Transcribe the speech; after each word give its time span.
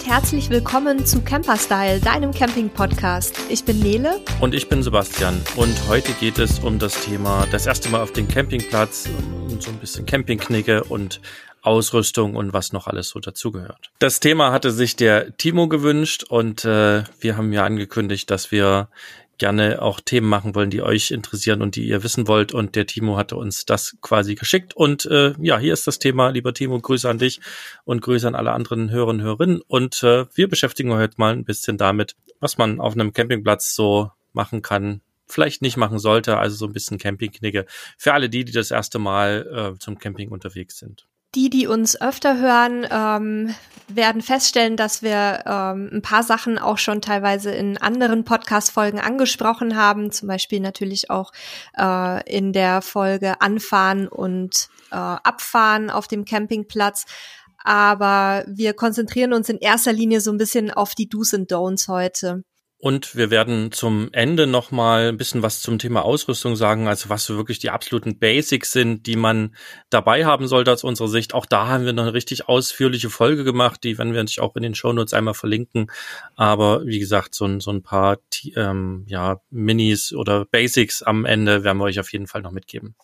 und 0.00 0.06
herzlich 0.06 0.48
willkommen 0.50 1.04
zu 1.04 1.20
Camperstyle, 1.20 2.00
deinem 2.00 2.32
Camping-Podcast. 2.32 3.38
Ich 3.50 3.64
bin 3.64 3.80
Nele. 3.80 4.20
Und 4.40 4.54
ich 4.54 4.68
bin 4.68 4.82
Sebastian. 4.82 5.42
Und 5.56 5.76
heute 5.88 6.12
geht 6.12 6.38
es 6.38 6.58
um 6.60 6.78
das 6.78 7.04
Thema 7.04 7.46
das 7.50 7.66
erste 7.66 7.88
Mal 7.90 8.00
auf 8.00 8.12
den 8.12 8.26
Campingplatz 8.26 9.08
und 9.48 9.62
so 9.62 9.70
ein 9.70 9.78
bisschen 9.78 10.06
Campingknicke 10.06 10.84
und 10.84 11.20
Ausrüstung 11.62 12.34
und 12.34 12.52
was 12.52 12.72
noch 12.72 12.86
alles 12.86 13.10
so 13.10 13.20
dazugehört. 13.20 13.90
Das 13.98 14.20
Thema 14.20 14.52
hatte 14.52 14.70
sich 14.70 14.96
der 14.96 15.36
Timo 15.36 15.68
gewünscht 15.68 16.24
und 16.28 16.64
äh, 16.64 17.04
wir 17.20 17.36
haben 17.36 17.52
ja 17.52 17.64
angekündigt, 17.64 18.30
dass 18.30 18.50
wir 18.50 18.88
gerne 19.40 19.82
auch 19.82 19.98
Themen 19.98 20.28
machen 20.28 20.54
wollen, 20.54 20.70
die 20.70 20.82
euch 20.82 21.10
interessieren 21.10 21.62
und 21.62 21.74
die 21.74 21.88
ihr 21.88 22.04
wissen 22.04 22.28
wollt. 22.28 22.52
Und 22.52 22.76
der 22.76 22.86
Timo 22.86 23.16
hatte 23.16 23.34
uns 23.36 23.64
das 23.64 23.96
quasi 24.00 24.36
geschickt. 24.36 24.76
Und 24.76 25.06
äh, 25.06 25.34
ja, 25.40 25.58
hier 25.58 25.72
ist 25.72 25.88
das 25.88 25.98
Thema, 25.98 26.28
lieber 26.28 26.54
Timo, 26.54 26.78
Grüße 26.78 27.10
an 27.10 27.18
dich 27.18 27.40
und 27.84 28.02
Grüße 28.02 28.28
an 28.28 28.36
alle 28.36 28.52
anderen 28.52 28.90
Hörer 28.90 29.08
und 29.08 29.22
Hörerinnen. 29.22 29.62
Und 29.66 30.04
äh, 30.04 30.26
wir 30.32 30.48
beschäftigen 30.48 30.92
heute 30.92 31.14
mal 31.16 31.32
ein 31.32 31.44
bisschen 31.44 31.76
damit, 31.78 32.14
was 32.38 32.58
man 32.58 32.80
auf 32.80 32.92
einem 32.92 33.12
Campingplatz 33.12 33.74
so 33.74 34.12
machen 34.32 34.62
kann, 34.62 35.00
vielleicht 35.26 35.62
nicht 35.62 35.76
machen 35.76 35.98
sollte. 35.98 36.36
Also 36.36 36.54
so 36.56 36.66
ein 36.66 36.72
bisschen 36.72 36.98
Campingknigge 36.98 37.66
für 37.98 38.12
alle 38.12 38.28
die, 38.28 38.44
die 38.44 38.52
das 38.52 38.70
erste 38.70 39.00
Mal 39.00 39.74
äh, 39.74 39.78
zum 39.78 39.98
Camping 39.98 40.28
unterwegs 40.28 40.78
sind. 40.78 41.08
Die, 41.34 41.48
die 41.48 41.66
uns 41.68 42.00
öfter 42.00 42.38
hören, 42.38 42.86
ähm, 42.90 43.54
werden 43.86 44.22
feststellen, 44.22 44.76
dass 44.76 45.02
wir 45.02 45.44
ähm, 45.46 45.90
ein 45.92 46.02
paar 46.02 46.22
Sachen 46.22 46.58
auch 46.58 46.78
schon 46.78 47.00
teilweise 47.00 47.50
in 47.50 47.78
anderen 47.78 48.24
Podcast-Folgen 48.24 48.98
angesprochen 48.98 49.76
haben, 49.76 50.10
zum 50.10 50.28
Beispiel 50.28 50.60
natürlich 50.60 51.10
auch 51.10 51.32
äh, 51.78 52.28
in 52.30 52.52
der 52.52 52.82
Folge 52.82 53.40
Anfahren 53.40 54.08
und 54.08 54.68
äh, 54.90 54.96
Abfahren 54.96 55.90
auf 55.90 56.08
dem 56.08 56.24
Campingplatz. 56.24 57.06
Aber 57.62 58.44
wir 58.48 58.72
konzentrieren 58.72 59.32
uns 59.32 59.48
in 59.48 59.58
erster 59.58 59.92
Linie 59.92 60.20
so 60.20 60.32
ein 60.32 60.38
bisschen 60.38 60.70
auf 60.70 60.94
die 60.94 61.08
Do's 61.08 61.34
and 61.34 61.52
Don'ts 61.52 61.88
heute. 61.88 62.42
Und 62.80 63.14
wir 63.14 63.30
werden 63.30 63.72
zum 63.72 64.08
Ende 64.12 64.46
nochmal 64.46 65.08
ein 65.08 65.18
bisschen 65.18 65.42
was 65.42 65.60
zum 65.60 65.78
Thema 65.78 66.02
Ausrüstung 66.02 66.56
sagen, 66.56 66.88
also 66.88 67.10
was 67.10 67.26
so 67.26 67.36
wirklich 67.36 67.58
die 67.58 67.68
absoluten 67.68 68.18
Basics 68.18 68.72
sind, 68.72 69.06
die 69.06 69.16
man 69.16 69.54
dabei 69.90 70.24
haben 70.24 70.48
sollte 70.48 70.72
aus 70.72 70.82
unserer 70.82 71.08
Sicht. 71.08 71.34
Auch 71.34 71.44
da 71.44 71.66
haben 71.66 71.84
wir 71.84 71.92
noch 71.92 72.04
eine 72.04 72.14
richtig 72.14 72.48
ausführliche 72.48 73.10
Folge 73.10 73.44
gemacht, 73.44 73.84
die 73.84 73.98
werden 73.98 74.14
wir 74.14 74.22
natürlich 74.22 74.40
auch 74.40 74.56
in 74.56 74.62
den 74.62 74.74
Shownotes 74.74 75.12
einmal 75.12 75.34
verlinken. 75.34 75.90
Aber 76.36 76.86
wie 76.86 76.98
gesagt, 76.98 77.34
so 77.34 77.44
ein, 77.44 77.60
so 77.60 77.70
ein 77.70 77.82
paar 77.82 78.16
ähm, 78.56 79.04
ja, 79.06 79.42
Minis 79.50 80.14
oder 80.14 80.46
Basics 80.46 81.02
am 81.02 81.26
Ende 81.26 81.64
werden 81.64 81.76
wir 81.76 81.84
euch 81.84 82.00
auf 82.00 82.10
jeden 82.10 82.28
Fall 82.28 82.40
noch 82.40 82.52
mitgeben. 82.52 82.94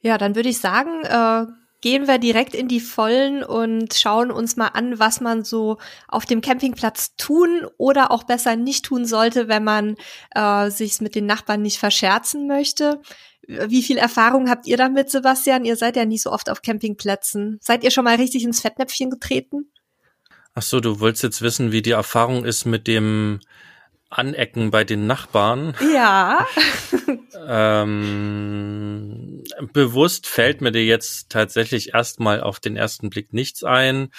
Ja, 0.00 0.16
dann 0.16 0.36
würde 0.36 0.48
ich 0.48 0.58
sagen, 0.58 1.02
äh 1.02 1.63
gehen 1.84 2.08
wir 2.08 2.16
direkt 2.16 2.54
in 2.54 2.66
die 2.66 2.80
Vollen 2.80 3.44
und 3.44 3.92
schauen 3.92 4.30
uns 4.30 4.56
mal 4.56 4.68
an, 4.68 4.98
was 4.98 5.20
man 5.20 5.44
so 5.44 5.76
auf 6.08 6.24
dem 6.24 6.40
Campingplatz 6.40 7.14
tun 7.16 7.66
oder 7.76 8.10
auch 8.10 8.24
besser 8.24 8.56
nicht 8.56 8.86
tun 8.86 9.04
sollte, 9.04 9.48
wenn 9.48 9.64
man 9.64 9.96
äh, 10.34 10.70
sich 10.70 11.02
mit 11.02 11.14
den 11.14 11.26
Nachbarn 11.26 11.60
nicht 11.60 11.78
verscherzen 11.78 12.46
möchte. 12.46 13.02
Wie 13.46 13.82
viel 13.82 13.98
Erfahrung 13.98 14.48
habt 14.48 14.66
ihr 14.66 14.78
damit, 14.78 15.10
Sebastian? 15.10 15.66
Ihr 15.66 15.76
seid 15.76 15.96
ja 15.96 16.06
nie 16.06 16.16
so 16.16 16.32
oft 16.32 16.48
auf 16.48 16.62
Campingplätzen. 16.62 17.58
Seid 17.60 17.84
ihr 17.84 17.90
schon 17.90 18.04
mal 18.04 18.16
richtig 18.16 18.44
ins 18.44 18.62
Fettnäpfchen 18.62 19.10
getreten? 19.10 19.70
Ach 20.54 20.62
so, 20.62 20.80
du 20.80 21.00
wolltest 21.00 21.22
jetzt 21.22 21.42
wissen, 21.42 21.70
wie 21.70 21.82
die 21.82 21.90
Erfahrung 21.90 22.46
ist 22.46 22.64
mit 22.64 22.86
dem 22.86 23.40
Anecken 24.18 24.70
bei 24.70 24.84
den 24.84 25.06
Nachbarn. 25.06 25.74
Ja. 25.92 26.46
ähm, 27.46 29.42
bewusst 29.72 30.26
fällt 30.26 30.60
mir 30.60 30.72
dir 30.72 30.84
jetzt 30.84 31.30
tatsächlich 31.30 31.94
erstmal 31.94 32.40
auf 32.40 32.60
den 32.60 32.76
ersten 32.76 33.10
Blick 33.10 33.32
nichts 33.32 33.64
ein. 33.64 34.10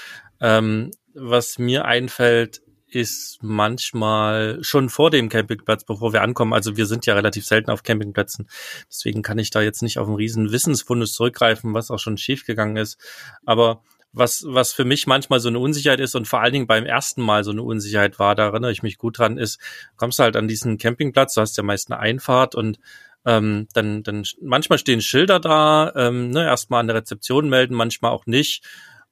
Ähm, 0.42 0.92
was 1.14 1.58
mir 1.58 1.86
einfällt, 1.86 2.62
ist 2.88 3.40
manchmal 3.42 4.60
schon 4.62 4.90
vor 4.90 5.12
dem 5.12 5.28
Campingplatz, 5.28 5.84
bevor 5.84 6.14
wir 6.14 6.22
ankommen. 6.22 6.54
Also 6.54 6.78
wir 6.78 6.86
sind 6.86 7.06
ja 7.06 7.14
relativ 7.14 7.46
selten 7.46 7.70
auf 7.70 7.84
Campingplätzen. 7.84 8.48
Deswegen 8.90 9.22
kann 9.22 9.38
ich 9.38 9.50
da 9.50 9.62
jetzt 9.62 9.82
nicht 9.82 10.00
auf 10.00 10.08
einen 10.08 10.16
riesen 10.16 10.52
Wissensfundus 10.52 11.14
zurückgreifen, 11.14 11.74
was 11.74 11.92
auch 11.92 12.00
schon 12.00 12.18
schiefgegangen 12.18 12.78
ist. 12.78 12.98
Aber 13.46 13.84
was, 14.16 14.46
was 14.48 14.72
für 14.72 14.86
mich 14.86 15.08
manchmal 15.08 15.40
so 15.40 15.50
eine 15.50 15.60
Unsicherheit 15.60 16.00
ist 16.00 16.16
und 16.16 16.28
vor 16.28 16.42
allen 16.42 16.54
Dingen 16.54 16.68
beim 16.68 16.86
ersten 16.86 17.22
Mal 17.22 17.44
so 17.44 17.52
eine 17.52 17.64
Unsicherheit 17.64 18.18
war, 18.18 18.34
da 18.36 18.46
erinnere 18.46 18.72
ich 18.72 18.82
mich 18.82 18.98
gut 18.98 19.20
dran, 19.20 19.38
ist, 19.38 19.60
kommst 19.98 20.20
du 20.20 20.24
halt 20.24 20.36
an 20.36 20.48
diesen 20.48 20.78
Campingplatz, 20.78 21.34
du 21.34 21.42
hast 21.42 21.58
ja 21.58 21.64
meist 21.64 21.92
eine 21.92 22.00
Einfahrt 22.00 22.56
und 22.56 22.80
ähm, 23.26 23.68
dann, 23.74 24.04
dann 24.04 24.24
manchmal 24.42 24.80
stehen 24.80 25.02
Schilder 25.02 25.40
da, 25.40 25.92
ähm, 25.96 26.30
ne, 26.30 26.46
erstmal 26.46 26.80
an 26.80 26.88
der 26.88 26.96
Rezeption 26.96 27.50
melden, 27.50 27.76
manchmal 27.76 28.12
auch 28.12 28.26
nicht. 28.26 28.64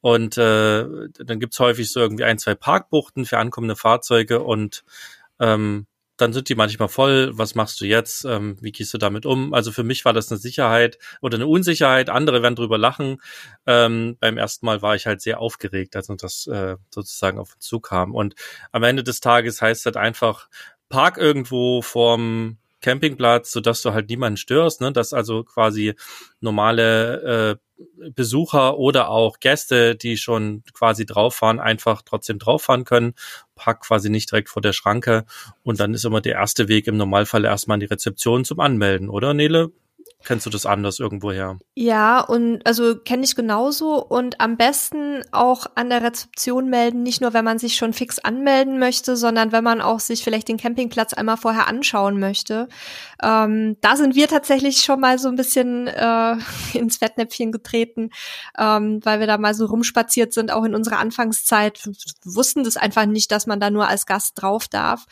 Und 0.02 0.38
äh, 0.38 0.86
dann 1.18 1.40
gibt's 1.40 1.60
häufig 1.60 1.92
so 1.92 2.00
irgendwie 2.00 2.26
ein, 2.26 2.38
zwei 2.38 2.56
Parkbuchten 2.56 3.26
für 3.26 3.38
ankommende 3.40 3.76
Fahrzeuge 3.76 4.42
und 4.42 4.84
ähm, 5.40 5.88
dann 6.24 6.32
sind 6.32 6.48
die 6.48 6.56
manchmal 6.56 6.88
voll. 6.88 7.32
Was 7.38 7.54
machst 7.54 7.82
du 7.82 7.86
jetzt? 7.86 8.24
Ähm, 8.24 8.56
wie 8.62 8.72
gehst 8.72 8.94
du 8.94 8.98
damit 8.98 9.26
um? 9.26 9.54
Also 9.54 9.74
für 9.74 9.84
mich 9.84 10.06
war 10.06 10.14
das 10.14 10.32
eine 10.32 10.40
Sicherheit 10.40 10.98
oder 11.22 11.36
eine 11.36 11.48
Unsicherheit. 11.48 12.10
Andere 12.10 12.42
werden 12.42 12.56
drüber 12.56 12.78
lachen. 12.78 13.22
Ähm, 13.68 14.16
beim 14.22 14.38
ersten 14.38 14.66
Mal 14.66 14.82
war 14.82 14.96
ich 14.96 15.06
halt 15.06 15.22
sehr 15.22 15.42
aufgeregt, 15.42 15.98
als 15.98 16.10
uns 16.10 16.22
das 16.22 16.48
äh, 16.48 16.78
sozusagen 16.90 17.40
auf 17.40 17.56
uns 17.56 17.66
zukam. 17.66 18.16
Und 18.16 18.36
am 18.72 18.84
Ende 18.84 19.04
des 19.04 19.20
Tages 19.20 19.62
heißt 19.62 19.86
das 19.86 19.98
einfach, 19.98 20.48
park 20.88 21.18
irgendwo 21.18 21.82
vorm 21.82 22.58
Campingplatz, 22.80 23.52
sodass 23.52 23.82
du 23.82 23.94
halt 23.94 24.10
niemanden 24.10 24.38
störst, 24.38 24.80
ne? 24.80 24.94
dass 24.94 25.12
also 25.12 25.44
quasi 25.44 25.96
normale 26.40 27.58
äh, 27.60 27.73
Besucher 28.16 28.78
oder 28.78 29.10
auch 29.10 29.40
Gäste, 29.40 29.96
die 29.96 30.18
schon 30.18 30.64
quasi 30.74 31.06
drauf 31.06 31.36
fahren, 31.36 31.60
einfach 31.60 32.02
trotzdem 32.02 32.40
drauf 32.40 32.64
fahren 32.64 32.86
können. 32.86 33.14
Park 33.56 33.82
quasi 33.82 34.10
nicht 34.10 34.32
direkt 34.32 34.50
vor 34.50 34.62
der 34.62 34.74
Schranke. 34.74 35.26
Und 35.64 35.80
dann 35.80 35.94
ist 35.94 36.06
immer 36.06 36.22
der 36.22 36.34
erste 36.34 36.68
Weg 36.68 36.88
im 36.88 36.98
Normalfall 36.98 37.46
erstmal 37.46 37.76
an 37.76 37.82
die 37.82 37.86
Rezeption 37.88 38.46
zum 38.46 38.60
Anmelden, 38.60 39.10
oder 39.10 39.34
Nele? 39.34 39.72
Kennst 40.26 40.46
du 40.46 40.50
das 40.50 40.66
anders 40.66 41.00
irgendwoher? 41.00 41.60
Ja, 41.76 42.22
und 42.22 42.66
also 42.66 42.96
kenne 42.96 43.24
ich 43.24 43.36
genauso 43.36 44.02
und 44.02 44.40
am 44.40 44.56
besten 44.56 45.22
auch 45.32 45.66
an 45.76 45.90
der 45.90 46.02
Rezeption 46.02 46.70
melden, 46.70 47.04
nicht 47.04 47.20
nur 47.20 47.34
wenn 47.34 47.44
man 47.44 47.60
sich 47.60 47.76
schon 47.76 47.92
fix 47.92 48.20
anmelden 48.20 48.80
möchte, 48.80 49.18
sondern 49.18 49.52
wenn 49.52 49.66
man 49.66 49.82
auch 49.82 50.00
sich 50.00 50.24
vielleicht 50.24 50.48
den 50.48 50.58
Campingplatz 50.58 51.14
einmal 51.14 51.36
vorher 51.36 51.68
anschauen 51.68 52.20
möchte. 52.20 52.70
Ähm, 53.22 53.76
da 53.82 53.98
sind 53.98 54.16
wir 54.16 54.30
tatsächlich 54.30 54.78
schon 54.78 55.02
mal 55.02 55.20
so 55.20 55.28
ein 55.28 55.36
bisschen 55.36 55.88
äh, 55.88 56.36
ins 56.74 56.98
Fettnäpfchen 56.98 57.52
getreten, 57.52 58.10
ähm, 58.58 59.02
weil 59.04 59.20
wir 59.20 59.28
da 59.28 59.38
mal 59.38 59.54
so 59.54 59.66
rumspaziert 59.66 60.32
sind, 60.32 60.52
auch 60.52 60.64
in 60.64 60.74
unserer 60.74 61.00
Anfangszeit, 61.00 61.90
wussten 62.24 62.64
das 62.64 62.78
einfach 62.78 63.06
nicht, 63.06 63.32
dass 63.32 63.46
man 63.46 63.60
da 63.60 63.70
nur 63.70 63.90
als 63.90 64.06
Gast 64.06 64.42
drauf 64.42 64.70
darf. 64.70 65.06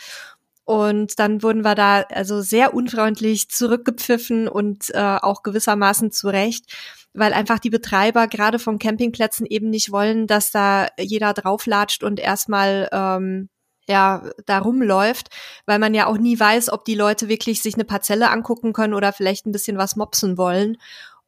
Und 0.64 1.20
dann 1.20 1.44
wurden 1.44 1.64
wir 1.64 1.76
da 1.76 2.02
also 2.02 2.42
sehr 2.42 2.74
unfreundlich 2.74 3.50
zurückgepfiffen 3.50 4.48
und 4.48 4.90
äh, 4.94 5.18
auch 5.22 5.44
gewissermaßen 5.44 6.12
zurecht, 6.12 6.66
weil 7.14 7.34
einfach 7.34 7.60
die 7.60 7.70
Betreiber 7.70 8.28
gerade 8.28 8.60
von 8.60 8.80
Campingplätzen 8.80 9.46
eben 9.46 9.70
nicht 9.70 9.92
wollen, 9.92 10.28
dass 10.28 10.52
da 10.52 10.88
jeder 11.00 11.34
drauflatscht 11.34 12.04
und 12.04 12.20
erstmal 12.20 12.88
ähm, 12.92 13.50
ja, 13.88 14.30
da 14.46 14.60
rumläuft, 14.60 15.30
weil 15.66 15.80
man 15.80 15.94
ja 15.94 16.08
auch 16.08 16.18
nie 16.18 16.40
weiß, 16.40 16.72
ob 16.72 16.86
die 16.86 16.96
Leute 16.96 17.28
wirklich 17.28 17.62
sich 17.62 17.74
eine 17.74 17.84
Parzelle 17.84 18.30
angucken 18.30 18.74
können 18.74 18.94
oder 18.94 19.12
vielleicht 19.12 19.46
ein 19.46 19.52
bisschen 19.52 19.78
was 19.78 19.96
mopsen 19.96 20.38
wollen. 20.38 20.78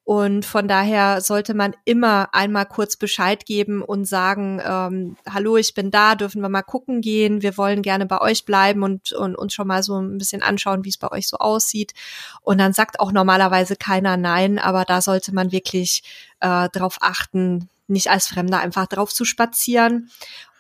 Und 0.06 0.44
von 0.46 0.68
daher 0.68 1.22
sollte 1.22 1.54
man 1.54 1.74
immer 1.86 2.28
einmal 2.34 2.66
kurz 2.66 2.98
Bescheid 2.98 3.46
geben 3.46 3.82
und 3.82 4.04
sagen, 4.06 4.62
ähm, 4.66 5.16
hallo, 5.30 5.56
ich 5.56 5.74
bin 5.74 5.92
da, 5.92 6.16
dürfen 6.16 6.42
wir 6.42 6.50
mal 6.50 6.62
gucken 6.62 7.00
gehen, 7.00 7.42
wir 7.42 7.58
wollen 7.58 7.82
gerne 7.82 8.06
bei 8.06 8.20
euch 8.20 8.44
bleiben 8.44 8.84
und, 8.84 9.14
und 9.14 9.38
uns 9.38 9.54
schon 9.54 9.68
mal 9.68 9.82
so 9.82 9.98
ein 9.98 10.18
bisschen 10.18 10.44
anschauen, 10.44 10.84
wie 10.84 10.90
es 10.90 10.98
bei 10.98 11.10
euch 11.10 11.30
so 11.30 11.38
aussieht. 11.38 11.94
Und 12.42 12.58
dann 12.58 12.74
sagt 12.74 13.00
auch 13.00 13.14
normalerweise 13.14 13.78
keiner 13.78 14.18
nein, 14.18 14.60
aber 14.60 14.84
da 14.84 15.02
sollte 15.02 15.34
man 15.34 15.54
wirklich 15.54 16.04
äh, 16.42 16.68
darauf 16.74 16.98
achten, 17.00 17.70
nicht 17.88 18.10
als 18.10 18.28
Fremder 18.28 18.60
einfach 18.60 18.88
drauf 18.88 19.14
zu 19.14 19.24
spazieren. 19.24 20.10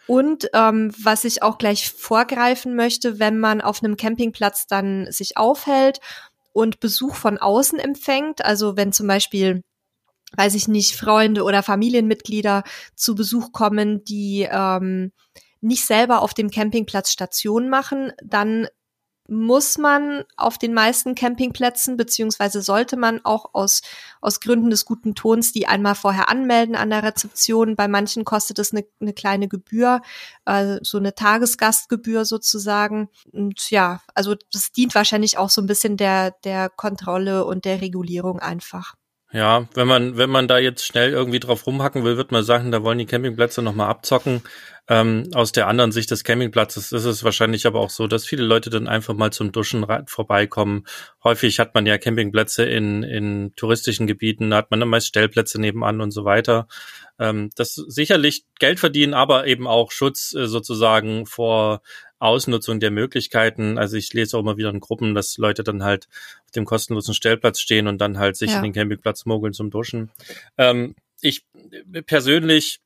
Und 0.07 0.49
ähm, 0.53 0.93
was 1.01 1.25
ich 1.25 1.43
auch 1.43 1.57
gleich 1.57 1.89
vorgreifen 1.91 2.75
möchte, 2.75 3.19
wenn 3.19 3.39
man 3.39 3.61
auf 3.61 3.83
einem 3.83 3.97
Campingplatz 3.97 4.67
dann 4.67 5.11
sich 5.11 5.37
aufhält 5.37 5.99
und 6.53 6.79
Besuch 6.79 7.15
von 7.15 7.37
außen 7.37 7.79
empfängt. 7.79 8.45
Also 8.45 8.77
wenn 8.77 8.93
zum 8.93 9.07
Beispiel 9.07 9.63
weiß 10.35 10.55
ich 10.55 10.67
nicht, 10.67 10.95
Freunde 10.95 11.43
oder 11.43 11.63
Familienmitglieder 11.63 12.63
zu 12.95 13.15
Besuch 13.15 13.51
kommen, 13.51 14.03
die 14.03 14.47
ähm, 14.49 15.11
nicht 15.61 15.85
selber 15.85 16.21
auf 16.21 16.33
dem 16.33 16.49
Campingplatz 16.49 17.11
Station 17.11 17.69
machen, 17.69 18.11
dann 18.23 18.67
muss 19.33 19.77
man 19.77 20.23
auf 20.37 20.57
den 20.57 20.73
meisten 20.73 21.15
Campingplätzen, 21.15 21.97
beziehungsweise 21.97 22.61
sollte 22.61 22.97
man 22.97 23.23
auch 23.25 23.53
aus, 23.53 23.81
aus 24.21 24.39
Gründen 24.39 24.69
des 24.69 24.85
guten 24.85 25.15
Tons 25.15 25.51
die 25.51 25.67
einmal 25.67 25.95
vorher 25.95 26.29
anmelden 26.29 26.75
an 26.75 26.89
der 26.89 27.03
Rezeption. 27.03 27.75
Bei 27.75 27.87
manchen 27.87 28.25
kostet 28.25 28.59
es 28.59 28.71
eine, 28.71 28.85
eine 29.01 29.13
kleine 29.13 29.47
Gebühr, 29.47 30.01
äh, 30.45 30.77
so 30.81 30.97
eine 30.97 31.15
Tagesgastgebühr 31.15 32.25
sozusagen. 32.25 33.09
Und 33.31 33.69
ja, 33.69 34.01
also 34.13 34.35
das 34.51 34.71
dient 34.71 34.95
wahrscheinlich 34.95 35.37
auch 35.37 35.49
so 35.49 35.61
ein 35.61 35.67
bisschen 35.67 35.97
der, 35.97 36.31
der 36.43 36.69
Kontrolle 36.69 37.45
und 37.45 37.65
der 37.65 37.81
Regulierung 37.81 38.39
einfach. 38.39 38.95
Ja, 39.33 39.67
wenn 39.73 39.87
man, 39.87 40.15
wenn 40.15 40.29
man 40.29 40.47
da 40.47 40.59
jetzt 40.59 40.85
schnell 40.85 41.11
irgendwie 41.11 41.39
drauf 41.39 41.65
rumhacken 41.65 42.03
will, 42.03 42.17
wird 42.17 42.31
man 42.31 42.43
sagen, 42.43 42.71
da 42.71 42.83
wollen 42.83 42.99
die 42.99 43.07
Campingplätze 43.07 43.63
nochmal 43.63 43.89
abzocken. 43.89 44.43
Ähm, 44.87 45.29
aus 45.33 45.53
der 45.53 45.67
anderen 45.67 45.91
Sicht 45.91 46.11
des 46.11 46.23
Campingplatzes 46.23 46.91
ist 46.91 47.05
es 47.05 47.23
wahrscheinlich 47.23 47.65
aber 47.65 47.79
auch 47.79 47.89
so, 47.89 48.05
dass 48.05 48.25
viele 48.25 48.43
Leute 48.43 48.69
dann 48.69 48.87
einfach 48.87 49.15
mal 49.15 49.31
zum 49.31 49.51
Duschen 49.51 49.87
vorbeikommen. 50.05 50.85
Häufig 51.23 51.57
hat 51.57 51.73
man 51.73 51.87
ja 51.87 51.97
Campingplätze 51.97 52.65
in, 52.65 53.01
in 53.01 53.53
touristischen 53.55 54.05
Gebieten, 54.05 54.51
da 54.51 54.57
hat 54.57 54.69
man 54.69 54.81
dann 54.81 54.89
meist 54.89 55.07
Stellplätze 55.07 55.59
nebenan 55.59 55.99
und 56.01 56.11
so 56.11 56.25
weiter. 56.25 56.67
Ähm, 57.17 57.49
das 57.55 57.73
sicherlich 57.73 58.45
Geld 58.59 58.79
verdienen, 58.79 59.15
aber 59.15 59.47
eben 59.47 59.65
auch 59.65 59.91
Schutz 59.91 60.35
äh, 60.35 60.47
sozusagen 60.47 61.25
vor 61.25 61.81
Ausnutzung 62.23 62.79
der 62.79 62.91
Möglichkeiten. 62.91 63.77
Also 63.77 63.97
ich 63.97 64.13
lese 64.13 64.37
auch 64.37 64.41
immer 64.41 64.57
wieder 64.57 64.69
in 64.69 64.79
Gruppen, 64.79 65.13
dass 65.13 65.37
Leute 65.37 65.63
dann 65.63 65.83
halt 65.83 66.07
auf 66.45 66.51
dem 66.51 66.65
kostenlosen 66.65 67.13
Stellplatz 67.13 67.59
stehen 67.59 67.87
und 67.87 67.99
dann 67.99 68.17
halt 68.17 68.37
sich 68.37 68.51
ja. 68.51 68.57
in 68.57 68.63
den 68.63 68.73
Campingplatz 68.73 69.25
mogeln 69.25 69.53
zum 69.53 69.69
Duschen. 69.69 70.11
Ähm, 70.57 70.95
ich 71.21 71.45
persönlich 72.05 72.79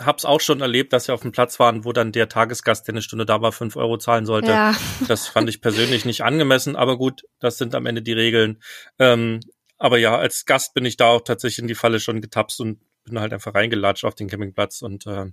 habe 0.00 0.16
es 0.16 0.24
auch 0.24 0.40
schon 0.40 0.60
erlebt, 0.60 0.92
dass 0.92 1.08
wir 1.08 1.14
auf 1.14 1.22
dem 1.22 1.32
Platz 1.32 1.58
waren, 1.60 1.84
wo 1.84 1.92
dann 1.92 2.12
der 2.12 2.28
Tagesgast, 2.28 2.86
der 2.86 2.94
eine 2.94 3.02
Stunde 3.02 3.26
da 3.26 3.42
war, 3.42 3.52
fünf 3.52 3.76
Euro 3.76 3.98
zahlen 3.98 4.24
sollte. 4.24 4.50
Ja. 4.50 4.74
Das 5.06 5.28
fand 5.28 5.48
ich 5.48 5.60
persönlich 5.60 6.04
nicht 6.04 6.22
angemessen, 6.22 6.76
aber 6.76 6.96
gut, 6.96 7.24
das 7.40 7.58
sind 7.58 7.74
am 7.74 7.86
Ende 7.86 8.02
die 8.02 8.12
Regeln. 8.12 8.62
Ähm, 8.98 9.40
aber 9.78 9.98
ja, 9.98 10.16
als 10.16 10.46
Gast 10.46 10.74
bin 10.74 10.84
ich 10.84 10.96
da 10.96 11.08
auch 11.08 11.22
tatsächlich 11.22 11.58
in 11.58 11.68
die 11.68 11.74
Falle 11.74 12.00
schon 12.00 12.20
getapst 12.20 12.60
und 12.60 12.80
bin 13.04 13.18
halt 13.18 13.32
einfach 13.32 13.54
reingelatscht 13.54 14.04
auf 14.04 14.14
den 14.14 14.28
Campingplatz 14.28 14.82
und 14.82 15.06
äh, 15.06 15.26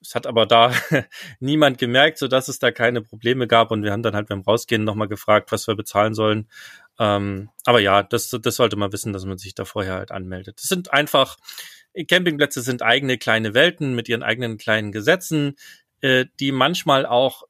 es 0.00 0.14
hat 0.14 0.26
aber 0.26 0.46
da 0.46 0.72
niemand 1.40 1.78
gemerkt, 1.78 2.18
so 2.18 2.28
dass 2.28 2.48
es 2.48 2.58
da 2.58 2.70
keine 2.70 3.02
Probleme 3.02 3.46
gab 3.46 3.70
und 3.70 3.82
wir 3.82 3.92
haben 3.92 4.02
dann 4.02 4.14
halt 4.14 4.28
beim 4.28 4.42
Rausgehen 4.42 4.84
nochmal 4.84 5.08
gefragt, 5.08 5.50
was 5.52 5.66
wir 5.66 5.74
bezahlen 5.74 6.14
sollen. 6.14 6.48
Ähm, 6.98 7.50
aber 7.64 7.80
ja, 7.80 8.02
das, 8.02 8.30
das 8.30 8.56
sollte 8.56 8.76
man 8.76 8.92
wissen, 8.92 9.12
dass 9.12 9.24
man 9.24 9.38
sich 9.38 9.54
da 9.54 9.64
vorher 9.64 9.94
halt 9.94 10.10
anmeldet. 10.10 10.58
Das 10.58 10.68
sind 10.68 10.92
einfach, 10.92 11.36
Campingplätze 12.08 12.60
sind 12.60 12.82
eigene 12.82 13.18
kleine 13.18 13.54
Welten 13.54 13.94
mit 13.94 14.08
ihren 14.08 14.22
eigenen 14.22 14.58
kleinen 14.58 14.92
Gesetzen, 14.92 15.56
äh, 16.00 16.26
die 16.40 16.52
manchmal 16.52 17.06
auch 17.06 17.44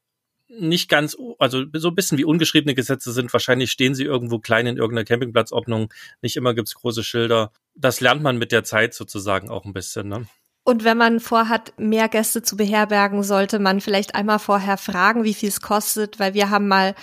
nicht 0.49 0.89
ganz, 0.89 1.15
also 1.37 1.63
so 1.73 1.89
ein 1.89 1.95
bisschen 1.95 2.17
wie 2.17 2.25
ungeschriebene 2.25 2.75
Gesetze 2.75 3.11
sind. 3.11 3.31
Wahrscheinlich 3.31 3.71
stehen 3.71 3.93
sie 3.95 4.03
irgendwo 4.03 4.39
klein 4.39 4.65
in 4.65 4.77
irgendeiner 4.77 5.05
Campingplatzordnung. 5.05 5.93
Nicht 6.21 6.35
immer 6.35 6.53
gibt's 6.53 6.75
große 6.75 7.03
Schilder. 7.03 7.51
Das 7.75 8.01
lernt 8.01 8.23
man 8.23 8.37
mit 8.37 8.51
der 8.51 8.63
Zeit 8.63 8.93
sozusagen 8.93 9.49
auch 9.49 9.65
ein 9.65 9.73
bisschen. 9.73 10.09
Ne? 10.09 10.25
Und 10.63 10.83
wenn 10.83 10.97
man 10.97 11.19
vorhat, 11.19 11.73
mehr 11.77 12.09
Gäste 12.09 12.41
zu 12.41 12.57
beherbergen, 12.57 13.23
sollte 13.23 13.59
man 13.59 13.79
vielleicht 13.81 14.15
einmal 14.15 14.39
vorher 14.39 14.77
fragen, 14.77 15.23
wie 15.23 15.33
viel 15.33 15.49
es 15.49 15.61
kostet, 15.61 16.19
weil 16.19 16.33
wir 16.33 16.49
haben 16.49 16.67
mal 16.67 16.95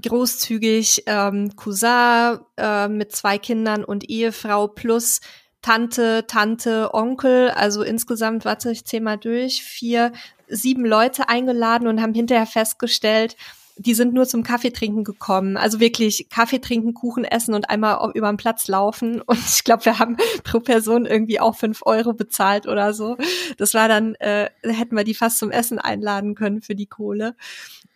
großzügig 0.00 1.04
ähm, 1.06 1.54
Cousin 1.56 2.38
äh, 2.56 2.88
mit 2.88 3.12
zwei 3.12 3.38
Kindern 3.38 3.84
und 3.84 4.08
Ehefrau 4.08 4.68
plus 4.68 5.20
Tante, 5.60 6.24
Tante, 6.26 6.92
Onkel, 6.92 7.50
also 7.50 7.82
insgesamt, 7.82 8.44
warte, 8.44 8.72
ich 8.72 8.84
zähl 8.84 9.00
mal 9.00 9.16
durch, 9.16 9.62
vier, 9.62 10.12
sieben 10.52 10.84
Leute 10.84 11.28
eingeladen 11.28 11.88
und 11.88 12.00
haben 12.00 12.14
hinterher 12.14 12.46
festgestellt, 12.46 13.36
die 13.76 13.94
sind 13.94 14.12
nur 14.12 14.26
zum 14.26 14.42
Kaffee 14.42 14.70
trinken 14.70 15.02
gekommen. 15.02 15.56
Also 15.56 15.80
wirklich 15.80 16.28
Kaffee 16.28 16.60
trinken, 16.60 16.94
Kuchen 16.94 17.24
essen 17.24 17.54
und 17.54 17.70
einmal 17.70 18.10
über 18.14 18.28
den 18.28 18.36
Platz 18.36 18.68
laufen. 18.68 19.20
Und 19.26 19.38
ich 19.38 19.64
glaube, 19.64 19.84
wir 19.86 19.98
haben 19.98 20.16
pro 20.44 20.60
Person 20.60 21.06
irgendwie 21.06 21.40
auch 21.40 21.56
fünf 21.56 21.80
Euro 21.84 22.12
bezahlt 22.12 22.66
oder 22.66 22.92
so. 22.92 23.16
Das 23.56 23.74
war 23.74 23.88
dann, 23.88 24.14
äh, 24.16 24.50
hätten 24.62 24.96
wir 24.96 25.04
die 25.04 25.14
fast 25.14 25.38
zum 25.38 25.50
Essen 25.50 25.78
einladen 25.78 26.34
können 26.34 26.60
für 26.60 26.74
die 26.74 26.86
Kohle. 26.86 27.34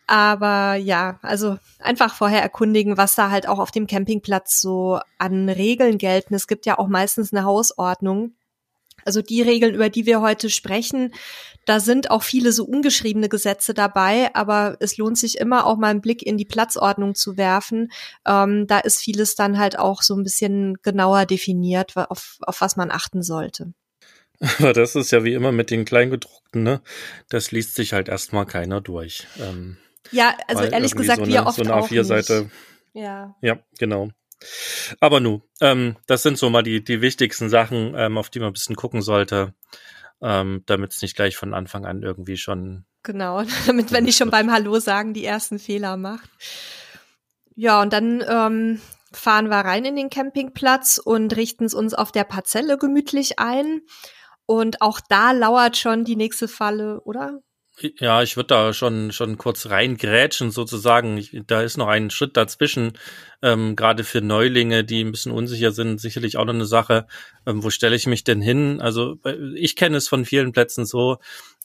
Aber 0.07 0.77
ja, 0.77 1.19
also 1.23 1.59
einfach 1.81 2.15
vorher 2.15 2.41
erkundigen, 2.41 2.97
was 2.97 3.17
da 3.17 3.31
halt 3.31 3.49
auch 3.49 3.59
auf 3.59 3.73
dem 3.73 3.89
Campingplatz 3.89 4.61
so 4.61 5.01
an 5.19 5.49
Regeln 5.49 5.99
gelten. 5.99 6.35
Es 6.35 6.47
gibt 6.47 6.65
ja 6.65 6.79
auch 6.79 6.87
meistens 6.87 7.33
eine 7.33 7.45
Hausordnung. 7.45 8.33
Also 9.07 9.23
die 9.23 9.43
Regeln, 9.43 9.75
über 9.75 9.89
die 9.89 10.05
wir 10.07 10.21
heute 10.21 10.51
sprechen, 10.51 11.15
da 11.65 11.81
sind 11.81 12.11
auch 12.11 12.23
viele 12.23 12.53
so 12.53 12.65
ungeschriebene 12.65 13.29
Gesetze 13.29 13.75
dabei, 13.75 14.35
aber 14.35 14.77
es 14.81 14.97
lohnt 14.99 15.19
sich 15.19 15.39
immer 15.39 15.67
auch 15.67 15.77
mal 15.77 15.89
einen 15.89 16.01
Blick 16.01 16.25
in 16.25 16.37
die 16.37 16.45
Platzordnung 16.45 17.15
zu 17.15 17.37
werfen. 17.37 17.91
Ähm, 18.27 18.67
da 18.67 18.79
ist 18.79 19.01
vieles 19.01 19.35
dann 19.35 19.59
halt 19.59 19.79
auch 19.79 20.03
so 20.03 20.15
ein 20.15 20.23
bisschen 20.23 20.79
genauer 20.83 21.27
definiert, 21.27 21.97
auf, 21.97 22.39
auf 22.41 22.61
was 22.61 22.77
man 22.77 22.91
achten 22.91 23.23
sollte. 23.23 23.73
Aber 24.59 24.73
das 24.73 24.95
ist 24.95 25.11
ja 25.11 25.25
wie 25.25 25.35
immer 25.35 25.51
mit 25.51 25.71
den 25.71 25.85
Kleingedruckten, 25.85 26.63
ne? 26.63 26.83
Das 27.29 27.53
liest 27.53 27.75
sich 27.75 27.93
halt 27.93 28.09
erstmal 28.09 28.47
keiner 28.47 28.81
durch. 28.81 29.27
Ähm 29.41 29.79
ja, 30.13 30.37
also 30.47 30.65
ehrlich 30.65 30.95
gesagt, 30.95 31.25
so 31.25 31.27
wir 31.27 31.47
oft 31.47 31.57
so 31.57 31.63
eine 31.63 31.75
auch 31.75 31.89
A4-Seite. 31.89 32.43
Nicht. 32.43 33.05
Ja. 33.05 33.35
Ja, 33.41 33.59
genau. 33.79 34.11
Aber 35.01 35.21
nu, 35.21 35.43
ähm, 35.61 35.97
das 36.07 36.23
sind 36.23 36.39
so 36.39 36.51
mal 36.51 36.63
die, 36.63 36.85
die 36.85 37.01
wichtigsten 37.01 37.49
Sachen, 37.49 37.95
ähm, 37.97 38.19
auf 38.19 38.31
die 38.31 38.41
man 38.41 38.49
ein 38.49 38.53
bisschen 38.53 38.77
gucken 38.77 39.03
sollte, 39.03 39.55
ähm, 40.21 40.63
damit 40.67 40.93
es 40.93 41.03
nicht 41.03 41.17
gleich 41.17 41.37
von 41.37 41.55
Anfang 41.55 41.87
an 41.87 42.03
irgendwie 42.03 42.37
schon. 42.37 42.85
Genau, 43.03 43.43
damit 43.67 43.93
wenn 43.93 44.07
ich 44.07 44.17
schon 44.17 44.31
beim 44.31 44.53
Hallo 44.53 44.79
sagen 44.79 45.15
die 45.15 45.25
ersten 45.25 45.59
Fehler 45.59 45.97
macht. 45.97 46.31
Ja, 47.55 47.81
und 47.81 47.93
dann 47.93 48.23
ähm, 48.29 48.81
fahren 49.13 49.49
wir 49.49 49.57
rein 49.57 49.85
in 49.85 49.97
den 49.97 50.11
Campingplatz 50.11 50.99
und 51.03 51.35
richten 51.37 51.65
es 51.65 51.75
uns 51.75 51.95
auf 51.95 52.13
der 52.13 52.25
Parzelle 52.25 52.77
gemütlich 52.77 53.39
ein. 53.39 53.81
Und 54.45 54.83
auch 54.83 55.01
da 55.09 55.33
lauert 55.33 55.77
schon 55.77 56.05
die 56.05 56.17
nächste 56.17 56.47
Falle, 56.47 57.01
oder? 57.01 57.41
Ja, 57.99 58.23
ich 58.23 58.37
würde 58.37 58.47
da 58.49 58.73
schon 58.73 59.13
schon 59.13 59.37
kurz 59.37 59.67
reingrätschen 59.67 60.51
sozusagen. 60.51 61.19
Ich, 61.19 61.39
da 61.47 61.61
ist 61.61 61.77
noch 61.77 61.89
ein 61.89 62.09
Schritt 62.09 62.35
dazwischen, 62.37 62.95
ähm, 63.43 63.77
gerade 63.77 64.03
für 64.03 64.23
Neulinge, 64.23 64.83
die 64.83 65.05
ein 65.05 65.11
bisschen 65.13 65.31
unsicher 65.33 65.73
sind, 65.73 66.01
sicherlich 66.01 66.39
auch 66.39 66.47
noch 66.47 66.55
eine 66.55 66.65
Sache. 66.65 67.07
Ähm, 67.47 67.63
wo 67.63 67.69
stelle 67.69 67.95
ich 67.95 68.07
mich 68.07 68.25
denn 68.25 68.41
hin? 68.41 68.81
Also 68.81 69.19
äh, 69.27 69.37
ich 69.57 69.77
kenne 69.77 69.99
es 69.99 70.09
von 70.09 70.25
vielen 70.25 70.53
Plätzen 70.53 70.87
so, 70.87 71.19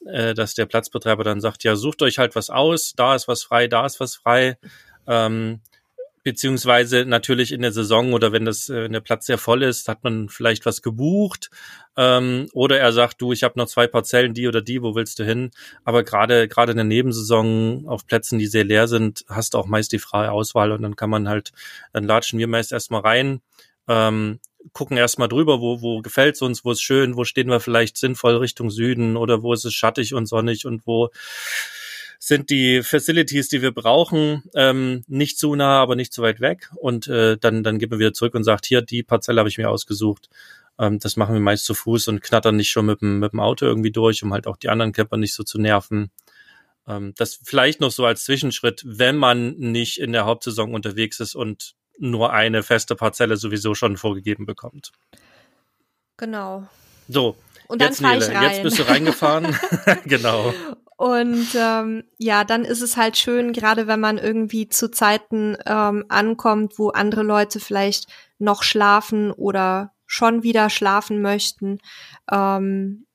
äh, 0.05 0.33
dass 0.33 0.53
der 0.53 0.65
Platzbetreiber 0.65 1.23
dann 1.23 1.39
sagt, 1.39 1.63
ja, 1.63 1.77
sucht 1.77 2.01
euch 2.01 2.17
halt 2.17 2.35
was 2.35 2.49
aus, 2.49 2.91
da 2.93 3.15
ist 3.15 3.29
was 3.29 3.43
frei, 3.43 3.67
da 3.67 3.85
ist 3.85 4.01
was 4.01 4.15
frei. 4.15 4.57
Ähm, 5.07 5.61
beziehungsweise 6.23 7.05
natürlich 7.05 7.51
in 7.51 7.61
der 7.61 7.71
Saison 7.71 8.13
oder 8.13 8.31
wenn 8.31 8.45
das 8.45 8.69
äh, 8.69 8.83
wenn 8.83 8.93
der 8.93 8.99
Platz 8.99 9.25
sehr 9.25 9.37
voll 9.37 9.63
ist, 9.63 9.87
hat 9.87 10.03
man 10.03 10.29
vielleicht 10.29 10.65
was 10.65 10.81
gebucht 10.81 11.49
ähm, 11.97 12.47
oder 12.53 12.79
er 12.79 12.91
sagt, 12.91 13.21
du, 13.21 13.31
ich 13.31 13.43
habe 13.43 13.57
noch 13.57 13.67
zwei 13.67 13.87
Parzellen, 13.87 14.33
die 14.33 14.47
oder 14.47 14.61
die, 14.61 14.81
wo 14.81 14.95
willst 14.95 15.19
du 15.19 15.25
hin? 15.25 15.51
Aber 15.83 16.03
gerade 16.03 16.47
gerade 16.47 16.71
in 16.71 16.77
der 16.77 16.85
Nebensaison 16.85 17.85
auf 17.87 18.05
Plätzen, 18.05 18.39
die 18.39 18.47
sehr 18.47 18.63
leer 18.63 18.87
sind, 18.87 19.25
hast 19.27 19.53
du 19.53 19.57
auch 19.57 19.65
meist 19.67 19.91
die 19.91 19.99
freie 19.99 20.31
Auswahl 20.31 20.71
und 20.71 20.81
dann 20.83 20.95
kann 20.95 21.09
man 21.09 21.27
halt, 21.27 21.51
dann 21.93 22.03
latschen 22.03 22.39
wir 22.39 22.47
meist 22.47 22.71
erstmal 22.71 23.01
rein, 23.01 23.41
ähm, 23.87 24.39
gucken 24.73 24.97
erstmal 24.97 25.27
drüber, 25.27 25.59
wo, 25.59 25.81
wo 25.81 26.01
gefällt's 26.01 26.41
uns, 26.41 26.63
wo 26.63 26.71
ist 26.71 26.81
schön, 26.81 27.17
wo 27.17 27.23
stehen 27.23 27.49
wir 27.49 27.59
vielleicht 27.59 27.97
sinnvoll 27.97 28.35
Richtung 28.37 28.69
Süden 28.69 29.17
oder 29.17 29.41
wo 29.41 29.53
ist 29.53 29.65
es 29.65 29.73
schattig 29.73 30.13
und 30.13 30.27
sonnig 30.27 30.65
und 30.65 30.85
wo 30.85 31.09
sind 32.23 32.51
die 32.51 32.83
Facilities, 32.83 33.49
die 33.49 33.63
wir 33.63 33.71
brauchen, 33.71 34.43
ähm, 34.53 35.03
nicht 35.07 35.39
zu 35.39 35.55
nah, 35.55 35.81
aber 35.81 35.95
nicht 35.95 36.13
zu 36.13 36.21
weit 36.21 36.39
weg. 36.39 36.69
Und 36.75 37.07
äh, 37.07 37.35
dann, 37.35 37.63
dann 37.63 37.79
geben 37.79 37.93
wir 37.93 37.99
wieder 37.99 38.13
zurück 38.13 38.35
und 38.35 38.43
sagt, 38.43 38.67
hier, 38.67 38.83
die 38.83 39.01
Parzelle 39.01 39.39
habe 39.39 39.49
ich 39.49 39.57
mir 39.57 39.71
ausgesucht. 39.71 40.29
Ähm, 40.77 40.99
das 40.99 41.17
machen 41.17 41.33
wir 41.33 41.41
meist 41.41 41.65
zu 41.65 41.73
Fuß 41.73 42.09
und 42.09 42.21
knattern 42.21 42.57
nicht 42.57 42.69
schon 42.69 42.85
mit 42.85 43.01
dem, 43.01 43.17
mit 43.17 43.31
dem 43.31 43.39
Auto 43.39 43.65
irgendwie 43.65 43.91
durch, 43.91 44.21
um 44.21 44.33
halt 44.33 44.45
auch 44.45 44.57
die 44.57 44.69
anderen 44.69 44.91
Camper 44.91 45.17
nicht 45.17 45.33
so 45.33 45.41
zu 45.41 45.57
nerven. 45.57 46.11
Ähm, 46.87 47.13
das 47.17 47.39
vielleicht 47.43 47.81
noch 47.81 47.89
so 47.89 48.05
als 48.05 48.23
Zwischenschritt, 48.23 48.83
wenn 48.85 49.17
man 49.17 49.57
nicht 49.57 49.99
in 49.99 50.11
der 50.11 50.25
Hauptsaison 50.25 50.75
unterwegs 50.75 51.19
ist 51.19 51.33
und 51.33 51.73
nur 51.97 52.33
eine 52.33 52.61
feste 52.61 52.95
Parzelle 52.95 53.35
sowieso 53.35 53.73
schon 53.73 53.97
vorgegeben 53.97 54.45
bekommt. 54.45 54.91
Genau. 56.17 56.67
So, 57.07 57.35
und 57.67 57.81
jetzt, 57.81 58.03
dann 58.03 58.19
Nele, 58.19 58.31
jetzt 58.43 58.61
bist 58.61 58.77
du 58.77 58.83
reingefahren. 58.83 59.57
genau. 60.05 60.53
Und 61.01 61.47
ähm, 61.55 62.03
ja, 62.19 62.43
dann 62.43 62.63
ist 62.63 62.83
es 62.83 62.95
halt 62.95 63.17
schön, 63.17 63.53
gerade 63.53 63.87
wenn 63.87 63.99
man 63.99 64.19
irgendwie 64.19 64.69
zu 64.69 64.91
Zeiten 64.91 65.57
ähm, 65.65 66.05
ankommt, 66.09 66.77
wo 66.77 66.89
andere 66.89 67.23
Leute 67.23 67.59
vielleicht 67.59 68.05
noch 68.37 68.61
schlafen 68.61 69.31
oder 69.31 69.93
schon 70.05 70.43
wieder 70.43 70.69
schlafen 70.69 71.23
möchten, 71.23 71.79
ähm, 72.31 73.07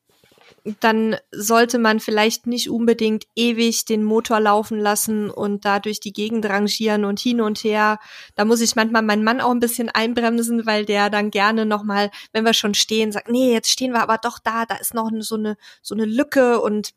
dann 0.80 1.14
sollte 1.30 1.78
man 1.78 2.00
vielleicht 2.00 2.48
nicht 2.48 2.70
unbedingt 2.70 3.22
ewig 3.36 3.84
den 3.84 4.02
Motor 4.02 4.40
laufen 4.40 4.80
lassen 4.80 5.30
und 5.30 5.64
da 5.64 5.78
durch 5.78 6.00
die 6.00 6.12
Gegend 6.12 6.44
rangieren 6.44 7.04
und 7.04 7.20
hin 7.20 7.40
und 7.40 7.62
her. 7.62 8.00
Da 8.34 8.44
muss 8.44 8.62
ich 8.62 8.74
manchmal 8.74 9.02
meinen 9.02 9.22
Mann 9.22 9.40
auch 9.40 9.52
ein 9.52 9.60
bisschen 9.60 9.90
einbremsen, 9.90 10.66
weil 10.66 10.86
der 10.86 11.08
dann 11.08 11.30
gerne 11.30 11.66
nochmal, 11.66 12.10
wenn 12.32 12.44
wir 12.44 12.52
schon 12.52 12.74
stehen, 12.74 13.12
sagt, 13.12 13.28
nee, 13.28 13.52
jetzt 13.52 13.70
stehen 13.70 13.92
wir 13.92 14.02
aber 14.02 14.18
doch 14.18 14.40
da, 14.40 14.66
da 14.66 14.74
ist 14.74 14.92
noch 14.92 15.08
so 15.20 15.36
eine, 15.36 15.56
so 15.82 15.94
eine 15.94 16.04
Lücke 16.04 16.60
und 16.60 16.90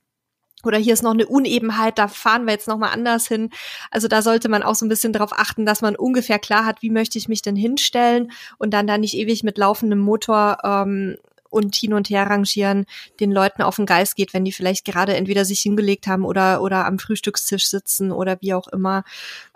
oder 0.64 0.78
hier 0.78 0.94
ist 0.94 1.04
noch 1.04 1.14
eine 1.14 1.28
Unebenheit, 1.28 1.98
da 1.98 2.08
fahren 2.08 2.46
wir 2.46 2.54
jetzt 2.54 2.68
noch 2.68 2.78
mal 2.78 2.90
anders 2.90 3.28
hin. 3.28 3.50
Also 3.92 4.08
da 4.08 4.22
sollte 4.22 4.50
man 4.50 4.64
auch 4.64 4.76
so 4.76 4.86
ein 4.86 4.90
bisschen 4.90 5.14
darauf 5.14 5.32
achten, 5.34 5.66
dass 5.66 5.82
man 5.82 5.96
ungefähr 5.96 6.40
klar 6.40 6.66
hat, 6.66 6.82
wie 6.82 6.90
möchte 6.90 7.18
ich 7.18 7.30
mich 7.30 7.42
denn 7.42 7.56
hinstellen 7.56 8.32
und 8.58 8.74
dann 8.74 8.88
da 8.88 8.98
nicht 8.98 9.16
ewig 9.16 9.44
mit 9.44 9.58
laufendem 9.58 10.00
Motor 10.00 10.58
ähm, 10.64 11.18
und 11.50 11.76
hin 11.76 11.94
und 11.94 12.10
her 12.10 12.28
rangieren 12.30 12.86
den 13.20 13.32
Leuten 13.32 13.62
auf 13.62 13.78
den 13.78 13.86
Geist 13.86 14.16
geht, 14.16 14.34
wenn 14.34 14.46
die 14.46 14.52
vielleicht 14.52 14.86
gerade 14.86 15.16
entweder 15.16 15.46
sich 15.46 15.62
hingelegt 15.62 16.08
haben 16.08 16.26
oder 16.26 16.62
oder 16.62 16.86
am 16.86 17.00
Frühstückstisch 17.00 17.68
sitzen 17.68 18.12
oder 18.12 18.38
wie 18.42 18.54
auch 18.54 18.68
immer. 18.68 19.04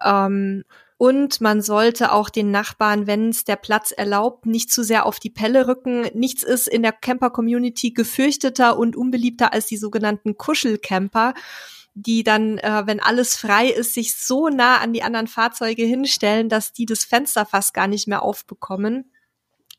Ähm, 0.03 0.63
Und 1.03 1.41
man 1.41 1.61
sollte 1.61 2.13
auch 2.13 2.29
den 2.29 2.49
Nachbarn, 2.49 3.07
wenn 3.07 3.27
es 3.27 3.43
der 3.43 3.57
Platz 3.57 3.91
erlaubt, 3.91 4.45
nicht 4.45 4.71
zu 4.71 4.85
sehr 4.85 5.05
auf 5.05 5.19
die 5.19 5.29
Pelle 5.29 5.67
rücken. 5.67 6.03
Nichts 6.13 6.43
ist 6.43 6.69
in 6.69 6.81
der 6.81 6.93
Camper-Community 6.93 7.91
gefürchteter 7.91 8.79
und 8.79 8.95
unbeliebter 8.95 9.51
als 9.51 9.65
die 9.65 9.75
sogenannten 9.75 10.37
Kuschelcamper 10.37 11.33
die 11.93 12.23
dann, 12.23 12.57
äh, 12.57 12.83
wenn 12.85 13.01
alles 13.01 13.35
frei 13.35 13.67
ist, 13.67 13.93
sich 13.93 14.15
so 14.15 14.47
nah 14.47 14.77
an 14.77 14.93
die 14.93 15.03
anderen 15.03 15.27
Fahrzeuge 15.27 15.83
hinstellen, 15.83 16.47
dass 16.47 16.71
die 16.71 16.85
das 16.85 17.03
Fenster 17.03 17.45
fast 17.45 17.73
gar 17.73 17.87
nicht 17.87 18.07
mehr 18.07 18.23
aufbekommen. 18.23 19.11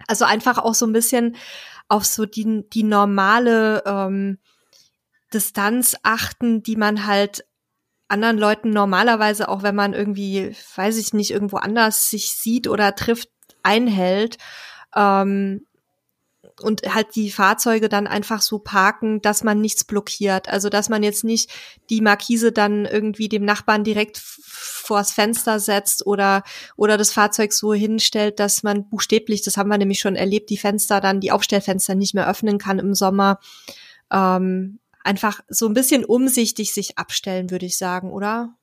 Also 0.06 0.26
einfach 0.26 0.58
auch 0.58 0.74
so 0.74 0.86
ein 0.86 0.92
bisschen 0.92 1.36
auf 1.88 2.04
so 2.04 2.26
die, 2.26 2.68
die 2.68 2.82
normale 2.82 3.82
ähm, 3.86 4.38
Distanz 5.32 5.96
achten, 6.02 6.62
die 6.62 6.76
man 6.76 7.06
halt 7.06 7.46
anderen 8.08 8.38
Leuten 8.38 8.70
normalerweise, 8.70 9.48
auch 9.48 9.62
wenn 9.62 9.74
man 9.74 9.94
irgendwie, 9.94 10.54
weiß 10.76 10.98
ich 10.98 11.12
nicht, 11.12 11.30
irgendwo 11.30 11.56
anders 11.56 12.10
sich 12.10 12.30
sieht 12.30 12.68
oder 12.68 12.94
trifft, 12.94 13.30
einhält. 13.62 14.38
Ähm, 14.94 15.66
und 16.62 16.82
halt 16.94 17.16
die 17.16 17.30
Fahrzeuge 17.30 17.88
dann 17.88 18.06
einfach 18.06 18.40
so 18.40 18.58
parken, 18.58 19.20
dass 19.20 19.42
man 19.42 19.60
nichts 19.60 19.84
blockiert. 19.84 20.48
Also 20.48 20.68
dass 20.68 20.88
man 20.88 21.02
jetzt 21.02 21.24
nicht 21.24 21.50
die 21.90 22.00
Markise 22.00 22.52
dann 22.52 22.84
irgendwie 22.84 23.28
dem 23.28 23.44
Nachbarn 23.44 23.82
direkt 23.82 24.18
vors 24.18 25.10
Fenster 25.12 25.58
setzt 25.58 26.06
oder 26.06 26.42
oder 26.76 26.96
das 26.96 27.10
Fahrzeug 27.10 27.52
so 27.52 27.74
hinstellt, 27.74 28.38
dass 28.38 28.62
man 28.62 28.88
buchstäblich, 28.88 29.42
das 29.42 29.56
haben 29.56 29.70
wir 29.70 29.78
nämlich 29.78 29.98
schon 29.98 30.16
erlebt, 30.16 30.50
die 30.50 30.58
Fenster 30.58 31.00
dann, 31.00 31.20
die 31.20 31.32
Aufstellfenster 31.32 31.94
nicht 31.94 32.14
mehr 32.14 32.28
öffnen 32.28 32.58
kann 32.58 32.78
im 32.78 32.94
Sommer. 32.94 33.40
Ähm, 34.12 34.78
einfach 35.04 35.40
so 35.48 35.66
ein 35.66 35.74
bisschen 35.74 36.04
umsichtig 36.04 36.72
sich 36.72 36.98
abstellen, 36.98 37.50
würde 37.50 37.66
ich 37.66 37.78
sagen, 37.78 38.10
oder? 38.10 38.56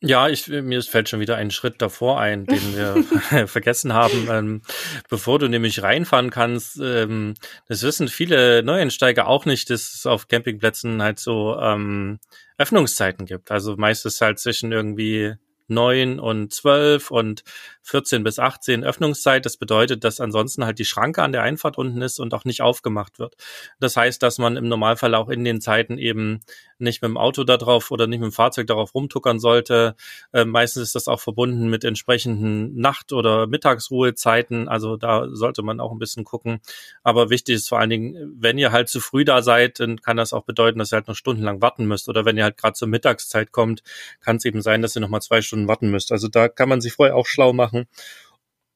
Ja, 0.00 0.28
ich, 0.28 0.46
mir 0.46 0.80
fällt 0.82 1.08
schon 1.08 1.18
wieder 1.18 1.36
ein 1.36 1.50
Schritt 1.50 1.82
davor 1.82 2.20
ein, 2.20 2.46
den 2.46 2.76
wir 2.76 3.02
vergessen 3.48 3.92
haben. 3.92 4.28
Ähm, 4.30 4.62
bevor 5.08 5.40
du 5.40 5.48
nämlich 5.48 5.82
reinfahren 5.82 6.30
kannst, 6.30 6.78
ähm, 6.80 7.34
das 7.66 7.82
wissen 7.82 8.06
viele 8.06 8.62
Neueinsteiger 8.62 9.26
auch 9.26 9.44
nicht, 9.44 9.70
dass 9.70 9.94
es 9.94 10.06
auf 10.06 10.28
Campingplätzen 10.28 11.02
halt 11.02 11.18
so 11.18 11.58
ähm, 11.58 12.20
Öffnungszeiten 12.58 13.26
gibt. 13.26 13.50
Also 13.50 13.76
meistens 13.76 14.20
halt 14.20 14.38
zwischen 14.38 14.70
irgendwie 14.70 15.34
neun 15.66 16.20
und 16.20 16.52
zwölf 16.52 17.10
und 17.10 17.42
14 17.88 18.22
bis 18.22 18.38
18 18.38 18.84
Öffnungszeit. 18.84 19.46
Das 19.46 19.56
bedeutet, 19.56 20.04
dass 20.04 20.20
ansonsten 20.20 20.64
halt 20.64 20.78
die 20.78 20.84
Schranke 20.84 21.22
an 21.22 21.32
der 21.32 21.42
Einfahrt 21.42 21.78
unten 21.78 22.02
ist 22.02 22.20
und 22.20 22.34
auch 22.34 22.44
nicht 22.44 22.60
aufgemacht 22.60 23.18
wird. 23.18 23.36
Das 23.80 23.96
heißt, 23.96 24.22
dass 24.22 24.38
man 24.38 24.56
im 24.56 24.68
Normalfall 24.68 25.14
auch 25.14 25.30
in 25.30 25.42
den 25.42 25.62
Zeiten 25.62 25.96
eben 25.96 26.40
nicht 26.78 27.02
mit 27.02 27.08
dem 27.08 27.16
Auto 27.16 27.44
da 27.44 27.56
drauf 27.56 27.90
oder 27.90 28.06
nicht 28.06 28.20
mit 28.20 28.30
dem 28.30 28.32
Fahrzeug 28.32 28.66
darauf 28.66 28.94
rumtuckern 28.94 29.40
sollte. 29.40 29.96
Äh, 30.32 30.44
meistens 30.44 30.84
ist 30.84 30.94
das 30.94 31.08
auch 31.08 31.20
verbunden 31.20 31.68
mit 31.68 31.82
entsprechenden 31.82 32.76
Nacht- 32.76 33.12
oder 33.12 33.46
Mittagsruhezeiten. 33.46 34.68
Also 34.68 34.96
da 34.96 35.26
sollte 35.30 35.62
man 35.62 35.80
auch 35.80 35.90
ein 35.90 35.98
bisschen 35.98 36.24
gucken. 36.24 36.60
Aber 37.02 37.30
wichtig 37.30 37.56
ist 37.56 37.68
vor 37.68 37.80
allen 37.80 37.90
Dingen, 37.90 38.36
wenn 38.38 38.58
ihr 38.58 38.70
halt 38.70 38.88
zu 38.88 39.00
früh 39.00 39.24
da 39.24 39.42
seid, 39.42 39.80
dann 39.80 40.00
kann 40.00 40.18
das 40.18 40.32
auch 40.32 40.44
bedeuten, 40.44 40.78
dass 40.78 40.92
ihr 40.92 40.96
halt 40.96 41.08
noch 41.08 41.16
stundenlang 41.16 41.62
warten 41.62 41.86
müsst. 41.86 42.08
Oder 42.08 42.24
wenn 42.24 42.36
ihr 42.36 42.44
halt 42.44 42.58
gerade 42.58 42.74
zur 42.74 42.88
Mittagszeit 42.88 43.50
kommt, 43.50 43.82
kann 44.20 44.36
es 44.36 44.44
eben 44.44 44.60
sein, 44.60 44.82
dass 44.82 44.94
ihr 44.94 45.00
noch 45.00 45.08
mal 45.08 45.20
zwei 45.20 45.40
Stunden 45.40 45.68
warten 45.68 45.90
müsst. 45.90 46.12
Also 46.12 46.28
da 46.28 46.48
kann 46.48 46.68
man 46.68 46.80
sich 46.80 46.92
vorher 46.92 47.16
auch 47.16 47.26
schlau 47.26 47.52
machen 47.52 47.77
machen 47.78 47.88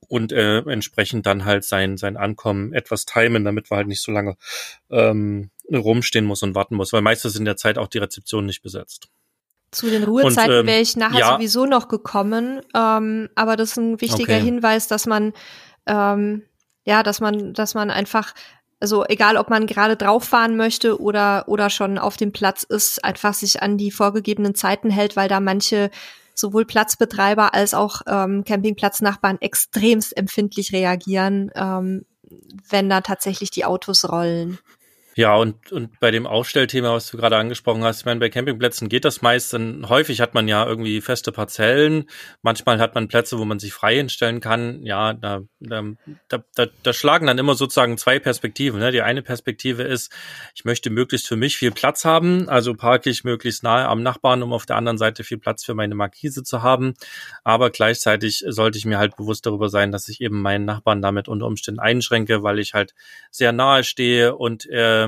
und 0.08 0.32
äh, 0.32 0.58
entsprechend 0.58 1.26
dann 1.26 1.44
halt 1.44 1.64
sein, 1.64 1.96
sein 1.96 2.16
Ankommen 2.16 2.72
etwas 2.74 3.06
timen, 3.06 3.44
damit 3.44 3.70
wir 3.70 3.78
halt 3.78 3.88
nicht 3.88 4.02
so 4.02 4.12
lange 4.12 4.36
ähm, 4.90 5.50
rumstehen 5.72 6.26
muss 6.26 6.42
und 6.42 6.54
warten 6.54 6.74
muss, 6.74 6.92
weil 6.92 7.02
meistens 7.02 7.36
in 7.36 7.44
der 7.44 7.56
Zeit 7.56 7.78
auch 7.78 7.88
die 7.88 7.98
Rezeption 7.98 8.44
nicht 8.44 8.62
besetzt. 8.62 9.08
Zu 9.70 9.88
den 9.88 10.04
Ruhezeiten 10.04 10.60
ähm, 10.60 10.66
wäre 10.66 10.82
ich 10.82 10.96
nachher 10.96 11.20
ja. 11.20 11.34
sowieso 11.34 11.64
noch 11.64 11.88
gekommen, 11.88 12.60
ähm, 12.74 13.30
aber 13.34 13.56
das 13.56 13.70
ist 13.70 13.76
ein 13.78 14.00
wichtiger 14.02 14.34
okay. 14.34 14.44
Hinweis, 14.44 14.86
dass 14.86 15.06
man 15.06 15.32
ähm, 15.86 16.42
ja, 16.84 17.02
dass 17.02 17.20
man, 17.20 17.54
dass 17.54 17.74
man 17.74 17.90
einfach 17.90 18.34
also 18.80 19.06
egal, 19.06 19.36
ob 19.36 19.48
man 19.48 19.68
gerade 19.68 19.96
drauf 19.96 20.24
fahren 20.24 20.56
möchte 20.56 21.00
oder 21.00 21.44
oder 21.46 21.70
schon 21.70 21.98
auf 21.98 22.16
dem 22.16 22.32
Platz 22.32 22.64
ist, 22.64 23.02
einfach 23.04 23.32
sich 23.32 23.62
an 23.62 23.78
die 23.78 23.92
vorgegebenen 23.92 24.56
Zeiten 24.56 24.90
hält, 24.90 25.14
weil 25.14 25.28
da 25.28 25.38
manche 25.38 25.90
sowohl 26.34 26.64
Platzbetreiber 26.64 27.54
als 27.54 27.74
auch 27.74 28.02
ähm, 28.06 28.44
Campingplatznachbarn 28.44 29.40
extremst 29.40 30.16
empfindlich 30.16 30.72
reagieren, 30.72 31.50
ähm, 31.54 32.04
wenn 32.68 32.88
da 32.88 33.00
tatsächlich 33.00 33.50
die 33.50 33.64
Autos 33.64 34.10
rollen. 34.10 34.58
Ja, 35.14 35.36
und, 35.36 35.72
und 35.72 36.00
bei 36.00 36.10
dem 36.10 36.26
Aufstellthema, 36.26 36.92
was 36.92 37.10
du 37.10 37.18
gerade 37.18 37.36
angesprochen 37.36 37.84
hast, 37.84 38.00
ich 38.00 38.04
meine, 38.06 38.18
bei 38.18 38.30
Campingplätzen 38.30 38.88
geht 38.88 39.04
das 39.04 39.20
meist, 39.20 39.52
denn 39.52 39.86
häufig 39.88 40.22
hat 40.22 40.32
man 40.32 40.48
ja 40.48 40.66
irgendwie 40.66 41.02
feste 41.02 41.32
Parzellen, 41.32 42.08
manchmal 42.40 42.78
hat 42.78 42.94
man 42.94 43.08
Plätze, 43.08 43.38
wo 43.38 43.44
man 43.44 43.58
sich 43.58 43.74
frei 43.74 43.96
hinstellen 43.96 44.40
kann. 44.40 44.82
Ja, 44.84 45.12
da, 45.12 45.42
da, 45.60 45.82
da, 46.28 46.66
da 46.82 46.92
schlagen 46.94 47.26
dann 47.26 47.36
immer 47.36 47.54
sozusagen 47.54 47.98
zwei 47.98 48.18
Perspektiven. 48.18 48.80
Ne? 48.80 48.90
Die 48.90 49.02
eine 49.02 49.20
Perspektive 49.20 49.82
ist, 49.82 50.10
ich 50.54 50.64
möchte 50.64 50.88
möglichst 50.88 51.28
für 51.28 51.36
mich 51.36 51.58
viel 51.58 51.72
Platz 51.72 52.06
haben, 52.06 52.48
also 52.48 52.72
parke 52.74 53.10
ich 53.10 53.22
möglichst 53.22 53.62
nahe 53.62 53.86
am 53.88 54.02
Nachbarn, 54.02 54.42
um 54.42 54.54
auf 54.54 54.64
der 54.64 54.76
anderen 54.76 54.96
Seite 54.96 55.24
viel 55.24 55.38
Platz 55.38 55.62
für 55.62 55.74
meine 55.74 55.94
Markise 55.94 56.42
zu 56.42 56.62
haben. 56.62 56.94
Aber 57.44 57.68
gleichzeitig 57.68 58.44
sollte 58.48 58.78
ich 58.78 58.86
mir 58.86 58.98
halt 58.98 59.16
bewusst 59.16 59.44
darüber 59.44 59.68
sein, 59.68 59.92
dass 59.92 60.08
ich 60.08 60.22
eben 60.22 60.40
meinen 60.40 60.64
Nachbarn 60.64 61.02
damit 61.02 61.28
unter 61.28 61.46
Umständen 61.46 61.80
einschränke, 61.80 62.42
weil 62.42 62.58
ich 62.58 62.72
halt 62.72 62.94
sehr 63.30 63.52
nahe 63.52 63.84
stehe 63.84 64.36
und 64.36 64.64
äh, 64.70 65.01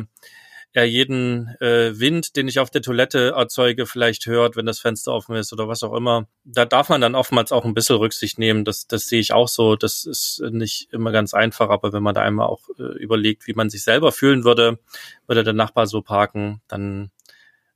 er 0.74 0.84
jeden 0.84 1.54
äh, 1.60 1.98
Wind, 2.00 2.34
den 2.34 2.48
ich 2.48 2.58
auf 2.58 2.68
der 2.68 2.82
Toilette 2.82 3.34
erzeuge, 3.36 3.86
vielleicht 3.86 4.26
hört, 4.26 4.56
wenn 4.56 4.66
das 4.66 4.80
Fenster 4.80 5.12
offen 5.12 5.36
ist 5.36 5.52
oder 5.52 5.68
was 5.68 5.84
auch 5.84 5.94
immer. 5.94 6.26
Da 6.42 6.64
darf 6.64 6.88
man 6.88 7.00
dann 7.00 7.14
oftmals 7.14 7.52
auch 7.52 7.64
ein 7.64 7.74
bisschen 7.74 7.96
Rücksicht 7.96 8.40
nehmen. 8.40 8.64
Das, 8.64 8.88
das 8.88 9.06
sehe 9.06 9.20
ich 9.20 9.32
auch 9.32 9.46
so. 9.46 9.76
Das 9.76 10.04
ist 10.04 10.42
nicht 10.50 10.92
immer 10.92 11.12
ganz 11.12 11.32
einfach, 11.32 11.70
aber 11.70 11.92
wenn 11.92 12.02
man 12.02 12.16
da 12.16 12.22
einmal 12.22 12.48
auch 12.48 12.68
äh, 12.76 12.98
überlegt, 12.98 13.46
wie 13.46 13.54
man 13.54 13.70
sich 13.70 13.84
selber 13.84 14.10
fühlen 14.10 14.42
würde, 14.42 14.80
würde 15.28 15.44
der 15.44 15.52
Nachbar 15.52 15.86
so 15.86 16.02
parken, 16.02 16.60
dann 16.66 17.12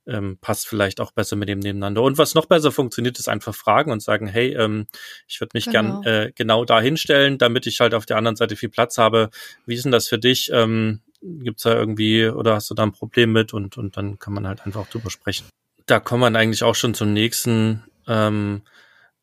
ähm, 0.05 0.37
passt 0.41 0.67
vielleicht 0.67 0.99
auch 0.99 1.11
besser 1.11 1.37
mit 1.37 1.47
dem 1.47 1.59
nebeneinander. 1.59 2.01
Und 2.01 2.17
was 2.17 2.35
noch 2.35 2.47
besser 2.47 2.73
funktioniert, 2.73 3.17
ist 3.17 3.29
einfach 3.29 3.55
fragen 3.55 3.93
und 3.93 4.01
sagen, 4.01 4.27
hey, 4.27 4.53
ähm, 4.55 4.87
ich 5.25 5.39
würde 5.39 5.51
mich 5.53 5.67
genau. 5.67 6.01
gern 6.01 6.03
äh, 6.03 6.31
genau 6.35 6.65
da 6.65 6.81
hinstellen, 6.81 7.37
damit 7.37 7.65
ich 7.65 7.79
halt 7.79 7.93
auf 7.93 8.05
der 8.05 8.17
anderen 8.17 8.35
Seite 8.35 8.57
viel 8.57 8.69
Platz 8.69 8.97
habe. 8.97 9.29
Wie 9.65 9.75
ist 9.75 9.85
denn 9.85 9.93
das 9.93 10.09
für 10.09 10.19
dich? 10.19 10.49
Ähm, 10.51 10.99
gibt's 11.21 11.63
da 11.63 11.75
irgendwie 11.75 12.27
oder 12.27 12.55
hast 12.55 12.69
du 12.69 12.75
da 12.75 12.83
ein 12.83 12.91
Problem 12.91 13.31
mit 13.31 13.53
und, 13.53 13.77
und 13.77 13.97
dann 13.97 14.19
kann 14.19 14.33
man 14.33 14.47
halt 14.47 14.65
einfach 14.65 14.87
drüber 14.87 15.09
sprechen. 15.09 15.47
Da 15.85 15.99
kommt 15.99 16.21
man 16.21 16.35
eigentlich 16.35 16.63
auch 16.63 16.75
schon 16.75 16.93
zum 16.93 17.13
nächsten. 17.13 17.83
Ähm, 18.07 18.61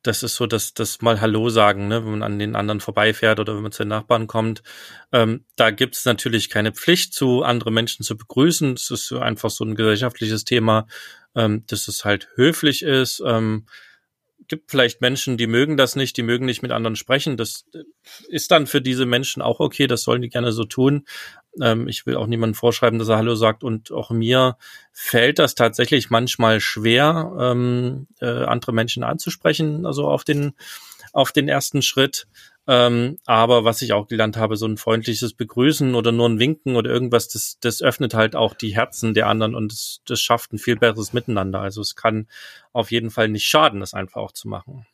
das 0.02 0.22
ist 0.22 0.36
so, 0.36 0.46
dass 0.46 0.72
das 0.74 1.00
mal 1.02 1.20
Hallo 1.20 1.48
sagen, 1.48 1.88
ne, 1.88 2.04
wenn 2.04 2.12
man 2.12 2.22
an 2.22 2.38
den 2.38 2.54
anderen 2.54 2.80
vorbeifährt 2.80 3.40
oder 3.40 3.56
wenn 3.56 3.62
man 3.62 3.72
zu 3.72 3.82
den 3.82 3.88
Nachbarn 3.88 4.26
kommt. 4.26 4.62
Ähm, 5.12 5.44
da 5.56 5.70
gibt's 5.70 6.04
natürlich 6.04 6.48
keine 6.48 6.72
Pflicht 6.72 7.12
zu, 7.12 7.42
andere 7.42 7.72
Menschen 7.72 8.04
zu 8.04 8.16
begrüßen. 8.16 8.74
Das 8.74 8.90
ist 8.90 9.12
einfach 9.12 9.50
so 9.50 9.64
ein 9.64 9.74
gesellschaftliches 9.74 10.44
Thema, 10.44 10.86
ähm, 11.34 11.64
dass 11.66 11.88
es 11.88 12.04
halt 12.04 12.28
höflich 12.36 12.82
ist. 12.82 13.22
Ähm, 13.24 13.66
gibt 14.49 14.71
vielleicht 14.71 15.00
Menschen, 15.00 15.37
die 15.37 15.47
mögen 15.47 15.76
das 15.76 15.97
nicht, 15.97 16.16
die 16.16 16.23
mögen 16.23 16.47
nicht 16.47 16.62
mit 16.62 16.71
anderen 16.71 16.97
sprechen. 16.97 17.37
Das 17.37 17.66
ist 18.28 18.50
dann 18.50 18.66
für 18.66 18.81
diese 18.81 19.07
Menschen 19.07 19.43
auch 19.43 19.61
okay, 19.61 19.87
das 19.87 20.02
sollen 20.02 20.23
die 20.23 20.28
gerne 20.28 20.52
so 20.52 20.64
tun. 20.64 21.07
Ähm, 21.61 21.88
ich 21.88 22.07
will 22.07 22.16
auch 22.16 22.26
niemandem 22.26 22.55
vorschreiben, 22.55 22.99
dass 22.99 23.09
er 23.09 23.16
Hallo 23.16 23.35
sagt. 23.35 23.64
Und 23.64 23.90
auch 23.93 24.11
mir 24.11 24.57
fällt 24.93 25.38
das 25.38 25.55
tatsächlich 25.55 26.11
manchmal 26.11 26.61
schwer, 26.61 27.33
ähm, 27.38 28.07
äh, 28.21 28.45
andere 28.45 28.73
Menschen 28.73 29.02
anzusprechen, 29.02 29.87
also 29.87 30.09
auf 30.09 30.25
den, 30.25 30.55
auf 31.12 31.33
den 31.33 31.49
ersten 31.49 31.83
Schritt. 31.83 32.26
Ähm, 32.68 33.18
aber 33.26 33.64
was 33.64 33.82
ich 33.82 33.92
auch 33.92 34.08
gelernt 34.08 34.37
habe, 34.37 34.56
so 34.56 34.66
ein 34.66 34.76
freundliches 34.76 35.35
Begrüßen 35.35 35.94
oder 35.94 36.11
nur 36.11 36.28
ein 36.28 36.40
Winken 36.40 36.75
oder 36.75 36.90
irgendwas, 36.90 37.28
das, 37.28 37.58
das 37.61 37.80
öffnet 37.80 38.14
halt 38.14 38.35
auch 38.35 38.54
die 38.54 38.75
Herzen 38.75 39.14
der 39.14 39.28
anderen 39.28 39.54
und 39.54 39.73
das, 39.73 40.00
das 40.04 40.20
schafft 40.20 40.52
ein 40.52 40.58
viel 40.58 40.76
besseres 40.76 41.12
Miteinander. 41.12 41.61
Also 41.61 41.80
es 41.80 41.94
kann 41.94 42.26
auf 42.73 42.90
jeden 42.90 43.11
Fall 43.11 43.28
nicht 43.28 43.46
schaden, 43.46 43.80
das 43.80 43.94
einfach 43.94 44.20
auch 44.20 44.32
zu 44.32 44.49
machen. 44.49 44.87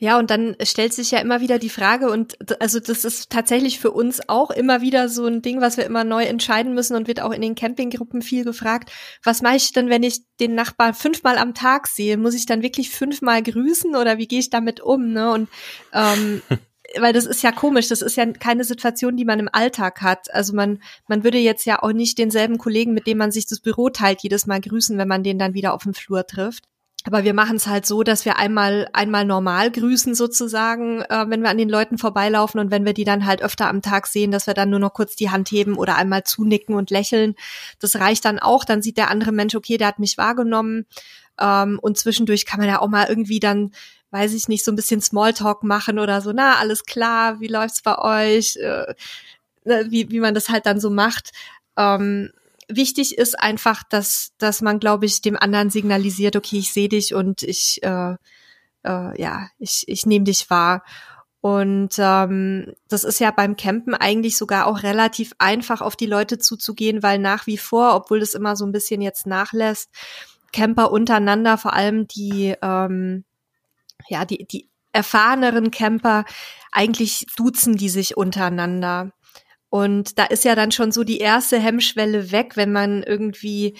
Ja, 0.00 0.16
und 0.16 0.30
dann 0.30 0.54
stellt 0.62 0.94
sich 0.94 1.10
ja 1.10 1.18
immer 1.18 1.40
wieder 1.40 1.58
die 1.58 1.68
Frage, 1.68 2.08
und 2.08 2.36
also 2.62 2.78
das 2.78 3.04
ist 3.04 3.30
tatsächlich 3.30 3.80
für 3.80 3.90
uns 3.90 4.28
auch 4.28 4.52
immer 4.52 4.80
wieder 4.80 5.08
so 5.08 5.26
ein 5.26 5.42
Ding, 5.42 5.60
was 5.60 5.76
wir 5.76 5.86
immer 5.86 6.04
neu 6.04 6.22
entscheiden 6.22 6.72
müssen 6.72 6.94
und 6.94 7.08
wird 7.08 7.20
auch 7.20 7.32
in 7.32 7.42
den 7.42 7.56
Campinggruppen 7.56 8.22
viel 8.22 8.44
gefragt. 8.44 8.92
Was 9.24 9.42
mache 9.42 9.56
ich 9.56 9.72
denn, 9.72 9.88
wenn 9.88 10.04
ich 10.04 10.20
den 10.38 10.54
Nachbarn 10.54 10.94
fünfmal 10.94 11.36
am 11.36 11.52
Tag 11.52 11.88
sehe? 11.88 12.16
Muss 12.16 12.34
ich 12.34 12.46
dann 12.46 12.62
wirklich 12.62 12.90
fünfmal 12.90 13.42
grüßen 13.42 13.96
oder 13.96 14.18
wie 14.18 14.28
gehe 14.28 14.38
ich 14.38 14.50
damit 14.50 14.80
um? 14.80 15.12
Ne? 15.12 15.32
Und 15.32 15.48
ähm, 15.92 16.42
weil 16.96 17.12
das 17.12 17.26
ist 17.26 17.42
ja 17.42 17.50
komisch, 17.50 17.88
das 17.88 18.00
ist 18.00 18.16
ja 18.16 18.24
keine 18.26 18.62
Situation, 18.62 19.16
die 19.16 19.24
man 19.24 19.40
im 19.40 19.50
Alltag 19.52 20.00
hat. 20.00 20.32
Also 20.32 20.54
man, 20.54 20.80
man 21.08 21.24
würde 21.24 21.38
jetzt 21.38 21.66
ja 21.66 21.82
auch 21.82 21.92
nicht 21.92 22.18
denselben 22.18 22.58
Kollegen, 22.58 22.94
mit 22.94 23.08
dem 23.08 23.18
man 23.18 23.32
sich 23.32 23.46
das 23.46 23.58
Büro 23.58 23.90
teilt, 23.90 24.22
jedes 24.22 24.46
Mal 24.46 24.60
grüßen, 24.60 24.96
wenn 24.96 25.08
man 25.08 25.24
den 25.24 25.40
dann 25.40 25.54
wieder 25.54 25.74
auf 25.74 25.82
dem 25.82 25.94
Flur 25.94 26.24
trifft. 26.24 26.68
Aber 27.08 27.24
wir 27.24 27.32
machen 27.32 27.56
es 27.56 27.66
halt 27.66 27.86
so, 27.86 28.02
dass 28.02 28.26
wir 28.26 28.36
einmal 28.36 28.86
einmal 28.92 29.24
normal 29.24 29.70
grüßen 29.70 30.14
sozusagen, 30.14 31.00
äh, 31.00 31.24
wenn 31.28 31.40
wir 31.40 31.48
an 31.48 31.56
den 31.56 31.70
Leuten 31.70 31.96
vorbeilaufen 31.96 32.60
und 32.60 32.70
wenn 32.70 32.84
wir 32.84 32.92
die 32.92 33.04
dann 33.04 33.24
halt 33.24 33.40
öfter 33.40 33.66
am 33.66 33.80
Tag 33.80 34.06
sehen, 34.06 34.30
dass 34.30 34.46
wir 34.46 34.52
dann 34.52 34.68
nur 34.68 34.78
noch 34.78 34.92
kurz 34.92 35.16
die 35.16 35.30
Hand 35.30 35.50
heben 35.50 35.78
oder 35.78 35.96
einmal 35.96 36.24
zunicken 36.24 36.74
und 36.74 36.90
lächeln. 36.90 37.34
Das 37.78 37.96
reicht 37.96 38.26
dann 38.26 38.38
auch. 38.38 38.66
Dann 38.66 38.82
sieht 38.82 38.98
der 38.98 39.10
andere 39.10 39.32
Mensch, 39.32 39.54
okay, 39.54 39.78
der 39.78 39.86
hat 39.86 39.98
mich 39.98 40.18
wahrgenommen. 40.18 40.84
Ähm, 41.40 41.78
und 41.80 41.96
zwischendurch 41.96 42.44
kann 42.44 42.60
man 42.60 42.68
ja 42.68 42.78
auch 42.78 42.88
mal 42.88 43.06
irgendwie 43.08 43.40
dann 43.40 43.70
weiß 44.10 44.34
ich 44.34 44.48
nicht, 44.48 44.64
so 44.64 44.72
ein 44.72 44.76
bisschen 44.76 45.00
Smalltalk 45.00 45.62
machen 45.64 45.98
oder 45.98 46.20
so, 46.20 46.32
na, 46.32 46.56
alles 46.56 46.84
klar, 46.84 47.40
wie 47.40 47.48
läuft's 47.48 47.82
bei 47.82 47.98
euch? 47.98 48.56
Äh, 48.56 48.94
ne, 49.64 49.86
wie, 49.88 50.10
wie 50.10 50.20
man 50.20 50.34
das 50.34 50.48
halt 50.50 50.66
dann 50.66 50.80
so 50.80 50.90
macht. 50.90 51.32
Ähm, 51.76 52.32
wichtig 52.68 53.18
ist 53.18 53.38
einfach, 53.38 53.82
dass, 53.82 54.32
dass 54.38 54.62
man, 54.62 54.78
glaube 54.78 55.06
ich, 55.06 55.22
dem 55.22 55.36
anderen 55.36 55.70
signalisiert, 55.70 56.36
okay, 56.36 56.58
ich 56.58 56.72
sehe 56.72 56.88
dich 56.88 57.14
und 57.14 57.42
ich, 57.42 57.82
äh, 57.82 58.14
äh, 58.84 59.20
ja, 59.20 59.48
ich, 59.58 59.84
ich 59.86 60.06
nehme 60.06 60.24
dich 60.24 60.50
wahr. 60.50 60.84
Und 61.40 61.94
ähm, 61.98 62.74
das 62.88 63.04
ist 63.04 63.20
ja 63.20 63.30
beim 63.30 63.56
Campen 63.56 63.94
eigentlich 63.94 64.36
sogar 64.36 64.66
auch 64.66 64.82
relativ 64.82 65.32
einfach, 65.38 65.80
auf 65.80 65.94
die 65.94 66.06
Leute 66.06 66.38
zuzugehen, 66.38 67.02
weil 67.02 67.18
nach 67.18 67.46
wie 67.46 67.58
vor, 67.58 67.94
obwohl 67.94 68.20
das 68.20 68.34
immer 68.34 68.56
so 68.56 68.66
ein 68.66 68.72
bisschen 68.72 69.00
jetzt 69.00 69.26
nachlässt, 69.26 69.88
Camper 70.52 70.90
untereinander, 70.90 71.56
vor 71.56 71.74
allem 71.74 72.08
die, 72.08 72.54
ähm, 72.60 73.24
ja, 74.08 74.24
die, 74.24 74.46
die 74.46 74.68
erfahreneren 74.92 75.70
Camper, 75.70 76.24
eigentlich 76.72 77.26
duzen 77.36 77.76
die 77.76 77.88
sich 77.88 78.16
untereinander. 78.16 79.12
Und 79.70 80.18
da 80.18 80.24
ist 80.24 80.44
ja 80.44 80.54
dann 80.54 80.72
schon 80.72 80.92
so 80.92 81.04
die 81.04 81.18
erste 81.18 81.58
Hemmschwelle 81.58 82.32
weg, 82.32 82.56
wenn 82.56 82.72
man 82.72 83.02
irgendwie 83.02 83.76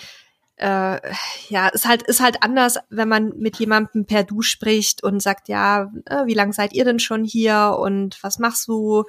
äh, 0.58 1.00
ja, 1.48 1.68
ist 1.68 1.86
halt, 1.86 2.02
ist 2.02 2.20
halt 2.20 2.42
anders, 2.42 2.78
wenn 2.90 3.08
man 3.08 3.32
mit 3.36 3.56
jemandem 3.58 4.06
per 4.06 4.24
Du 4.24 4.42
spricht 4.42 5.04
und 5.04 5.22
sagt, 5.22 5.48
ja, 5.48 5.92
äh, 6.06 6.26
wie 6.26 6.34
lange 6.34 6.52
seid 6.52 6.72
ihr 6.72 6.84
denn 6.84 6.98
schon 6.98 7.24
hier 7.24 7.76
und 7.78 8.22
was 8.22 8.40
machst 8.40 8.66
du? 8.66 9.04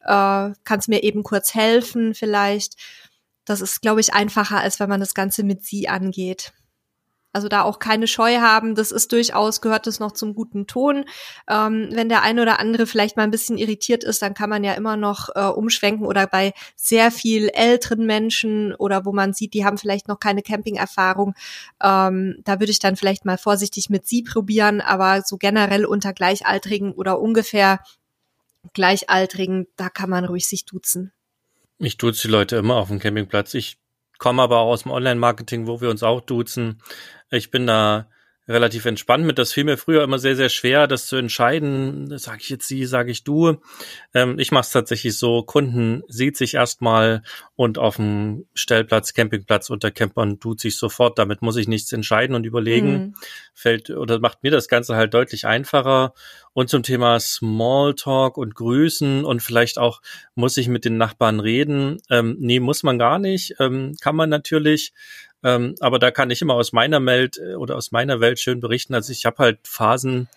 Äh, 0.00 0.52
kannst 0.64 0.88
mir 0.88 1.02
eben 1.02 1.22
kurz 1.22 1.54
helfen 1.54 2.14
vielleicht? 2.14 2.76
Das 3.44 3.60
ist, 3.60 3.82
glaube 3.82 4.00
ich, 4.00 4.14
einfacher, 4.14 4.60
als 4.60 4.80
wenn 4.80 4.88
man 4.88 5.00
das 5.00 5.14
Ganze 5.14 5.44
mit 5.44 5.62
sie 5.62 5.88
angeht. 5.88 6.54
Also 7.34 7.48
da 7.48 7.62
auch 7.62 7.80
keine 7.80 8.06
Scheu 8.06 8.36
haben, 8.36 8.74
das 8.74 8.92
ist 8.92 9.12
durchaus, 9.12 9.60
gehört 9.60 9.86
das 9.86 9.98
noch 9.98 10.12
zum 10.12 10.34
guten 10.34 10.66
Ton. 10.66 11.04
Ähm, 11.48 11.88
wenn 11.90 12.08
der 12.08 12.22
eine 12.22 12.40
oder 12.40 12.60
andere 12.60 12.86
vielleicht 12.86 13.16
mal 13.16 13.24
ein 13.24 13.32
bisschen 13.32 13.58
irritiert 13.58 14.04
ist, 14.04 14.22
dann 14.22 14.34
kann 14.34 14.48
man 14.48 14.62
ja 14.62 14.72
immer 14.74 14.96
noch 14.96 15.28
äh, 15.34 15.40
umschwenken 15.40 16.06
oder 16.06 16.28
bei 16.28 16.52
sehr 16.76 17.10
viel 17.10 17.48
älteren 17.48 18.06
Menschen 18.06 18.74
oder 18.74 19.04
wo 19.04 19.12
man 19.12 19.32
sieht, 19.32 19.52
die 19.52 19.64
haben 19.64 19.78
vielleicht 19.78 20.06
noch 20.06 20.20
keine 20.20 20.42
Camping-Erfahrung, 20.42 21.34
ähm, 21.82 22.36
da 22.44 22.60
würde 22.60 22.70
ich 22.70 22.78
dann 22.78 22.96
vielleicht 22.96 23.24
mal 23.24 23.36
vorsichtig 23.36 23.90
mit 23.90 24.06
sie 24.06 24.22
probieren, 24.22 24.80
aber 24.80 25.22
so 25.22 25.36
generell 25.36 25.84
unter 25.84 26.12
Gleichaltrigen 26.12 26.92
oder 26.92 27.20
ungefähr 27.20 27.80
Gleichaltrigen, 28.72 29.66
da 29.76 29.88
kann 29.88 30.08
man 30.08 30.24
ruhig 30.24 30.46
sich 30.46 30.64
duzen. 30.64 31.12
Ich 31.78 31.96
duze 31.96 32.28
die 32.28 32.32
Leute 32.32 32.56
immer 32.56 32.76
auf 32.76 32.88
dem 32.88 33.00
Campingplatz. 33.00 33.54
Ich 33.54 33.78
komme 34.18 34.42
aber 34.42 34.58
auch 34.58 34.72
aus 34.72 34.82
dem 34.82 34.92
Online-Marketing, 34.92 35.66
wo 35.66 35.80
wir 35.80 35.90
uns 35.90 36.02
auch 36.02 36.20
duzen. 36.20 36.80
Ich 37.30 37.50
bin 37.50 37.66
da 37.66 38.06
relativ 38.46 38.84
entspannt 38.84 39.24
mit. 39.24 39.38
Das 39.38 39.52
fiel 39.52 39.64
mir 39.64 39.78
früher 39.78 40.04
immer 40.04 40.18
sehr, 40.18 40.36
sehr 40.36 40.50
schwer, 40.50 40.86
das 40.86 41.06
zu 41.06 41.16
entscheiden. 41.16 42.18
Sage 42.18 42.40
ich 42.42 42.50
jetzt 42.50 42.68
sie, 42.68 42.84
sage 42.84 43.10
ich 43.10 43.24
du. 43.24 43.56
Ähm, 44.12 44.38
ich 44.38 44.52
mache 44.52 44.62
es 44.62 44.70
tatsächlich 44.70 45.18
so, 45.18 45.42
Kunden 45.42 46.02
sieht 46.08 46.36
sich 46.36 46.54
erstmal 46.54 47.22
und 47.56 47.78
auf 47.78 47.96
dem 47.96 48.46
Stellplatz, 48.54 49.14
Campingplatz 49.14 49.70
unter 49.70 49.90
Campern 49.90 50.40
tut 50.40 50.60
sich 50.60 50.76
sofort. 50.76 51.18
Damit 51.18 51.40
muss 51.40 51.56
ich 51.56 51.68
nichts 51.68 51.92
entscheiden 51.92 52.36
und 52.36 52.44
überlegen. 52.44 52.92
Mhm. 52.92 53.14
Fällt 53.54 53.90
oder 53.90 54.18
macht 54.18 54.42
mir 54.42 54.50
das 54.50 54.68
Ganze 54.68 54.96
halt 54.96 55.14
deutlich 55.14 55.46
einfacher. 55.46 56.12
Und 56.52 56.68
zum 56.68 56.82
Thema 56.82 57.18
Smalltalk 57.18 58.36
und 58.36 58.54
Grüßen 58.54 59.24
und 59.24 59.42
vielleicht 59.42 59.78
auch 59.78 60.02
muss 60.34 60.56
ich 60.56 60.68
mit 60.68 60.84
den 60.84 60.98
Nachbarn 60.98 61.40
reden. 61.40 61.98
Ähm, 62.10 62.36
nee, 62.38 62.60
muss 62.60 62.82
man 62.82 62.98
gar 62.98 63.18
nicht. 63.18 63.54
Ähm, 63.58 63.96
kann 64.00 64.16
man 64.16 64.28
natürlich. 64.28 64.92
Ähm, 65.44 65.74
aber 65.80 65.98
da 65.98 66.10
kann 66.10 66.30
ich 66.30 66.40
immer 66.42 66.54
aus 66.54 66.72
meiner 66.72 67.04
Welt 67.04 67.38
äh, 67.38 67.54
oder 67.54 67.76
aus 67.76 67.92
meiner 67.92 68.20
Welt 68.20 68.40
schön 68.40 68.60
berichten. 68.60 68.94
Also 68.94 69.12
ich 69.12 69.26
habe 69.26 69.36
halt 69.38 69.58
Phasen, 69.68 70.28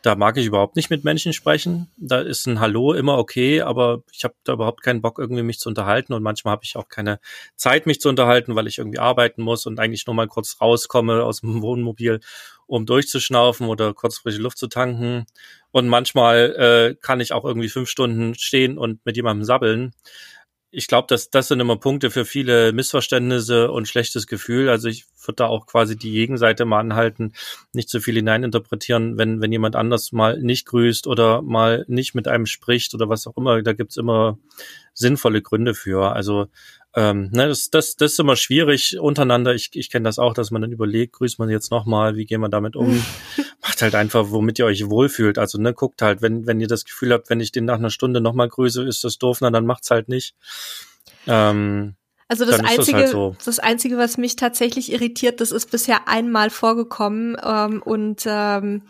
da 0.00 0.16
mag 0.16 0.36
ich 0.36 0.46
überhaupt 0.46 0.76
nicht 0.76 0.90
mit 0.90 1.04
Menschen 1.04 1.32
sprechen. 1.32 1.90
Da 1.96 2.20
ist 2.20 2.46
ein 2.46 2.60
Hallo 2.60 2.92
immer 2.92 3.16
okay, 3.16 3.62
aber 3.62 4.02
ich 4.12 4.24
habe 4.24 4.34
da 4.44 4.54
überhaupt 4.54 4.82
keinen 4.82 5.00
Bock, 5.00 5.18
irgendwie 5.18 5.42
mich 5.42 5.58
zu 5.58 5.68
unterhalten. 5.68 6.12
Und 6.12 6.22
manchmal 6.22 6.52
habe 6.52 6.64
ich 6.64 6.76
auch 6.76 6.88
keine 6.88 7.20
Zeit, 7.56 7.86
mich 7.86 8.00
zu 8.00 8.08
unterhalten, 8.08 8.54
weil 8.54 8.66
ich 8.66 8.78
irgendwie 8.78 8.98
arbeiten 8.98 9.42
muss 9.42 9.66
und 9.66 9.78
eigentlich 9.78 10.06
nur 10.06 10.14
mal 10.14 10.28
kurz 10.28 10.58
rauskomme 10.60 11.24
aus 11.24 11.40
dem 11.40 11.62
Wohnmobil, 11.62 12.20
um 12.66 12.84
durchzuschnaufen 12.84 13.66
oder 13.66 13.94
kurz 13.94 14.18
frische 14.18 14.42
Luft 14.42 14.58
zu 14.58 14.66
tanken. 14.66 15.24
Und 15.70 15.88
manchmal 15.88 16.54
äh, 16.56 16.96
kann 17.00 17.20
ich 17.20 17.32
auch 17.32 17.44
irgendwie 17.44 17.70
fünf 17.70 17.88
Stunden 17.88 18.34
stehen 18.34 18.76
und 18.76 19.04
mit 19.06 19.16
jemandem 19.16 19.44
sabbeln 19.44 19.94
ich 20.74 20.88
glaube, 20.88 21.06
dass 21.08 21.30
das 21.30 21.48
sind 21.48 21.60
immer 21.60 21.76
Punkte 21.76 22.10
für 22.10 22.24
viele 22.24 22.72
Missverständnisse 22.72 23.70
und 23.70 23.86
schlechtes 23.86 24.26
Gefühl. 24.26 24.68
Also 24.68 24.88
ich 24.88 25.04
würde 25.24 25.36
da 25.36 25.46
auch 25.46 25.66
quasi 25.66 25.96
die 25.96 26.10
Gegenseite 26.10 26.64
mal 26.64 26.80
anhalten, 26.80 27.32
nicht 27.72 27.88
zu 27.88 28.00
viel 28.00 28.16
hineininterpretieren, 28.16 29.16
wenn, 29.16 29.40
wenn 29.40 29.52
jemand 29.52 29.76
anders 29.76 30.12
mal 30.12 30.38
nicht 30.40 30.66
grüßt 30.66 31.06
oder 31.06 31.42
mal 31.42 31.84
nicht 31.88 32.14
mit 32.14 32.28
einem 32.28 32.46
spricht 32.46 32.94
oder 32.94 33.08
was 33.08 33.26
auch 33.26 33.36
immer. 33.36 33.62
Da 33.62 33.72
gibt's 33.72 33.96
immer 33.96 34.38
sinnvolle 34.92 35.42
Gründe 35.42 35.74
für. 35.74 36.12
Also 36.12 36.48
ähm, 36.96 37.30
ne, 37.32 37.48
das, 37.48 37.70
das, 37.70 37.96
das 37.96 38.12
ist 38.12 38.20
immer 38.20 38.36
schwierig 38.36 38.98
untereinander. 39.00 39.54
Ich, 39.54 39.70
ich 39.74 39.90
kenne 39.90 40.04
das 40.04 40.18
auch, 40.18 40.32
dass 40.32 40.50
man 40.50 40.62
dann 40.62 40.72
überlegt, 40.72 41.14
grüßt 41.14 41.40
man 41.40 41.50
jetzt 41.50 41.70
nochmal, 41.70 42.16
wie 42.16 42.24
gehen 42.24 42.40
wir 42.40 42.48
damit 42.48 42.76
um? 42.76 43.04
Macht 43.74 43.82
halt 43.82 43.96
einfach, 43.96 44.26
womit 44.28 44.60
ihr 44.60 44.66
euch 44.66 44.88
wohlfühlt. 44.88 45.36
Also 45.36 45.60
ne, 45.60 45.74
guckt 45.74 46.00
halt, 46.00 46.22
wenn, 46.22 46.46
wenn 46.46 46.60
ihr 46.60 46.68
das 46.68 46.84
Gefühl 46.84 47.12
habt, 47.12 47.28
wenn 47.28 47.40
ich 47.40 47.50
den 47.50 47.64
nach 47.64 47.74
einer 47.74 47.90
Stunde 47.90 48.20
nochmal 48.20 48.48
grüße, 48.48 48.84
ist 48.84 49.02
das 49.02 49.18
doof, 49.18 49.38
na, 49.40 49.50
dann 49.50 49.66
macht's 49.66 49.90
halt 49.90 50.08
nicht. 50.08 50.36
Ähm, 51.26 51.96
also 52.28 52.44
das 52.44 52.60
einzige, 52.60 52.98
das, 52.98 53.06
halt 53.06 53.08
so. 53.08 53.36
das 53.44 53.58
einzige, 53.58 53.98
was 53.98 54.16
mich 54.16 54.36
tatsächlich 54.36 54.92
irritiert, 54.92 55.40
das 55.40 55.50
ist 55.50 55.72
bisher 55.72 56.06
einmal 56.06 56.50
vorgekommen 56.50 57.36
ähm, 57.44 57.82
und 57.82 58.22
ähm, 58.26 58.82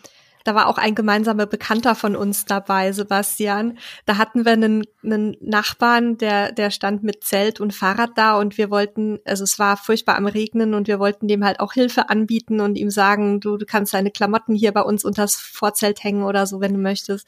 da 0.44 0.54
war 0.54 0.68
auch 0.68 0.78
ein 0.78 0.94
gemeinsamer 0.94 1.46
Bekannter 1.46 1.94
von 1.94 2.14
uns 2.14 2.44
dabei, 2.44 2.92
Sebastian. 2.92 3.78
Da 4.04 4.18
hatten 4.18 4.44
wir 4.44 4.52
einen, 4.52 4.84
einen 5.02 5.36
Nachbarn, 5.40 6.18
der, 6.18 6.52
der 6.52 6.70
stand 6.70 7.02
mit 7.02 7.24
Zelt 7.24 7.60
und 7.60 7.74
Fahrrad 7.74 8.10
da 8.16 8.38
und 8.38 8.58
wir 8.58 8.70
wollten, 8.70 9.18
also 9.24 9.42
es 9.42 9.58
war 9.58 9.76
furchtbar 9.76 10.16
am 10.16 10.26
Regnen 10.26 10.74
und 10.74 10.86
wir 10.86 10.98
wollten 10.98 11.28
dem 11.28 11.44
halt 11.44 11.60
auch 11.60 11.72
Hilfe 11.72 12.10
anbieten 12.10 12.60
und 12.60 12.76
ihm 12.76 12.90
sagen, 12.90 13.40
du, 13.40 13.56
du 13.56 13.64
kannst 13.64 13.94
deine 13.94 14.10
Klamotten 14.10 14.54
hier 14.54 14.72
bei 14.72 14.82
uns 14.82 15.04
unters 15.04 15.34
Vorzelt 15.36 16.04
hängen 16.04 16.22
oder 16.22 16.46
so, 16.46 16.60
wenn 16.60 16.74
du 16.74 16.78
möchtest. 16.78 17.26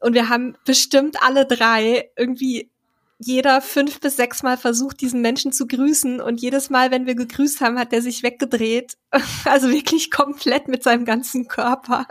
Und 0.00 0.14
wir 0.14 0.28
haben 0.28 0.56
bestimmt 0.64 1.22
alle 1.22 1.46
drei 1.46 2.10
irgendwie 2.16 2.69
jeder 3.22 3.60
fünf 3.60 4.00
bis 4.00 4.16
sechs 4.16 4.42
Mal 4.42 4.56
versucht, 4.56 5.02
diesen 5.02 5.20
Menschen 5.20 5.52
zu 5.52 5.66
grüßen 5.66 6.22
und 6.22 6.40
jedes 6.40 6.70
Mal, 6.70 6.90
wenn 6.90 7.04
wir 7.04 7.14
gegrüßt 7.14 7.60
haben, 7.60 7.78
hat 7.78 7.92
er 7.92 8.02
sich 8.02 8.22
weggedreht. 8.22 8.96
Also 9.44 9.70
wirklich 9.70 10.10
komplett 10.10 10.68
mit 10.68 10.82
seinem 10.84 11.04
ganzen 11.04 11.48
Körper. 11.48 12.06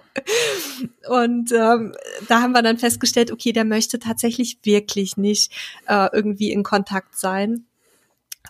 Und 1.07 1.51
ähm, 1.51 1.95
da 2.27 2.41
haben 2.41 2.51
wir 2.51 2.61
dann 2.61 2.77
festgestellt, 2.77 3.31
okay, 3.31 3.53
der 3.53 3.65
möchte 3.65 3.99
tatsächlich 3.99 4.59
wirklich 4.63 5.15
nicht 5.15 5.51
äh, 5.87 6.09
irgendwie 6.11 6.51
in 6.51 6.63
Kontakt 6.63 7.17
sein. 7.17 7.65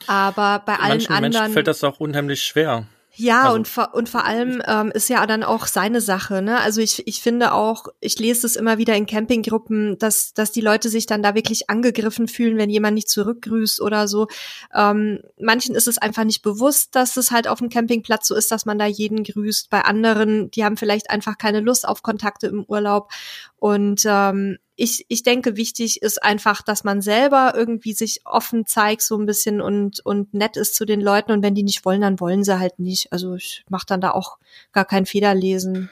Aber 0.08 0.64
bei 0.66 0.78
allen 0.78 0.98
Manchen 0.98 1.14
anderen 1.14 1.34
Menschen 1.34 1.54
fällt 1.54 1.68
das 1.68 1.84
auch 1.84 2.00
unheimlich 2.00 2.42
schwer. 2.42 2.88
Ja, 3.16 3.44
also, 3.44 3.56
und, 3.56 3.68
vor, 3.68 3.94
und 3.94 4.08
vor 4.08 4.26
allem 4.26 4.62
ähm, 4.66 4.92
ist 4.92 5.10
ja 5.10 5.26
dann 5.26 5.44
auch 5.44 5.68
seine 5.68 6.00
Sache. 6.00 6.42
Ne? 6.42 6.60
Also 6.60 6.80
ich, 6.82 7.06
ich 7.08 7.22
finde 7.22 7.54
auch, 7.54 7.88
ich 8.00 8.18
lese 8.20 8.46
es 8.46 8.56
immer 8.56 8.78
wieder 8.78 8.96
in 8.96 9.06
Campinggruppen, 9.08 9.98
dass, 9.98 10.34
dass 10.34 10.52
die 10.52 10.62
Leute 10.62 10.90
sich 10.90 11.06
dann 11.06 11.24
da 11.24 11.36
wirklich 11.36 11.70
angegriffen 11.70 12.28
fühlen, 12.28 12.58
wenn 12.58 12.70
jemand 12.70 12.96
nicht 12.96 13.10
zurückgrüßt 13.10 13.82
oder 13.82 14.08
so. 14.08 14.28
Ähm, 14.74 15.20
manchen 15.40 15.76
ist 15.76 15.88
es 15.88 15.98
einfach 15.98 16.24
nicht 16.24 16.44
bewusst, 16.44 16.96
dass 16.96 17.18
es 17.18 17.32
halt 17.32 17.48
auf 17.48 17.60
dem 17.60 17.70
Campingplatz 17.70 18.28
so 18.28 18.36
ist, 18.36 18.52
dass 18.52 18.66
man 18.66 18.80
da 18.80 18.86
jeden 18.86 19.24
grüßt. 19.24 19.70
Bei 19.70 19.82
anderen, 19.82 20.52
die 20.52 20.64
haben 20.64 20.78
vielleicht 20.78 21.10
einfach 21.10 21.38
keine 21.38 21.60
Lust 21.60 21.88
auf 21.88 22.04
Kontakte 22.04 22.48
im 22.48 22.64
Urlaub. 22.66 23.12
Und 23.58 24.04
ähm, 24.06 24.60
ich, 24.80 25.06
ich 25.10 25.24
denke, 25.24 25.58
wichtig 25.58 26.02
ist 26.02 26.24
einfach, 26.24 26.62
dass 26.62 26.86
man 26.86 27.02
selber 27.02 27.54
irgendwie 27.54 27.92
sich 27.92 28.22
offen 28.24 28.66
zeigt, 28.66 29.02
so 29.02 29.18
ein 29.18 29.26
bisschen 29.26 29.60
und, 29.60 30.00
und 30.06 30.34
nett 30.34 30.56
ist 30.56 30.76
zu 30.76 30.86
den 30.86 31.02
Leuten. 31.02 31.34
Und 31.34 31.44
wenn 31.44 31.54
die 31.54 31.64
nicht 31.64 31.84
wollen, 31.84 32.00
dann 32.00 32.20
wollen 32.22 32.46
sie 32.46 32.60
halt 32.60 32.80
nicht. 32.80 33.12
Also 33.12 33.36
ich 33.36 33.66
mache 33.70 33.86
dann 33.86 34.00
da 34.00 34.12
auch 34.12 34.38
gar 34.72 34.86
kein 34.86 35.06
Federlesen. 35.06 35.90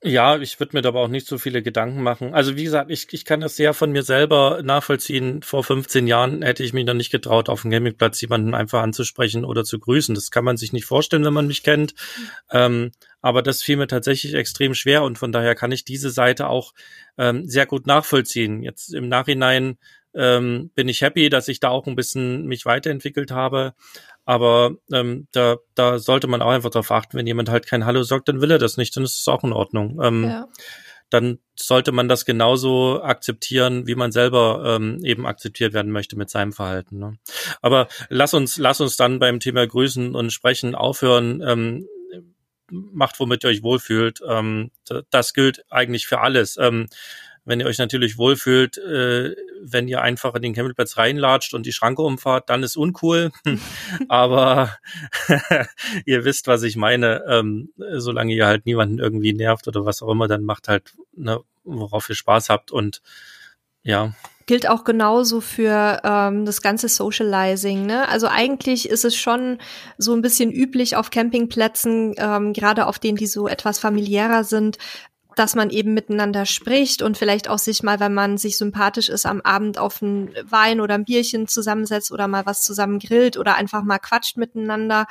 Ja, 0.00 0.38
ich 0.38 0.60
würde 0.60 0.76
mir 0.76 0.82
da 0.82 0.90
aber 0.90 1.00
auch 1.00 1.08
nicht 1.08 1.26
so 1.26 1.38
viele 1.38 1.60
Gedanken 1.60 2.04
machen. 2.04 2.32
Also 2.32 2.56
wie 2.56 2.62
gesagt, 2.62 2.88
ich, 2.88 3.12
ich 3.12 3.24
kann 3.24 3.40
das 3.40 3.56
sehr 3.56 3.74
von 3.74 3.90
mir 3.90 4.04
selber 4.04 4.60
nachvollziehen. 4.62 5.42
Vor 5.42 5.64
15 5.64 6.06
Jahren 6.06 6.42
hätte 6.42 6.62
ich 6.62 6.72
mich 6.72 6.84
noch 6.84 6.94
nicht 6.94 7.10
getraut, 7.10 7.48
auf 7.48 7.62
dem 7.62 7.72
Gamingplatz 7.72 8.20
jemanden 8.20 8.54
einfach 8.54 8.80
anzusprechen 8.80 9.44
oder 9.44 9.64
zu 9.64 9.80
grüßen. 9.80 10.14
Das 10.14 10.30
kann 10.30 10.44
man 10.44 10.56
sich 10.56 10.72
nicht 10.72 10.84
vorstellen, 10.84 11.24
wenn 11.24 11.32
man 11.32 11.48
mich 11.48 11.64
kennt. 11.64 11.94
Ähm, 12.52 12.92
aber 13.22 13.42
das 13.42 13.60
fiel 13.64 13.76
mir 13.76 13.88
tatsächlich 13.88 14.34
extrem 14.34 14.74
schwer 14.74 15.02
und 15.02 15.18
von 15.18 15.32
daher 15.32 15.56
kann 15.56 15.72
ich 15.72 15.84
diese 15.84 16.10
Seite 16.10 16.46
auch 16.46 16.74
ähm, 17.16 17.48
sehr 17.48 17.66
gut 17.66 17.88
nachvollziehen. 17.88 18.62
Jetzt 18.62 18.94
im 18.94 19.08
Nachhinein 19.08 19.78
ähm, 20.14 20.70
bin 20.76 20.88
ich 20.88 21.02
happy, 21.02 21.28
dass 21.28 21.48
ich 21.48 21.58
da 21.58 21.70
auch 21.70 21.88
ein 21.88 21.96
bisschen 21.96 22.46
mich 22.46 22.64
weiterentwickelt 22.66 23.32
habe. 23.32 23.74
Aber 24.28 24.72
ähm, 24.92 25.26
da, 25.32 25.56
da 25.74 25.98
sollte 25.98 26.26
man 26.26 26.42
auch 26.42 26.50
einfach 26.50 26.68
darauf 26.68 26.90
achten, 26.90 27.16
wenn 27.16 27.26
jemand 27.26 27.48
halt 27.48 27.66
kein 27.66 27.86
Hallo 27.86 28.02
sagt, 28.02 28.28
dann 28.28 28.42
will 28.42 28.50
er 28.50 28.58
das 28.58 28.76
nicht, 28.76 28.94
dann 28.94 29.02
ist 29.02 29.18
es 29.18 29.26
auch 29.26 29.42
in 29.42 29.54
Ordnung. 29.54 29.98
Ähm, 30.02 30.24
ja. 30.24 30.46
Dann 31.08 31.38
sollte 31.56 31.92
man 31.92 32.08
das 32.08 32.26
genauso 32.26 33.02
akzeptieren, 33.02 33.86
wie 33.86 33.94
man 33.94 34.12
selber 34.12 34.76
ähm, 34.76 35.02
eben 35.02 35.26
akzeptiert 35.26 35.72
werden 35.72 35.92
möchte 35.92 36.18
mit 36.18 36.28
seinem 36.28 36.52
Verhalten. 36.52 36.98
Ne? 36.98 37.16
Aber 37.62 37.88
lass 38.10 38.34
uns, 38.34 38.58
lass 38.58 38.82
uns 38.82 38.96
dann 38.96 39.18
beim 39.18 39.40
Thema 39.40 39.66
Grüßen 39.66 40.14
und 40.14 40.30
Sprechen 40.30 40.74
aufhören. 40.74 41.40
Ähm, 41.40 41.88
macht, 42.70 43.18
womit 43.20 43.44
ihr 43.44 43.48
euch 43.48 43.62
wohlfühlt. 43.62 44.20
Ähm, 44.28 44.72
das 45.08 45.32
gilt 45.32 45.64
eigentlich 45.70 46.06
für 46.06 46.20
alles. 46.20 46.58
Ähm, 46.58 46.88
wenn 47.48 47.60
ihr 47.60 47.66
euch 47.66 47.78
natürlich 47.78 48.18
wohlfühlt, 48.18 48.76
äh, 48.78 49.34
wenn 49.62 49.88
ihr 49.88 50.02
einfach 50.02 50.34
in 50.34 50.42
den 50.42 50.54
Campingplatz 50.54 50.98
reinlatscht 50.98 51.54
und 51.54 51.64
die 51.64 51.72
Schranke 51.72 52.02
umfahrt, 52.02 52.50
dann 52.50 52.62
ist 52.62 52.76
uncool. 52.76 53.32
Aber 54.08 54.76
ihr 56.04 56.24
wisst, 56.24 56.46
was 56.46 56.62
ich 56.62 56.76
meine. 56.76 57.24
Ähm, 57.26 57.72
solange 57.96 58.34
ihr 58.34 58.46
halt 58.46 58.66
niemanden 58.66 58.98
irgendwie 58.98 59.32
nervt 59.32 59.66
oder 59.66 59.86
was 59.86 60.02
auch 60.02 60.10
immer, 60.10 60.28
dann 60.28 60.44
macht 60.44 60.68
halt, 60.68 60.92
ne, 61.16 61.40
worauf 61.64 62.08
ihr 62.10 62.14
Spaß 62.14 62.50
habt 62.50 62.70
und 62.70 63.00
ja. 63.82 64.12
Gilt 64.46 64.68
auch 64.68 64.84
genauso 64.84 65.40
für 65.40 66.00
ähm, 66.04 66.44
das 66.44 66.62
ganze 66.62 66.88
Socializing. 66.88 67.86
Ne? 67.86 68.08
Also 68.08 68.28
eigentlich 68.28 68.88
ist 68.88 69.04
es 69.04 69.16
schon 69.16 69.58
so 69.98 70.14
ein 70.14 70.22
bisschen 70.22 70.50
üblich 70.50 70.96
auf 70.96 71.10
Campingplätzen, 71.10 72.14
ähm, 72.18 72.52
gerade 72.52 72.86
auf 72.86 72.98
denen, 72.98 73.16
die 73.16 73.26
so 73.26 73.46
etwas 73.48 73.78
familiärer 73.78 74.44
sind, 74.44 74.78
dass 75.38 75.54
man 75.54 75.70
eben 75.70 75.94
miteinander 75.94 76.46
spricht 76.46 77.00
und 77.00 77.16
vielleicht 77.16 77.48
auch 77.48 77.58
sich 77.58 77.84
mal, 77.84 78.00
wenn 78.00 78.12
man 78.12 78.38
sich 78.38 78.58
sympathisch 78.58 79.08
ist, 79.08 79.24
am 79.24 79.40
Abend 79.40 79.78
auf 79.78 80.02
ein 80.02 80.34
Wein 80.44 80.80
oder 80.80 80.94
ein 80.94 81.04
Bierchen 81.04 81.46
zusammensetzt 81.46 82.10
oder 82.10 82.26
mal 82.26 82.44
was 82.44 82.62
zusammen 82.62 82.98
grillt 82.98 83.36
oder 83.36 83.54
einfach 83.54 83.84
mal 83.84 83.98
quatscht 83.98 84.36
miteinander. 84.36 85.06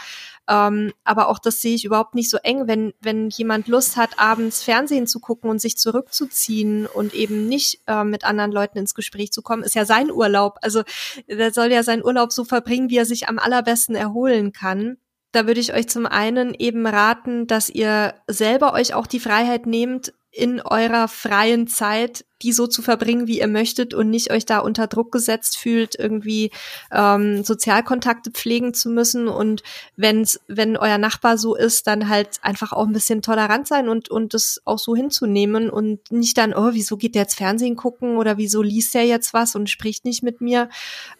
Ähm, 0.49 0.91
aber 1.05 1.29
auch 1.29 1.39
das 1.39 1.61
sehe 1.61 1.75
ich 1.75 1.85
überhaupt 1.85 2.13
nicht 2.13 2.29
so 2.29 2.37
eng, 2.43 2.67
wenn, 2.67 2.93
wenn 2.99 3.29
jemand 3.29 3.69
Lust 3.69 3.95
hat, 3.95 4.19
abends 4.19 4.63
Fernsehen 4.63 5.07
zu 5.07 5.21
gucken 5.21 5.49
und 5.49 5.61
sich 5.61 5.77
zurückzuziehen 5.77 6.87
und 6.87 7.13
eben 7.13 7.47
nicht 7.47 7.79
äh, 7.87 8.03
mit 8.03 8.25
anderen 8.25 8.51
Leuten 8.51 8.77
ins 8.77 8.95
Gespräch 8.95 9.31
zu 9.31 9.41
kommen, 9.41 9.63
ist 9.63 9.75
ja 9.75 9.85
sein 9.85 10.11
Urlaub. 10.11 10.57
Also 10.61 10.83
der 11.27 11.53
soll 11.53 11.71
ja 11.71 11.83
seinen 11.83 12.03
Urlaub 12.03 12.33
so 12.33 12.43
verbringen, 12.43 12.89
wie 12.89 12.97
er 12.97 13.05
sich 13.05 13.29
am 13.29 13.39
allerbesten 13.39 13.95
erholen 13.95 14.51
kann. 14.51 14.97
Da 15.31 15.45
würde 15.45 15.59
ich 15.59 15.73
euch 15.73 15.87
zum 15.87 16.05
einen 16.05 16.53
eben 16.53 16.87
raten, 16.87 17.47
dass 17.47 17.69
ihr 17.69 18.15
selber 18.27 18.73
euch 18.73 18.93
auch 18.93 19.07
die 19.07 19.19
Freiheit 19.19 19.65
nehmt, 19.65 20.13
in 20.31 20.61
eurer 20.61 21.07
freien 21.07 21.67
Zeit 21.67 22.25
die 22.43 22.51
so 22.51 22.67
zu 22.67 22.81
verbringen, 22.81 23.27
wie 23.27 23.39
ihr 23.39 23.47
möchtet 23.47 23.93
und 23.93 24.09
nicht 24.09 24.31
euch 24.31 24.45
da 24.45 24.59
unter 24.59 24.87
Druck 24.87 25.11
gesetzt 25.11 25.57
fühlt, 25.57 25.97
irgendwie 25.97 26.51
ähm, 26.91 27.43
Sozialkontakte 27.43 28.31
pflegen 28.31 28.73
zu 28.73 28.89
müssen. 28.89 29.27
Und 29.27 29.63
wenn's, 29.95 30.39
wenn 30.47 30.77
euer 30.77 30.99
Nachbar 30.99 31.37
so 31.37 31.55
ist, 31.55 31.87
dann 31.87 32.09
halt 32.09 32.39
einfach 32.43 32.73
auch 32.73 32.85
ein 32.85 32.93
bisschen 32.93 33.21
tolerant 33.21 33.67
sein 33.67 33.89
und, 33.89 34.09
und 34.09 34.33
das 34.33 34.61
auch 34.65 34.79
so 34.79 34.95
hinzunehmen 34.95 35.69
und 35.69 36.11
nicht 36.11 36.37
dann, 36.37 36.53
oh, 36.53 36.69
wieso 36.73 36.97
geht 36.97 37.15
der 37.15 37.23
jetzt 37.23 37.37
Fernsehen 37.37 37.75
gucken 37.75 38.17
oder 38.17 38.37
wieso 38.37 38.61
liest 38.61 38.93
der 38.93 39.05
jetzt 39.05 39.33
was 39.33 39.55
und 39.55 39.69
spricht 39.69 40.05
nicht 40.05 40.21
mit 40.21 40.39
mir, 40.39 40.69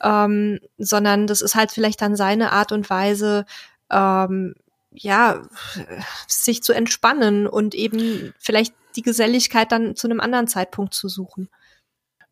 ähm, 0.03 0.59
sondern 0.77 1.25
das 1.25 1.41
ist 1.41 1.55
halt 1.55 1.71
vielleicht 1.71 2.01
dann 2.01 2.15
seine 2.15 2.51
Art 2.51 2.71
und 2.71 2.89
Weise, 2.89 3.45
ähm, 3.91 4.55
ja, 4.91 5.41
sich 6.27 6.63
zu 6.63 6.73
entspannen 6.73 7.47
und 7.47 7.75
eben 7.75 8.33
vielleicht 8.39 8.73
die 8.95 9.03
Geselligkeit 9.03 9.71
dann 9.71 9.95
zu 9.95 10.07
einem 10.07 10.19
anderen 10.19 10.47
Zeitpunkt 10.47 10.93
zu 10.93 11.07
suchen. 11.07 11.49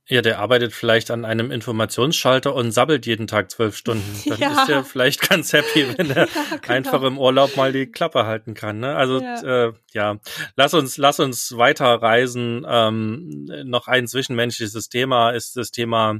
Ja, 0.08 0.22
der 0.22 0.38
arbeitet 0.38 0.72
vielleicht 0.72 1.10
an 1.10 1.26
einem 1.26 1.50
Informationsschalter 1.50 2.54
und 2.54 2.72
sabbelt 2.72 3.08
jeden 3.08 3.26
Tag 3.26 3.50
zwölf 3.50 3.76
Stunden. 3.76 4.22
Dann 4.30 4.40
ja. 4.40 4.62
ist 4.62 4.70
er 4.70 4.84
vielleicht 4.84 5.28
ganz 5.28 5.52
happy, 5.52 5.88
wenn 5.98 6.12
er 6.12 6.28
ja, 6.28 6.58
genau. 6.62 6.74
einfach 6.74 7.02
im 7.02 7.18
Urlaub 7.18 7.56
mal 7.56 7.74
die 7.74 7.88
Klappe 7.88 8.28
halten 8.28 8.54
kann. 8.54 8.80
Ne? 8.80 8.96
Also 8.96 9.20
ja. 9.20 9.68
Äh, 9.68 9.74
ja, 9.94 10.18
lass 10.56 10.76
uns, 10.76 10.98
lass 10.98 11.20
uns 11.20 11.58
weiterreisen. 11.58 12.66
Ähm, 12.70 13.48
noch 13.64 13.88
ein 13.88 14.08
zwischenmenschliches 14.08 14.90
Thema 14.90 15.32
ist 15.32 15.58
das 15.58 15.72
Thema 15.72 16.20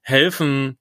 helfen 0.00 0.78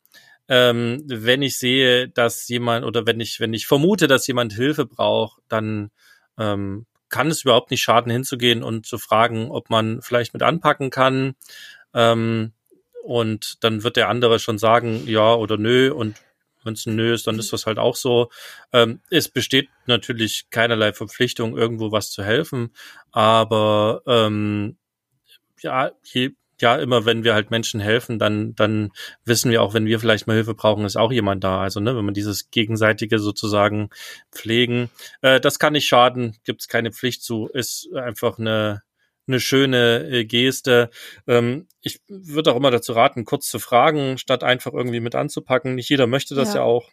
ähm, 0.50 1.04
wenn 1.08 1.42
ich 1.42 1.58
sehe, 1.58 2.08
dass 2.10 2.48
jemand 2.48 2.86
oder 2.86 3.06
wenn 3.06 3.20
ich, 3.20 3.40
wenn 3.40 3.54
ich 3.54 3.68
vermute, 3.68 4.08
dass 4.08 4.28
jemand 4.28 4.54
Hilfe 4.54 4.86
braucht, 4.86 5.42
dann 5.50 5.92
ähm, 6.38 6.86
kann 7.10 7.28
es 7.28 7.44
überhaupt 7.44 7.72
nicht 7.72 7.82
schaden, 7.82 8.12
hinzugehen 8.12 8.64
und 8.64 8.86
zu 8.86 8.98
fragen, 8.98 9.50
ob 9.50 9.70
man 9.70 10.02
vielleicht 10.02 10.34
mit 10.34 10.44
anpacken 10.44 10.90
kann. 10.90 11.36
Ähm, 11.94 12.54
und 13.04 13.64
dann 13.64 13.84
wird 13.84 13.96
der 13.96 14.10
andere 14.10 14.40
schon 14.40 14.58
sagen, 14.58 15.08
ja 15.08 15.34
oder 15.34 15.58
nö. 15.58 15.92
Und 15.92 16.16
wenn 16.64 16.74
es 16.74 16.86
ein 16.86 16.96
Nö 16.96 17.14
ist, 17.14 17.26
dann 17.26 17.40
ist 17.40 17.54
das 17.54 17.66
halt 17.66 17.80
auch 17.80 17.96
so. 17.96 18.30
Ähm, 18.74 19.00
es 19.10 19.30
besteht 19.30 19.70
natürlich 19.86 20.50
keinerlei 20.50 20.94
Verpflichtung, 20.94 21.58
irgendwo 21.58 21.92
was 21.92 22.12
zu 22.12 22.24
helfen. 22.24 22.76
Aber 23.12 24.02
ähm, 24.06 24.78
ja, 25.62 25.92
je, 26.04 26.32
ja, 26.60 26.76
immer 26.76 27.06
wenn 27.06 27.24
wir 27.24 27.34
halt 27.34 27.52
Menschen 27.52 27.80
helfen, 27.80 28.20
dann, 28.20 28.56
dann 28.56 28.92
wissen 29.26 29.52
wir 29.52 29.62
auch, 29.62 29.74
wenn 29.74 29.86
wir 29.86 30.00
vielleicht 30.00 30.28
mal 30.28 30.36
Hilfe 30.36 30.56
brauchen, 30.56 30.86
ist 30.86 30.98
auch 30.98 31.12
jemand 31.12 31.44
da. 31.44 31.62
Also, 31.62 31.80
ne, 31.80 31.96
wenn 31.96 32.06
man 32.06 32.14
dieses 32.14 32.50
gegenseitige 32.50 33.20
sozusagen 33.20 33.90
pflegen, 34.32 34.90
äh, 35.22 35.40
das 35.40 35.60
kann 35.60 35.74
nicht 35.74 35.88
schaden, 35.88 36.38
gibt 36.44 36.62
es 36.62 36.68
keine 36.68 36.92
Pflicht 36.92 37.24
zu, 37.24 37.48
ist 37.54 37.94
einfach 37.94 38.40
eine, 38.40 38.84
eine 39.28 39.40
schöne 39.40 40.08
äh, 40.10 40.26
Geste. 40.26 40.90
Ähm, 41.28 41.68
ich 41.82 42.02
würde 42.08 42.52
auch 42.52 42.58
immer 42.58 42.72
dazu 42.72 42.94
raten, 42.94 43.26
kurz 43.26 43.48
zu 43.48 43.60
fragen, 43.60 44.18
statt 44.18 44.44
einfach 44.44 44.74
irgendwie 44.74 45.00
mit 45.00 45.16
anzupacken. 45.16 45.76
Nicht 45.76 45.90
jeder 45.90 46.08
möchte 46.08 46.36
das 46.36 46.50
ja, 46.50 46.56
ja 46.56 46.62
auch. 46.64 46.90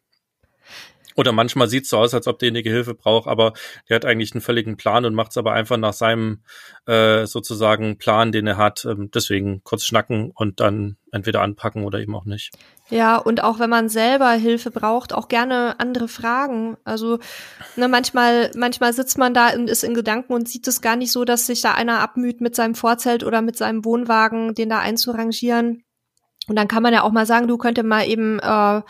Oder 1.17 1.33
manchmal 1.33 1.69
sieht 1.69 1.85
es 1.85 1.91
so 1.91 1.99
aus, 1.99 2.15
als 2.15 2.27
ob 2.27 2.39
derjenige 2.39 2.71
Hilfe 2.71 2.95
braucht, 2.95 3.29
aber 3.29 3.53
der 3.89 3.97
hat 3.97 4.05
eigentlich 4.05 4.33
einen 4.33 4.41
völligen 4.41 4.77
Plan 4.77 5.05
und 5.05 5.15
macht 5.15 5.31
es 5.31 5.37
aber 5.37 5.53
einfach 5.53 5.77
nach 5.77 5.93
seinem 5.93 6.43
äh, 6.87 7.27
sozusagen 7.27 7.99
Plan, 7.99 8.33
den 8.33 8.47
er 8.47 8.57
hat. 8.57 8.85
Ähm, 8.85 9.11
deswegen 9.15 9.63
kurz 9.63 9.85
schnacken 9.85 10.33
und 10.35 10.61
dann 10.61 10.97
entweder 11.13 11.43
anpacken 11.43 11.85
oder 11.85 12.01
eben 12.01 12.15
auch 12.15 12.25
nicht. 12.25 12.51
Ja, 12.91 13.17
und 13.17 13.43
auch 13.43 13.61
wenn 13.61 13.71
man 13.71 13.89
selber 13.89 14.33
Hilfe 14.33 14.71
braucht, 14.71 15.13
auch 15.13 15.29
gerne 15.29 15.79
andere 15.79 16.09
fragen. 16.09 16.77
Also 16.85 17.19
ne, 17.77 17.89
manchmal, 17.89 18.51
manchmal 18.57 18.93
sitzt 18.93 19.17
man 19.17 19.33
da 19.33 19.55
und 19.55 19.71
ist 19.71 19.85
in 19.85 19.95
Gedanken 19.95 20.33
und 20.33 20.49
sieht 20.49 20.67
es 20.67 20.83
gar 20.83 20.97
nicht 20.97 21.13
so, 21.13 21.25
dass 21.25 21.47
sich 21.47 21.63
da 21.63 21.73
einer 21.73 22.01
abmüht 22.01 22.41
mit 22.41 22.57
seinem 22.57 22.75
Vorzelt 22.75 23.23
oder 23.23 23.41
mit 23.41 23.57
seinem 23.57 23.85
Wohnwagen, 23.85 24.55
den 24.55 24.69
da 24.69 24.81
einzurangieren. 24.81 25.85
Und 26.47 26.57
dann 26.57 26.69
kann 26.69 26.83
man 26.83 26.93
ja 26.93 27.03
auch 27.03 27.13
mal 27.13 27.27
sagen, 27.27 27.49
du 27.49 27.57
könntest 27.57 27.87
mal 27.87 28.07
eben 28.07 28.39
äh, 28.41 28.83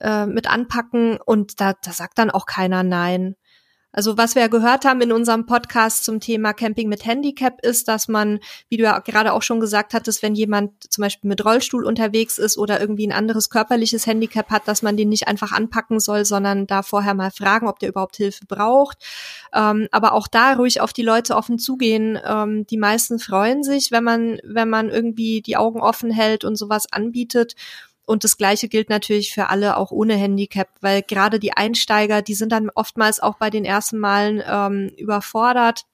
äh, 0.00 0.26
mit 0.26 0.50
anpacken 0.50 1.18
und 1.24 1.60
da, 1.60 1.74
da 1.82 1.92
sagt 1.92 2.18
dann 2.18 2.30
auch 2.30 2.46
keiner 2.46 2.82
nein. 2.82 3.36
Also 3.90 4.18
was 4.18 4.34
wir 4.34 4.42
ja 4.42 4.48
gehört 4.48 4.84
haben 4.84 5.00
in 5.00 5.12
unserem 5.12 5.46
Podcast 5.46 6.04
zum 6.04 6.20
Thema 6.20 6.52
Camping 6.52 6.90
mit 6.90 7.06
Handicap 7.06 7.64
ist, 7.64 7.88
dass 7.88 8.06
man, 8.06 8.38
wie 8.68 8.76
du 8.76 8.84
ja 8.84 8.98
gerade 8.98 9.32
auch 9.32 9.42
schon 9.42 9.60
gesagt 9.60 9.94
hattest, 9.94 10.22
wenn 10.22 10.34
jemand 10.34 10.92
zum 10.92 11.02
Beispiel 11.02 11.28
mit 11.28 11.42
Rollstuhl 11.42 11.86
unterwegs 11.86 12.38
ist 12.38 12.58
oder 12.58 12.80
irgendwie 12.80 13.06
ein 13.06 13.12
anderes 13.12 13.48
körperliches 13.48 14.06
Handicap 14.06 14.50
hat, 14.50 14.68
dass 14.68 14.82
man 14.82 14.98
den 14.98 15.08
nicht 15.08 15.26
einfach 15.26 15.52
anpacken 15.52 16.00
soll, 16.00 16.26
sondern 16.26 16.66
da 16.66 16.82
vorher 16.82 17.14
mal 17.14 17.30
fragen, 17.30 17.66
ob 17.66 17.78
der 17.78 17.88
überhaupt 17.88 18.16
Hilfe 18.16 18.44
braucht. 18.46 18.98
Ähm, 19.54 19.88
aber 19.90 20.12
auch 20.12 20.28
da 20.28 20.52
ruhig 20.52 20.82
auf 20.82 20.92
die 20.92 21.02
Leute 21.02 21.34
offen 21.34 21.58
zugehen. 21.58 22.18
Ähm, 22.24 22.66
die 22.66 22.78
meisten 22.78 23.18
freuen 23.18 23.62
sich, 23.62 23.90
wenn 23.90 24.04
man, 24.04 24.38
wenn 24.44 24.68
man 24.68 24.90
irgendwie 24.90 25.40
die 25.40 25.56
Augen 25.56 25.80
offen 25.80 26.10
hält 26.10 26.44
und 26.44 26.56
sowas 26.56 26.92
anbietet. 26.92 27.54
Und 28.08 28.24
das 28.24 28.38
Gleiche 28.38 28.68
gilt 28.68 28.88
natürlich 28.88 29.34
für 29.34 29.50
alle 29.50 29.76
auch 29.76 29.90
ohne 29.90 30.14
Handicap, 30.14 30.68
weil 30.80 31.02
gerade 31.02 31.38
die 31.38 31.52
Einsteiger, 31.52 32.22
die 32.22 32.34
sind 32.34 32.52
dann 32.52 32.70
oftmals 32.70 33.20
auch 33.20 33.36
bei 33.36 33.50
den 33.50 33.66
ersten 33.66 33.98
Malen 33.98 34.42
ähm, 34.48 34.90
überfordert 34.96 35.84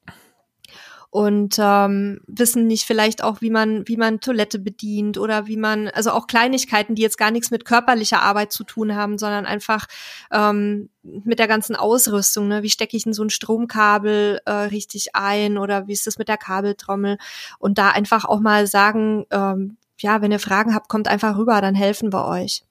und 1.10 1.56
ähm, 1.58 2.20
wissen 2.28 2.68
nicht 2.68 2.84
vielleicht 2.84 3.24
auch, 3.24 3.40
wie 3.40 3.50
man, 3.50 3.88
wie 3.88 3.96
man 3.96 4.20
Toilette 4.20 4.60
bedient 4.60 5.18
oder 5.18 5.48
wie 5.48 5.56
man, 5.56 5.88
also 5.88 6.12
auch 6.12 6.28
Kleinigkeiten, 6.28 6.94
die 6.94 7.02
jetzt 7.02 7.18
gar 7.18 7.32
nichts 7.32 7.50
mit 7.50 7.64
körperlicher 7.64 8.22
Arbeit 8.22 8.52
zu 8.52 8.62
tun 8.62 8.94
haben, 8.94 9.18
sondern 9.18 9.44
einfach 9.44 9.86
ähm, 10.30 10.90
mit 11.02 11.40
der 11.40 11.48
ganzen 11.48 11.74
Ausrüstung. 11.74 12.46
Ne? 12.46 12.62
Wie 12.62 12.70
stecke 12.70 12.96
ich 12.96 13.06
in 13.06 13.12
so 13.12 13.24
ein 13.24 13.30
Stromkabel 13.30 14.40
äh, 14.44 14.52
richtig 14.52 15.16
ein 15.16 15.58
oder 15.58 15.88
wie 15.88 15.92
ist 15.92 16.06
das 16.06 16.18
mit 16.18 16.28
der 16.28 16.36
Kabeltrommel? 16.36 17.18
Und 17.58 17.78
da 17.78 17.90
einfach 17.90 18.24
auch 18.24 18.38
mal 18.38 18.68
sagen, 18.68 19.26
ähm, 19.32 19.78
ja, 20.00 20.22
wenn 20.22 20.32
ihr 20.32 20.38
Fragen 20.38 20.74
habt, 20.74 20.88
kommt 20.88 21.08
einfach 21.08 21.36
rüber, 21.36 21.60
dann 21.60 21.74
helfen 21.74 22.12
wir 22.12 22.26
euch. 22.26 22.62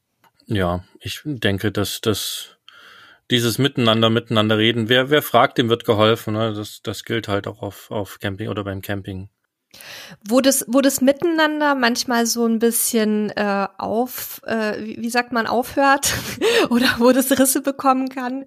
Ja, 0.45 0.83
ich 0.99 1.21
denke, 1.23 1.71
dass 1.71 2.01
das 2.01 2.57
dieses 3.31 3.57
Miteinander, 3.57 4.09
miteinander 4.09 4.57
reden, 4.57 4.89
wer, 4.89 5.09
wer 5.09 5.21
fragt, 5.21 5.57
dem 5.57 5.69
wird 5.69 5.85
geholfen. 5.85 6.33
Ne? 6.33 6.53
Das, 6.53 6.81
das 6.83 7.03
gilt 7.03 7.27
halt 7.27 7.47
auch 7.47 7.61
auf, 7.61 7.89
auf 7.89 8.19
Camping 8.19 8.49
oder 8.49 8.63
beim 8.63 8.81
Camping. 8.81 9.29
Wo 10.27 10.39
das, 10.39 10.65
wo 10.67 10.81
das 10.81 11.01
Miteinander 11.01 11.73
manchmal 11.73 12.27
so 12.27 12.45
ein 12.45 12.59
bisschen 12.59 13.31
äh, 13.31 13.67
auf, 13.79 14.39
äh, 14.45 14.75
wie, 14.79 15.09
sagt 15.09 15.31
man, 15.31 15.47
aufhört 15.47 16.13
oder 16.69 16.85
wo 16.99 17.11
das 17.11 17.31
Risse 17.39 17.61
bekommen 17.61 18.09
kann, 18.09 18.45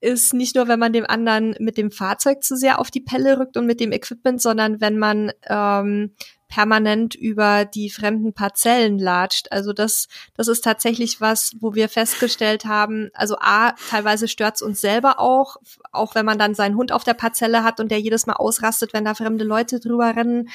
ist 0.00 0.32
nicht 0.32 0.56
nur, 0.56 0.66
wenn 0.66 0.78
man 0.78 0.94
dem 0.94 1.04
anderen 1.04 1.54
mit 1.58 1.76
dem 1.76 1.90
Fahrzeug 1.90 2.42
zu 2.42 2.56
sehr 2.56 2.78
auf 2.78 2.90
die 2.90 3.02
Pelle 3.02 3.38
rückt 3.38 3.58
und 3.58 3.66
mit 3.66 3.78
dem 3.78 3.92
Equipment, 3.92 4.40
sondern 4.40 4.80
wenn 4.80 4.96
man 4.96 5.32
ähm, 5.50 6.14
permanent 6.54 7.16
über 7.16 7.64
die 7.64 7.90
fremden 7.90 8.32
Parzellen 8.32 8.96
latscht. 9.00 9.50
Also 9.50 9.72
das, 9.72 10.06
das 10.36 10.46
ist 10.46 10.62
tatsächlich 10.62 11.20
was, 11.20 11.50
wo 11.58 11.74
wir 11.74 11.88
festgestellt 11.88 12.64
haben, 12.64 13.10
also 13.12 13.36
A, 13.40 13.72
teilweise 13.90 14.28
stört's 14.28 14.62
uns 14.62 14.80
selber 14.80 15.18
auch, 15.18 15.56
auch 15.90 16.14
wenn 16.14 16.24
man 16.24 16.38
dann 16.38 16.54
seinen 16.54 16.76
Hund 16.76 16.92
auf 16.92 17.02
der 17.02 17.14
Parzelle 17.14 17.64
hat 17.64 17.80
und 17.80 17.90
der 17.90 18.00
jedes 18.00 18.26
Mal 18.26 18.34
ausrastet, 18.34 18.92
wenn 18.92 19.04
da 19.04 19.14
fremde 19.14 19.44
Leute 19.44 19.80
drüber 19.80 20.14
rennen. 20.14 20.48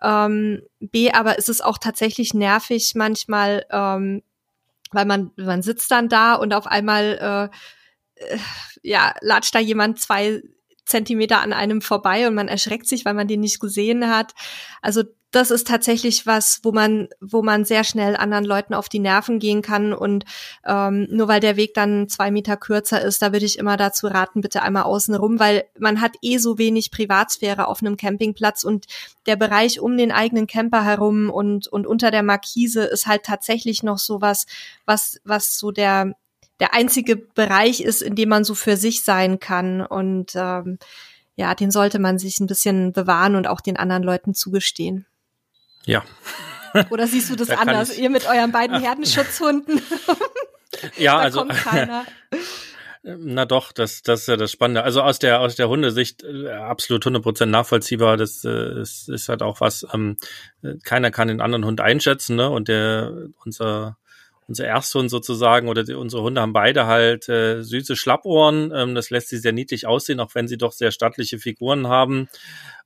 Ähm, 0.00 0.62
B, 0.80 1.12
aber 1.12 1.36
ist 1.36 1.50
es 1.50 1.60
auch 1.60 1.76
tatsächlich 1.76 2.32
nervig 2.32 2.94
manchmal, 2.94 3.66
ähm, 3.70 4.22
weil 4.90 5.04
man, 5.04 5.32
man 5.36 5.60
sitzt 5.60 5.90
dann 5.90 6.08
da 6.08 6.34
und 6.34 6.54
auf 6.54 6.66
einmal 6.66 7.50
äh, 8.16 8.34
äh 8.34 8.38
ja, 8.82 9.14
latscht 9.20 9.54
da 9.54 9.58
jemand 9.58 10.00
zwei 10.00 10.42
Zentimeter 10.84 11.40
an 11.40 11.52
einem 11.52 11.82
vorbei 11.82 12.26
und 12.26 12.34
man 12.34 12.48
erschreckt 12.48 12.88
sich, 12.88 13.04
weil 13.04 13.14
man 13.14 13.28
den 13.28 13.40
nicht 13.40 13.60
gesehen 13.60 14.08
hat. 14.08 14.32
Also 14.80 15.04
das 15.32 15.50
ist 15.50 15.66
tatsächlich 15.66 16.26
was, 16.26 16.60
wo 16.62 16.72
man, 16.72 17.08
wo 17.20 17.42
man 17.42 17.64
sehr 17.64 17.84
schnell 17.84 18.16
anderen 18.16 18.44
Leuten 18.44 18.74
auf 18.74 18.90
die 18.90 18.98
Nerven 18.98 19.38
gehen 19.38 19.62
kann. 19.62 19.94
Und 19.94 20.24
ähm, 20.66 21.08
nur 21.10 21.26
weil 21.26 21.40
der 21.40 21.56
Weg 21.56 21.72
dann 21.72 22.06
zwei 22.08 22.30
Meter 22.30 22.58
kürzer 22.58 23.00
ist, 23.00 23.22
da 23.22 23.32
würde 23.32 23.46
ich 23.46 23.58
immer 23.58 23.78
dazu 23.78 24.06
raten, 24.06 24.42
bitte 24.42 24.62
einmal 24.62 24.82
außen 24.82 25.14
rum, 25.14 25.40
weil 25.40 25.64
man 25.78 26.02
hat 26.02 26.12
eh 26.20 26.36
so 26.36 26.58
wenig 26.58 26.90
Privatsphäre 26.90 27.66
auf 27.66 27.80
einem 27.80 27.96
Campingplatz 27.96 28.62
und 28.62 28.86
der 29.24 29.36
Bereich 29.36 29.80
um 29.80 29.96
den 29.96 30.12
eigenen 30.12 30.46
Camper 30.46 30.84
herum 30.84 31.30
und, 31.30 31.66
und 31.66 31.86
unter 31.86 32.10
der 32.10 32.22
Markise 32.22 32.84
ist 32.84 33.06
halt 33.06 33.22
tatsächlich 33.22 33.82
noch 33.82 33.98
so 33.98 34.20
was, 34.20 34.44
was, 34.84 35.18
was 35.24 35.56
so 35.56 35.70
der, 35.70 36.14
der 36.62 36.74
einzige 36.74 37.16
Bereich 37.16 37.80
ist, 37.80 38.02
in 38.02 38.14
dem 38.14 38.28
man 38.28 38.44
so 38.44 38.54
für 38.54 38.76
sich 38.76 39.02
sein 39.02 39.40
kann. 39.40 39.84
Und 39.84 40.36
ähm, 40.36 40.78
ja, 41.34 41.56
den 41.56 41.72
sollte 41.72 41.98
man 41.98 42.20
sich 42.20 42.38
ein 42.38 42.46
bisschen 42.46 42.92
bewahren 42.92 43.34
und 43.34 43.48
auch 43.48 43.60
den 43.60 43.76
anderen 43.76 44.04
Leuten 44.04 44.32
zugestehen. 44.32 45.04
Ja. 45.84 46.04
Oder 46.90 47.08
siehst 47.08 47.30
du 47.30 47.34
das 47.34 47.48
da 47.48 47.56
anders? 47.56 47.98
Ihr 47.98 48.10
mit 48.10 48.28
euren 48.28 48.52
beiden 48.52 48.80
Herdenschutzhunden? 48.80 49.82
ja, 50.98 51.18
also. 51.18 51.44
Na 53.02 53.44
doch, 53.44 53.72
das, 53.72 54.02
das 54.02 54.20
ist 54.20 54.28
ja 54.28 54.36
das 54.36 54.52
Spannende. 54.52 54.84
Also 54.84 55.02
aus 55.02 55.18
der 55.18 55.40
aus 55.40 55.56
der 55.56 55.68
Hundesicht 55.68 56.22
äh, 56.22 56.48
absolut 56.52 57.04
100% 57.04 57.46
nachvollziehbar. 57.46 58.16
Das 58.16 58.44
äh, 58.44 58.80
ist, 58.80 59.08
ist 59.08 59.28
halt 59.28 59.42
auch 59.42 59.60
was. 59.60 59.84
Ähm, 59.92 60.16
keiner 60.84 61.10
kann 61.10 61.26
den 61.26 61.40
anderen 61.40 61.64
Hund 61.64 61.80
einschätzen, 61.80 62.36
ne? 62.36 62.48
Und 62.48 62.68
der 62.68 63.12
unser 63.44 63.96
unser 64.52 64.66
Ersthund 64.66 65.08
sozusagen 65.08 65.68
oder 65.68 65.82
die, 65.82 65.94
unsere 65.94 66.22
Hunde 66.22 66.42
haben 66.42 66.52
beide 66.52 66.86
halt 66.86 67.26
äh, 67.30 67.62
süße 67.62 67.96
Schlappohren. 67.96 68.70
Ähm, 68.74 68.94
das 68.94 69.08
lässt 69.08 69.30
sie 69.30 69.38
sehr 69.38 69.52
niedlich 69.52 69.86
aussehen, 69.86 70.20
auch 70.20 70.34
wenn 70.34 70.46
sie 70.46 70.58
doch 70.58 70.72
sehr 70.72 70.90
stattliche 70.90 71.38
Figuren 71.38 71.88
haben. 71.88 72.28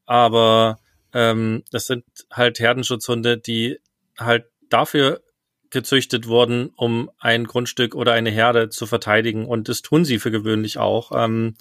Aber 0.05 0.79
ähm, 1.13 1.65
das 1.73 1.87
sind 1.87 2.05
halt 2.33 2.61
Herdenschutzhunde, 2.61 3.37
die 3.37 3.81
halt 4.17 4.45
dafür 4.69 5.23
gezüchtet 5.71 6.29
wurden, 6.29 6.71
um 6.77 7.11
ein 7.19 7.45
Grundstück 7.45 7.97
oder 7.97 8.13
eine 8.13 8.31
Herde 8.31 8.69
zu 8.69 8.87
verteidigen. 8.87 9.45
Und 9.45 9.69
das 9.69 9.83
tun 9.83 10.05
sie 10.05 10.21
für 10.21 10.31
gewöhnlich 10.31 10.79
auch. 10.79 11.11
Ähm, 11.13 11.57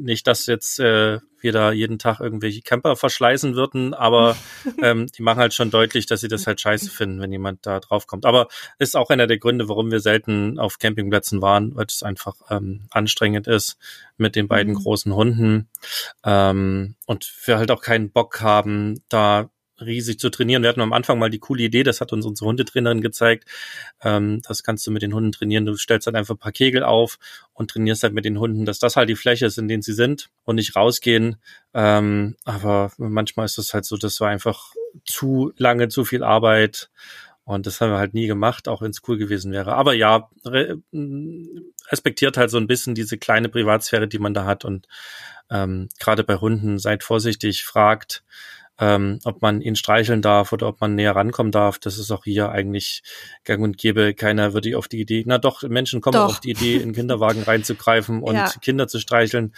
nicht, 0.00 0.26
dass 0.26 0.46
jetzt 0.46 0.80
äh, 0.80 1.20
wir 1.40 1.52
da 1.52 1.72
jeden 1.72 1.98
Tag 1.98 2.20
irgendwelche 2.20 2.60
Camper 2.60 2.96
verschleißen 2.96 3.54
würden, 3.54 3.94
aber 3.94 4.36
ähm, 4.82 5.06
die 5.06 5.22
machen 5.22 5.38
halt 5.38 5.54
schon 5.54 5.70
deutlich, 5.70 6.06
dass 6.06 6.20
sie 6.20 6.28
das 6.28 6.46
halt 6.46 6.60
scheiße 6.60 6.90
finden, 6.90 7.20
wenn 7.20 7.32
jemand 7.32 7.64
da 7.66 7.80
drauf 7.80 8.06
kommt. 8.06 8.26
Aber 8.26 8.48
ist 8.78 8.96
auch 8.96 9.10
einer 9.10 9.26
der 9.26 9.38
Gründe, 9.38 9.68
warum 9.68 9.90
wir 9.90 10.00
selten 10.00 10.58
auf 10.58 10.78
Campingplätzen 10.78 11.40
waren, 11.40 11.74
weil 11.76 11.86
es 11.86 12.02
einfach 12.02 12.36
ähm, 12.50 12.86
anstrengend 12.90 13.46
ist 13.46 13.78
mit 14.16 14.36
den 14.36 14.48
beiden 14.48 14.74
mhm. 14.74 14.78
großen 14.78 15.14
Hunden 15.14 15.68
ähm, 16.24 16.96
und 17.06 17.32
wir 17.44 17.58
halt 17.58 17.70
auch 17.70 17.82
keinen 17.82 18.10
Bock 18.10 18.40
haben, 18.40 19.02
da 19.08 19.50
riesig 19.80 20.18
zu 20.18 20.30
trainieren. 20.30 20.62
Wir 20.62 20.68
hatten 20.68 20.80
am 20.80 20.92
Anfang 20.92 21.18
mal 21.18 21.30
die 21.30 21.38
coole 21.38 21.62
Idee, 21.62 21.82
das 21.82 22.00
hat 22.00 22.12
uns 22.12 22.26
unsere 22.26 22.48
Hundetrainerin 22.48 23.00
gezeigt. 23.00 23.48
Ähm, 24.02 24.40
das 24.46 24.62
kannst 24.62 24.86
du 24.86 24.90
mit 24.90 25.02
den 25.02 25.14
Hunden 25.14 25.32
trainieren. 25.32 25.66
Du 25.66 25.76
stellst 25.76 26.06
halt 26.06 26.16
einfach 26.16 26.34
ein 26.34 26.38
paar 26.38 26.52
Kegel 26.52 26.82
auf 26.82 27.18
und 27.52 27.70
trainierst 27.70 28.02
halt 28.02 28.14
mit 28.14 28.24
den 28.24 28.38
Hunden, 28.38 28.64
dass 28.64 28.78
das 28.78 28.96
halt 28.96 29.08
die 29.08 29.16
Fläche 29.16 29.46
ist, 29.46 29.58
in 29.58 29.68
denen 29.68 29.82
sie 29.82 29.94
sind 29.94 30.30
und 30.44 30.56
nicht 30.56 30.76
rausgehen. 30.76 31.36
Ähm, 31.74 32.36
aber 32.44 32.92
manchmal 32.98 33.46
ist 33.46 33.58
es 33.58 33.74
halt 33.74 33.84
so, 33.84 33.96
das 33.96 34.20
war 34.20 34.28
einfach 34.28 34.72
zu 35.04 35.52
lange, 35.56 35.88
zu 35.88 36.04
viel 36.04 36.22
Arbeit. 36.22 36.90
Und 37.44 37.66
das 37.66 37.80
haben 37.80 37.90
wir 37.90 37.98
halt 37.98 38.14
nie 38.14 38.28
gemacht, 38.28 38.68
auch 38.68 38.80
wenn 38.80 38.90
es 38.90 39.02
cool 39.08 39.18
gewesen 39.18 39.50
wäre. 39.50 39.74
Aber 39.74 39.92
ja, 39.92 40.30
respektiert 41.90 42.36
halt 42.36 42.50
so 42.50 42.58
ein 42.58 42.68
bisschen 42.68 42.94
diese 42.94 43.18
kleine 43.18 43.48
Privatsphäre, 43.48 44.06
die 44.06 44.20
man 44.20 44.34
da 44.34 44.44
hat. 44.44 44.64
Und 44.64 44.86
ähm, 45.50 45.88
gerade 45.98 46.22
bei 46.22 46.36
Hunden 46.36 46.78
seid 46.78 47.02
vorsichtig, 47.02 47.64
fragt, 47.64 48.22
ähm, 48.80 49.18
ob 49.24 49.42
man 49.42 49.60
ihn 49.60 49.76
streicheln 49.76 50.22
darf 50.22 50.52
oder 50.52 50.66
ob 50.66 50.80
man 50.80 50.94
näher 50.94 51.14
rankommen 51.14 51.52
darf. 51.52 51.78
Das 51.78 51.98
ist 51.98 52.10
auch 52.10 52.24
hier 52.24 52.50
eigentlich 52.50 53.02
gang 53.44 53.62
und 53.62 53.76
gäbe. 53.76 54.14
Keiner 54.14 54.54
würde 54.54 54.76
auf 54.76 54.88
die 54.88 55.00
Idee, 55.00 55.22
na 55.26 55.38
doch, 55.38 55.62
Menschen 55.62 56.00
kommen 56.00 56.14
doch. 56.14 56.30
auf 56.30 56.40
die 56.40 56.50
Idee, 56.50 56.76
in 56.76 56.92
Kinderwagen 56.92 57.42
reinzugreifen 57.42 58.22
und 58.22 58.34
ja. 58.34 58.50
Kinder 58.62 58.88
zu 58.88 58.98
streicheln. 58.98 59.54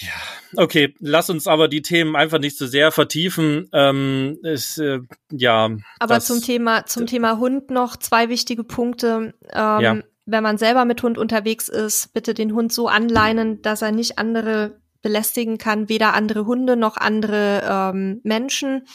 Ja, 0.00 0.62
okay, 0.62 0.94
lass 1.00 1.30
uns 1.30 1.46
aber 1.46 1.66
die 1.66 1.82
Themen 1.82 2.14
einfach 2.14 2.38
nicht 2.38 2.58
zu 2.58 2.66
so 2.66 2.70
sehr 2.70 2.92
vertiefen. 2.92 3.68
Ähm, 3.72 4.38
ist, 4.42 4.78
äh, 4.78 5.00
ja. 5.32 5.70
Aber 5.98 6.14
das, 6.14 6.26
zum 6.26 6.42
Thema 6.42 6.84
zum 6.84 7.06
Thema 7.06 7.38
Hund 7.38 7.70
noch 7.70 7.96
zwei 7.96 8.28
wichtige 8.28 8.64
Punkte. 8.64 9.34
Ähm, 9.52 9.80
ja. 9.80 9.98
Wenn 10.26 10.42
man 10.42 10.58
selber 10.58 10.84
mit 10.84 11.02
Hund 11.02 11.16
unterwegs 11.16 11.70
ist, 11.70 12.12
bitte 12.12 12.34
den 12.34 12.52
Hund 12.52 12.70
so 12.70 12.86
anleinen, 12.86 13.62
dass 13.62 13.80
er 13.80 13.92
nicht 13.92 14.18
andere 14.18 14.78
belästigen 15.02 15.58
kann, 15.58 15.88
weder 15.88 16.14
andere 16.14 16.46
Hunde 16.46 16.76
noch 16.76 16.96
andere 16.96 17.62
ähm, 17.68 18.20
Menschen. 18.24 18.86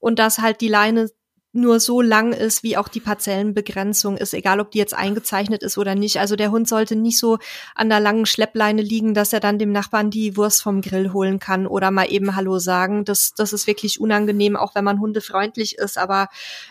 Und 0.00 0.18
dass 0.18 0.38
halt 0.38 0.60
die 0.60 0.68
Leine 0.68 1.08
nur 1.54 1.78
so 1.78 2.00
lang 2.00 2.32
ist, 2.32 2.64
wie 2.64 2.76
auch 2.76 2.88
die 2.88 3.00
Parzellenbegrenzung 3.00 4.16
ist, 4.16 4.34
egal 4.34 4.58
ob 4.58 4.72
die 4.72 4.78
jetzt 4.78 4.92
eingezeichnet 4.92 5.62
ist 5.62 5.78
oder 5.78 5.94
nicht. 5.94 6.18
Also 6.18 6.34
der 6.34 6.50
Hund 6.50 6.68
sollte 6.68 6.96
nicht 6.96 7.18
so 7.18 7.38
an 7.76 7.88
der 7.88 8.00
langen 8.00 8.26
Schleppleine 8.26 8.82
liegen, 8.82 9.14
dass 9.14 9.32
er 9.32 9.38
dann 9.38 9.60
dem 9.60 9.70
Nachbarn 9.70 10.10
die 10.10 10.36
Wurst 10.36 10.62
vom 10.62 10.80
Grill 10.80 11.12
holen 11.12 11.38
kann 11.38 11.68
oder 11.68 11.92
mal 11.92 12.10
eben 12.10 12.34
Hallo 12.34 12.58
sagen. 12.58 13.04
Das, 13.04 13.34
das 13.34 13.52
ist 13.52 13.68
wirklich 13.68 14.00
unangenehm, 14.00 14.56
auch 14.56 14.74
wenn 14.74 14.82
man 14.82 14.98
hundefreundlich 14.98 15.78
ist, 15.78 15.96
aber 15.96 16.28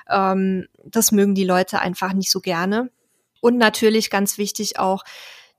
ähm, 0.09 0.67
das 0.83 1.13
mögen 1.13 1.33
die 1.33 1.45
Leute 1.45 1.79
einfach 1.79 2.11
nicht 2.11 2.29
so 2.29 2.41
gerne. 2.41 2.89
Und 3.39 3.57
natürlich 3.57 4.09
ganz 4.09 4.37
wichtig 4.37 4.79
auch, 4.79 5.03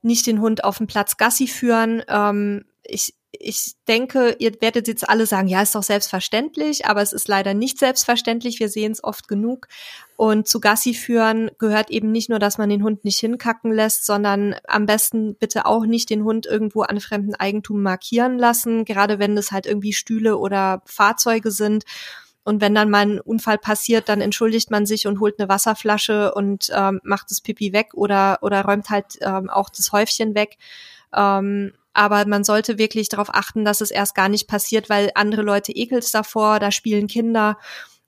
nicht 0.03 0.27
den 0.27 0.41
Hund 0.43 0.65
auf 0.65 0.77
dem 0.77 0.87
Platz 0.87 1.17
Gassi 1.17 1.47
führen. 1.47 2.03
Ähm, 2.09 2.67
ich, 2.87 3.15
ich 3.33 3.75
denke, 3.89 4.37
ihr 4.39 4.53
werdet 4.61 4.89
jetzt 4.89 5.09
alle 5.09 5.27
sagen, 5.27 5.49
ja, 5.49 5.63
ist 5.63 5.75
doch 5.75 5.83
selbstverständlich, 5.83 6.87
aber 6.87 7.03
es 7.03 7.13
ist 7.13 7.29
leider 7.29 7.55
nicht 7.55 7.79
selbstverständlich. 7.79 8.61
Wir 8.61 8.69
sehen 8.69 8.93
es 8.93 9.03
oft 9.03 9.29
genug. 9.29 9.69
Und 10.17 10.47
zu 10.47 10.61
Gassi 10.61 10.95
führen 10.95 11.51
gehört 11.59 11.91
eben 11.91 12.13
nicht 12.13 12.31
nur, 12.31 12.39
dass 12.39 12.59
man 12.59 12.69
den 12.69 12.83
Hund 12.83 13.05
nicht 13.05 13.19
hinkacken 13.19 13.73
lässt, 13.73 14.07
sondern 14.07 14.55
am 14.69 14.87
besten 14.87 15.35
bitte 15.35 15.67
auch 15.67 15.87
nicht 15.87 16.11
den 16.11 16.25
Hund 16.25 16.47
irgendwo 16.47 16.83
an 16.83 17.01
fremden 17.01 17.35
Eigentum 17.35 17.83
markieren 17.83 18.39
lassen, 18.39 18.85
gerade 18.85 19.19
wenn 19.19 19.37
es 19.37 19.51
halt 19.51 19.67
irgendwie 19.67 19.93
Stühle 19.93 20.39
oder 20.39 20.83
Fahrzeuge 20.87 21.51
sind. 21.51 21.85
Und 22.45 22.61
wenn 22.61 22.75
dann 22.75 22.91
mal 22.91 23.07
ein 23.07 23.21
Unfall 23.21 23.57
passiert, 23.57 24.09
dann 24.09 24.21
entschuldigt 24.21 24.71
man 24.71 24.85
sich 24.85 25.07
und 25.07 25.19
holt 25.19 25.41
eine 25.41 25.49
Wasserflasche 25.49 26.35
und 26.35 26.71
ähm, 26.75 27.01
macht 27.03 27.31
das 27.31 27.41
Pipi 27.41 27.73
weg 27.73 27.95
oder, 27.95 28.39
oder 28.43 28.63
räumt 28.63 28.91
halt 28.91 29.19
ähm, 29.23 29.49
auch 29.49 29.71
das 29.71 29.93
Häufchen 29.93 30.35
weg. 30.35 30.59
Ähm, 31.15 31.73
aber 31.95 32.27
man 32.27 32.45
sollte 32.45 32.79
wirklich 32.79 33.09
darauf 33.09 33.33
achten, 33.33 33.65
dass 33.65 33.81
es 33.81 33.91
erst 33.91 34.15
gar 34.15 34.29
nicht 34.29 34.49
passiert, 34.49 34.91
weil 34.91 35.11
andere 35.15 35.43
Leute 35.43 35.73
ekels 35.73 36.11
davor, 36.11 36.59
da 36.59 36.71
spielen 36.71 37.07
Kinder. 37.07 37.57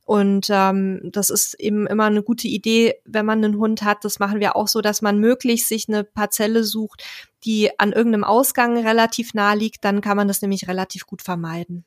Und 0.05 0.49
ähm, 0.51 1.01
das 1.03 1.31
ist 1.31 1.55
eben 1.55 1.87
immer 1.87 2.05
eine 2.05 2.23
gute 2.23 2.47
Idee, 2.47 2.95
wenn 3.05 3.27
man 3.27 3.45
einen 3.45 3.59
Hund 3.59 3.83
hat. 3.83 4.05
Das 4.05 4.21
machen 4.21 4.39
wir 4.39 4.55
auch 4.55 4.69
so, 4.69 4.81
dass 4.81 5.03
man 5.03 5.19
möglichst 5.19 5.69
sich 5.69 5.89
eine 5.89 6.05
Parzelle 6.05 6.63
sucht, 6.63 7.03
die 7.45 7.71
an 7.79 7.93
irgendeinem 7.93 8.23
Ausgang 8.23 8.79
relativ 8.79 9.35
nah 9.35 9.55
liegt. 9.55 9.85
Dann 9.85 10.01
kann 10.01 10.17
man 10.17 10.29
das 10.29 10.43
nämlich 10.43 10.69
relativ 10.69 11.07
gut 11.07 11.23
vermeiden. 11.23 11.85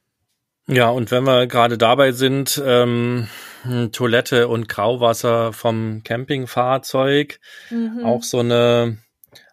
Ja, 0.67 0.89
und 0.89 1.11
wenn 1.11 1.23
wir 1.23 1.47
gerade 1.47 1.77
dabei 1.77 2.11
sind, 2.11 2.61
ähm, 2.63 3.27
Toilette 3.91 4.47
und 4.49 4.69
Grauwasser 4.69 5.51
vom 5.51 6.03
Campingfahrzeug, 6.03 7.39
mhm. 7.71 8.03
auch 8.03 8.23
so 8.23 8.39
eine 8.39 8.97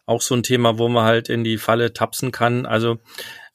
auch 0.06 0.20
so 0.20 0.34
ein 0.34 0.42
Thema, 0.42 0.78
wo 0.78 0.88
man 0.88 1.04
halt 1.04 1.28
in 1.28 1.44
die 1.44 1.58
Falle 1.58 1.92
tapsen 1.92 2.32
kann. 2.32 2.64
Also 2.64 2.98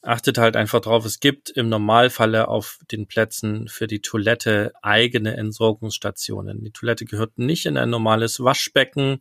achtet 0.03 0.37
halt 0.37 0.55
einfach 0.55 0.81
drauf, 0.81 1.05
es 1.05 1.19
gibt 1.19 1.49
im 1.51 1.69
Normalfalle 1.69 2.47
auf 2.47 2.79
den 2.91 3.07
Plätzen 3.07 3.67
für 3.67 3.87
die 3.87 4.01
Toilette 4.01 4.73
eigene 4.81 5.37
Entsorgungsstationen. 5.37 6.63
Die 6.63 6.71
Toilette 6.71 7.05
gehört 7.05 7.37
nicht 7.37 7.65
in 7.67 7.77
ein 7.77 7.89
normales 7.89 8.43
Waschbecken, 8.43 9.19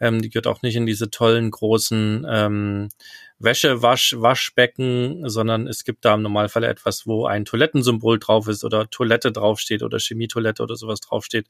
ähm, 0.00 0.22
die 0.22 0.30
gehört 0.30 0.46
auch 0.46 0.62
nicht 0.62 0.76
in 0.76 0.86
diese 0.86 1.10
tollen 1.10 1.50
großen 1.50 2.26
ähm, 2.28 2.88
Wäschewasch, 3.42 4.14
Waschbecken, 4.18 5.28
sondern 5.28 5.66
es 5.66 5.84
gibt 5.84 6.04
da 6.04 6.14
im 6.14 6.22
Normalfall 6.22 6.64
etwas, 6.64 7.06
wo 7.06 7.26
ein 7.26 7.44
Toilettensymbol 7.44 8.18
drauf 8.18 8.48
ist 8.48 8.64
oder 8.64 8.88
Toilette 8.90 9.32
draufsteht 9.32 9.82
oder 9.82 9.98
Chemietoilette 9.98 10.62
oder 10.62 10.76
sowas 10.76 11.00
draufsteht. 11.00 11.46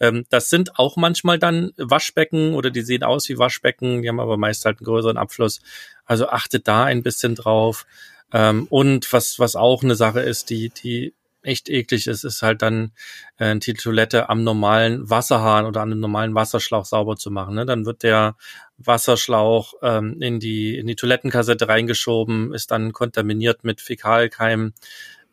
Ähm, 0.00 0.24
das 0.30 0.50
sind 0.50 0.78
auch 0.78 0.96
manchmal 0.96 1.38
dann 1.38 1.72
Waschbecken 1.76 2.54
oder 2.54 2.70
die 2.70 2.82
sehen 2.82 3.02
aus 3.02 3.28
wie 3.28 3.38
Waschbecken, 3.38 4.02
die 4.02 4.08
haben 4.08 4.20
aber 4.20 4.36
meist 4.36 4.64
halt 4.64 4.78
einen 4.78 4.86
größeren 4.86 5.16
Abfluss. 5.16 5.60
Also 6.04 6.28
achtet 6.28 6.68
da 6.68 6.84
ein 6.84 7.02
bisschen 7.02 7.34
drauf. 7.34 7.86
Ähm, 8.32 8.66
und 8.70 9.12
was, 9.12 9.38
was 9.38 9.56
auch 9.56 9.82
eine 9.82 9.94
Sache 9.94 10.20
ist, 10.20 10.50
die, 10.50 10.70
die 10.70 11.14
echt 11.44 11.68
eklig 11.68 12.06
ist, 12.06 12.24
ist 12.24 12.42
halt 12.42 12.62
dann 12.62 12.92
äh, 13.38 13.56
die 13.56 13.74
Toilette 13.74 14.28
am 14.28 14.42
normalen 14.42 15.08
Wasserhahn 15.08 15.66
oder 15.66 15.82
an 15.82 15.92
einem 15.92 16.00
normalen 16.00 16.34
Wasserschlauch 16.34 16.84
sauber 16.84 17.16
zu 17.16 17.30
machen. 17.30 17.54
Ne? 17.54 17.66
Dann 17.66 17.86
wird 17.86 18.02
der 18.02 18.36
Wasserschlauch 18.78 19.74
ähm, 19.82 20.20
in 20.20 20.40
die 20.40 20.76
in 20.76 20.86
die 20.86 20.96
Toilettenkassette 20.96 21.68
reingeschoben, 21.68 22.52
ist 22.54 22.70
dann 22.70 22.92
kontaminiert 22.92 23.64
mit 23.64 23.80
Fäkalkeimen. 23.80 24.74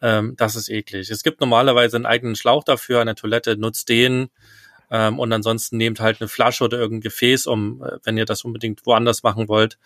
Ähm, 0.02 0.36
das 0.38 0.56
ist 0.56 0.70
eklig. 0.70 1.10
Es 1.10 1.24
gibt 1.24 1.40
normalerweise 1.40 1.96
einen 1.98 2.06
eigenen 2.06 2.36
Schlauch 2.36 2.64
dafür, 2.64 3.02
eine 3.02 3.16
Toilette 3.16 3.58
nutzt 3.58 3.90
den 3.90 4.30
ähm, 4.92 5.20
und 5.20 5.32
ansonsten 5.32 5.78
nehmt 5.78 6.00
halt 6.00 6.22
eine 6.22 6.28
Flasche 6.28 6.66
oder 6.66 6.78
irgendein 6.78 7.02
Gefäß, 7.02 7.48
um, 7.48 7.82
äh, 7.84 7.98
wenn 8.04 8.18
ihr 8.18 8.26
das 8.26 8.44
unbedingt 8.44 8.86
woanders 8.86 9.24
machen 9.24 9.48
wollt. 9.48 9.78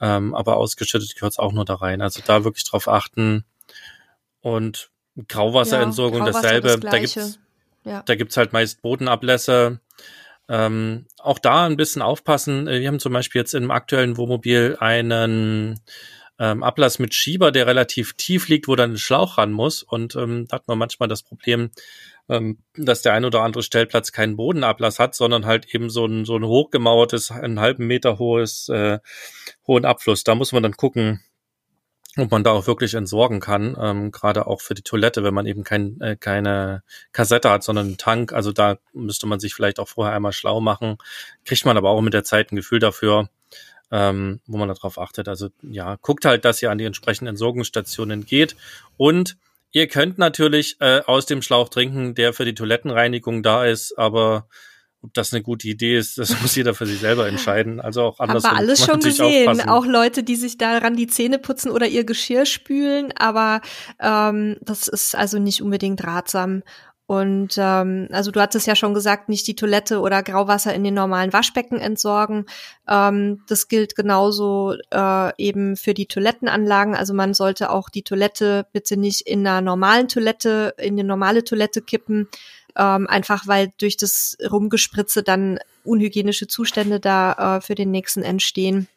ähm, 0.00 0.34
aber 0.34 0.56
ausgeschüttet 0.58 1.14
gehört 1.14 1.32
es 1.34 1.38
auch 1.38 1.52
nur 1.52 1.64
da 1.64 1.74
rein. 1.76 2.02
Also 2.02 2.20
da 2.26 2.44
wirklich 2.44 2.64
drauf 2.64 2.88
achten. 2.88 3.44
Und 4.40 4.90
Grauwasserentsorgung 5.28 6.18
ja, 6.18 6.24
Grauwasser 6.26 6.42
dasselbe. 6.42 6.68
Das 6.68 6.90
da 6.90 6.98
gibt's, 6.98 7.38
ja. 7.84 8.02
da 8.02 8.14
gibt's 8.14 8.36
halt 8.36 8.52
meist 8.52 8.82
Bodenablässe. 8.82 9.80
Ähm, 10.48 11.06
auch 11.18 11.38
da 11.38 11.66
ein 11.66 11.76
bisschen 11.76 12.02
aufpassen. 12.02 12.66
Wir 12.66 12.86
haben 12.86 13.00
zum 13.00 13.12
Beispiel 13.12 13.40
jetzt 13.40 13.54
im 13.54 13.70
aktuellen 13.70 14.16
Wohnmobil 14.16 14.76
einen 14.78 15.80
ähm, 16.38 16.62
Ablass 16.62 16.98
mit 16.98 17.14
Schieber, 17.14 17.50
der 17.50 17.66
relativ 17.66 18.14
tief 18.14 18.48
liegt, 18.48 18.68
wo 18.68 18.76
dann 18.76 18.92
ein 18.92 18.98
Schlauch 18.98 19.38
ran 19.38 19.52
muss. 19.52 19.82
Und 19.82 20.14
ähm, 20.16 20.46
da 20.48 20.56
hat 20.56 20.68
man 20.68 20.78
manchmal 20.78 21.08
das 21.08 21.22
Problem, 21.22 21.70
ähm, 22.28 22.58
dass 22.76 23.02
der 23.02 23.14
ein 23.14 23.24
oder 23.24 23.42
andere 23.42 23.62
Stellplatz 23.62 24.12
keinen 24.12 24.36
Bodenablass 24.36 24.98
hat, 24.98 25.14
sondern 25.14 25.46
halt 25.46 25.74
eben 25.74 25.90
so 25.90 26.06
ein, 26.06 26.24
so 26.24 26.36
ein 26.36 26.44
hochgemauertes, 26.44 27.30
einen 27.30 27.60
halben 27.60 27.86
Meter 27.86 28.18
hohes, 28.18 28.68
äh, 28.68 28.98
hohen 29.66 29.84
Abfluss. 29.84 30.24
Da 30.24 30.34
muss 30.34 30.52
man 30.52 30.62
dann 30.62 30.76
gucken, 30.76 31.22
ob 32.16 32.30
man 32.30 32.44
da 32.44 32.52
auch 32.52 32.66
wirklich 32.66 32.94
entsorgen 32.94 33.40
kann, 33.40 33.76
ähm, 33.78 34.10
gerade 34.10 34.46
auch 34.46 34.60
für 34.60 34.74
die 34.74 34.82
Toilette, 34.82 35.22
wenn 35.22 35.34
man 35.34 35.46
eben 35.46 35.64
kein, 35.64 36.00
äh, 36.00 36.16
keine 36.16 36.82
Kassette 37.12 37.50
hat, 37.50 37.62
sondern 37.62 37.86
einen 37.86 37.98
Tank. 37.98 38.32
Also 38.32 38.52
da 38.52 38.78
müsste 38.94 39.26
man 39.26 39.38
sich 39.38 39.54
vielleicht 39.54 39.78
auch 39.78 39.88
vorher 39.88 40.14
einmal 40.14 40.32
schlau 40.32 40.60
machen. 40.60 40.98
Kriegt 41.44 41.66
man 41.66 41.76
aber 41.76 41.90
auch 41.90 42.00
mit 42.00 42.14
der 42.14 42.24
Zeit 42.24 42.52
ein 42.52 42.56
Gefühl 42.56 42.78
dafür, 42.78 43.28
ähm, 43.90 44.40
wo 44.46 44.56
man 44.56 44.68
darauf 44.68 44.98
achtet. 44.98 45.28
Also 45.28 45.50
ja, 45.62 45.96
guckt 46.00 46.24
halt, 46.24 46.44
dass 46.44 46.62
ihr 46.62 46.70
an 46.70 46.78
die 46.78 46.84
entsprechenden 46.84 47.30
Entsorgungsstationen 47.30 48.24
geht 48.24 48.56
und 48.96 49.36
ihr 49.72 49.86
könnt 49.86 50.16
natürlich 50.16 50.76
äh, 50.80 51.02
aus 51.04 51.26
dem 51.26 51.42
Schlauch 51.42 51.68
trinken, 51.68 52.14
der 52.14 52.32
für 52.32 52.46
die 52.46 52.54
Toilettenreinigung 52.54 53.42
da 53.42 53.66
ist, 53.66 53.98
aber 53.98 54.48
ob 55.06 55.14
das 55.14 55.32
eine 55.32 55.42
gute 55.42 55.68
Idee 55.68 55.96
ist, 55.96 56.18
das 56.18 56.40
muss 56.42 56.56
jeder 56.56 56.74
für 56.74 56.86
sich 56.86 56.98
selber 56.98 57.28
entscheiden. 57.28 57.80
Also 57.80 58.02
auch 58.02 58.20
anders. 58.20 58.44
Haben 58.44 58.54
wir 58.54 58.58
alles 58.58 58.84
schon 58.84 59.00
gesehen. 59.00 59.48
Aufpassen. 59.48 59.70
Auch 59.70 59.86
Leute, 59.86 60.22
die 60.22 60.36
sich 60.36 60.58
daran 60.58 60.96
die 60.96 61.06
Zähne 61.06 61.38
putzen 61.38 61.70
oder 61.70 61.86
ihr 61.86 62.04
Geschirr 62.04 62.44
spülen, 62.44 63.12
aber 63.16 63.60
ähm, 64.00 64.56
das 64.60 64.88
ist 64.88 65.14
also 65.14 65.38
nicht 65.38 65.62
unbedingt 65.62 66.04
ratsam. 66.04 66.62
Und 67.08 67.54
ähm, 67.56 68.08
also 68.10 68.32
du 68.32 68.40
hattest 68.40 68.66
ja 68.66 68.74
schon 68.74 68.92
gesagt, 68.92 69.28
nicht 69.28 69.46
die 69.46 69.54
Toilette 69.54 70.00
oder 70.00 70.24
Grauwasser 70.24 70.74
in 70.74 70.82
den 70.82 70.94
normalen 70.94 71.32
Waschbecken 71.32 71.78
entsorgen. 71.78 72.46
Ähm, 72.88 73.42
das 73.46 73.68
gilt 73.68 73.94
genauso 73.94 74.74
äh, 74.90 75.30
eben 75.40 75.76
für 75.76 75.94
die 75.94 76.06
Toilettenanlagen. 76.06 76.96
Also 76.96 77.14
man 77.14 77.32
sollte 77.32 77.70
auch 77.70 77.90
die 77.90 78.02
Toilette 78.02 78.66
bitte 78.72 78.96
nicht 78.96 79.20
in 79.20 79.46
einer 79.46 79.60
normalen 79.60 80.08
Toilette, 80.08 80.74
in 80.78 80.94
eine 80.94 81.04
normale 81.04 81.44
Toilette 81.44 81.80
kippen, 81.80 82.26
ähm, 82.76 83.06
einfach 83.06 83.46
weil 83.46 83.72
durch 83.78 83.96
das 83.96 84.36
Rumgespritze 84.50 85.22
dann 85.22 85.58
unhygienische 85.84 86.46
Zustände 86.46 87.00
da 87.00 87.56
äh, 87.56 87.60
für 87.60 87.74
den 87.74 87.90
nächsten 87.90 88.22
entstehen. 88.22 88.88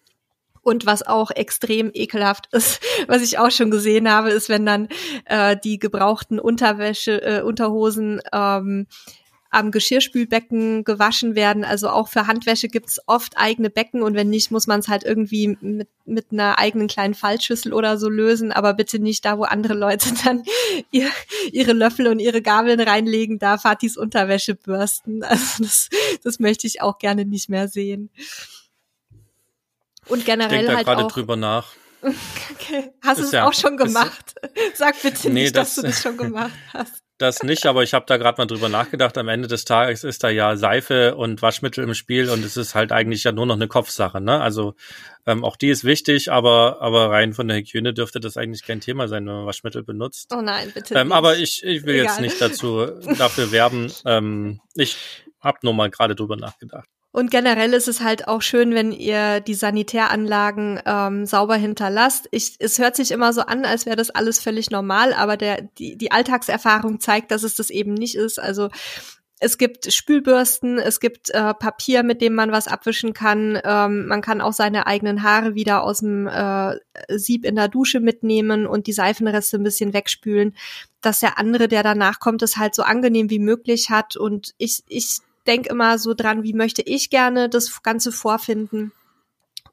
Und 0.61 0.85
was 0.85 1.05
auch 1.07 1.31
extrem 1.31 1.89
ekelhaft 1.93 2.49
ist, 2.51 2.81
was 3.07 3.21
ich 3.21 3.39
auch 3.39 3.51
schon 3.51 3.71
gesehen 3.71 4.09
habe, 4.09 4.29
ist, 4.29 4.49
wenn 4.49 4.65
dann 4.65 4.87
äh, 5.25 5.55
die 5.57 5.79
gebrauchten 5.79 6.39
Unterwäsche, 6.39 7.21
äh, 7.21 7.41
Unterhosen 7.41 8.21
ähm, 8.33 8.87
am 9.51 9.71
Geschirrspülbecken 9.71 10.83
gewaschen 10.83 11.35
werden. 11.35 11.63
Also 11.63 11.89
auch 11.89 12.07
für 12.07 12.27
Handwäsche 12.27 12.67
gibt's 12.67 12.99
oft 13.07 13.33
eigene 13.37 13.69
Becken 13.69 14.03
und 14.03 14.13
wenn 14.13 14.29
nicht, 14.29 14.51
muss 14.51 14.67
man 14.67 14.79
es 14.79 14.87
halt 14.87 15.03
irgendwie 15.03 15.57
mit, 15.61 15.87
mit 16.05 16.27
einer 16.31 16.59
eigenen 16.59 16.87
kleinen 16.87 17.15
Fallschüssel 17.15 17.73
oder 17.73 17.97
so 17.97 18.09
lösen, 18.09 18.51
aber 18.51 18.73
bitte 18.73 18.99
nicht 18.99 19.25
da, 19.25 19.37
wo 19.37 19.43
andere 19.43 19.73
Leute 19.73 20.09
dann 20.23 20.43
ihr, 20.91 21.09
ihre 21.51 21.73
Löffel 21.73 22.07
und 22.07 22.19
ihre 22.19 22.41
Gabeln 22.41 22.79
reinlegen, 22.79 23.39
da 23.39 23.57
Fatis 23.57 23.97
Unterwäsche 23.97 24.55
bürsten. 24.55 25.23
Also 25.29 25.63
das, 25.63 25.89
das 26.23 26.39
möchte 26.39 26.65
ich 26.65 26.81
auch 26.81 26.97
gerne 26.97 27.23
nicht 27.23 27.49
mehr 27.49 27.67
sehen. 27.67 28.09
Und 30.07 30.25
generell 30.25 30.61
ich 30.61 30.65
denk 30.65 30.77
halt 30.77 30.87
gerade 30.87 31.07
drüber 31.07 31.35
nach. 31.35 31.73
Okay. 32.51 32.91
Hast 33.01 33.19
du 33.19 33.23
es 33.23 33.31
ja, 33.31 33.47
auch 33.47 33.53
schon 33.53 33.75
gemacht? 33.75 34.35
Sag 34.75 35.01
bitte 35.01 35.29
nee, 35.29 35.43
nicht, 35.43 35.55
das, 35.55 35.75
dass 35.75 35.75
du 35.75 35.81
das 35.83 36.01
schon 36.01 36.17
gemacht 36.17 36.51
hast. 36.71 37.03
Das 37.19 37.43
nicht, 37.43 37.65
aber 37.65 37.83
ich 37.83 37.93
habe 37.93 38.05
da 38.07 38.15
gerade 38.15 38.41
mal 38.41 38.45
drüber 38.45 38.69
nachgedacht. 38.69 39.17
Am 39.17 39.27
Ende 39.27 39.49
des 39.49 39.65
Tages 39.65 40.05
ist 40.05 40.23
da 40.23 40.29
ja 40.29 40.55
Seife 40.55 41.15
und 41.15 41.41
Waschmittel 41.41 41.83
im 41.83 41.93
Spiel 41.93 42.29
und 42.29 42.45
es 42.45 42.55
ist 42.55 42.75
halt 42.75 42.93
eigentlich 42.93 43.25
ja 43.25 43.33
nur 43.33 43.45
noch 43.45 43.55
eine 43.55 43.67
Kopfsache. 43.67 44.21
Ne? 44.21 44.39
Also 44.39 44.73
ähm, 45.27 45.43
auch 45.43 45.57
die 45.57 45.67
ist 45.67 45.83
wichtig, 45.83 46.31
aber 46.31 46.81
aber 46.81 47.09
rein 47.09 47.33
von 47.33 47.49
der 47.49 47.57
Hygiene 47.57 47.93
dürfte 47.93 48.21
das 48.21 48.37
eigentlich 48.37 48.63
kein 48.63 48.79
Thema 48.79 49.09
sein, 49.09 49.27
wenn 49.27 49.33
man 49.33 49.45
Waschmittel 49.45 49.83
benutzt. 49.83 50.31
Oh 50.33 50.39
nein, 50.39 50.71
bitte 50.73 50.95
ähm, 50.95 51.09
nicht. 51.09 51.17
Aber 51.17 51.37
ich, 51.37 51.61
ich 51.61 51.83
will 51.83 51.95
Egal. 51.95 52.05
jetzt 52.05 52.21
nicht 52.21 52.39
dazu 52.39 52.85
dafür 53.17 53.51
werben. 53.51 53.91
Ähm, 54.05 54.61
ich 54.75 54.95
habe 55.41 55.59
nur 55.63 55.73
mal 55.73 55.89
gerade 55.89 56.15
drüber 56.15 56.37
nachgedacht. 56.37 56.87
Und 57.11 57.31
generell 57.31 57.73
ist 57.73 57.87
es 57.87 58.01
halt 58.01 58.27
auch 58.27 58.41
schön, 58.41 58.75
wenn 58.75 58.91
ihr 58.91 59.39
die 59.39 59.55
Sanitäranlagen 59.55 60.79
ähm, 60.85 61.25
sauber 61.25 61.55
hinterlasst. 61.55 62.27
Ich, 62.31 62.55
es 62.59 62.77
hört 62.77 62.95
sich 62.95 63.09
immer 63.11 63.33
so 63.33 63.41
an, 63.41 63.65
als 63.65 63.87
wäre 63.87 63.95
das 63.95 64.11
alles 64.11 64.39
völlig 64.39 64.69
normal, 64.69 65.13
aber 65.13 65.35
der, 65.35 65.61
die, 65.79 65.97
die 65.97 66.11
Alltagserfahrung 66.11 66.99
zeigt, 66.99 67.31
dass 67.31 67.41
es 67.41 67.55
das 67.55 67.71
eben 67.71 67.95
nicht 67.95 68.15
ist. 68.15 68.39
Also 68.39 68.69
es 69.39 69.57
gibt 69.57 69.91
Spülbürsten, 69.91 70.77
es 70.77 70.99
gibt 70.99 71.29
äh, 71.29 71.53
Papier, 71.53 72.03
mit 72.03 72.21
dem 72.21 72.35
man 72.35 72.51
was 72.51 72.67
abwischen 72.67 73.13
kann. 73.13 73.59
Ähm, 73.63 74.05
man 74.05 74.21
kann 74.21 74.41
auch 74.41 74.53
seine 74.53 74.85
eigenen 74.85 75.23
Haare 75.23 75.55
wieder 75.55 75.83
aus 75.83 75.99
dem 75.99 76.27
äh, 76.27 76.75
Sieb 77.07 77.45
in 77.45 77.55
der 77.55 77.69
Dusche 77.69 78.01
mitnehmen 78.01 78.67
und 78.67 78.85
die 78.85 78.93
Seifenreste 78.93 79.57
ein 79.57 79.63
bisschen 79.63 79.93
wegspülen, 79.93 80.55
dass 81.01 81.21
der 81.21 81.39
andere, 81.39 81.69
der 81.69 81.83
danach 81.83 82.19
kommt, 82.19 82.41
es 82.41 82.57
halt 82.57 82.75
so 82.75 82.83
angenehm 82.83 83.29
wie 83.29 83.39
möglich 83.39 83.89
hat. 83.89 84.17
Und 84.17 84.53
ich, 84.57 84.83
ich 84.89 85.19
denke 85.49 85.69
immer 85.69 85.97
so 85.97 86.13
dran, 86.13 86.43
wie 86.43 86.53
möchte 86.53 86.83
ich 86.83 87.09
gerne 87.09 87.49
das 87.49 87.81
Ganze 87.81 88.11
vorfinden. 88.11 88.91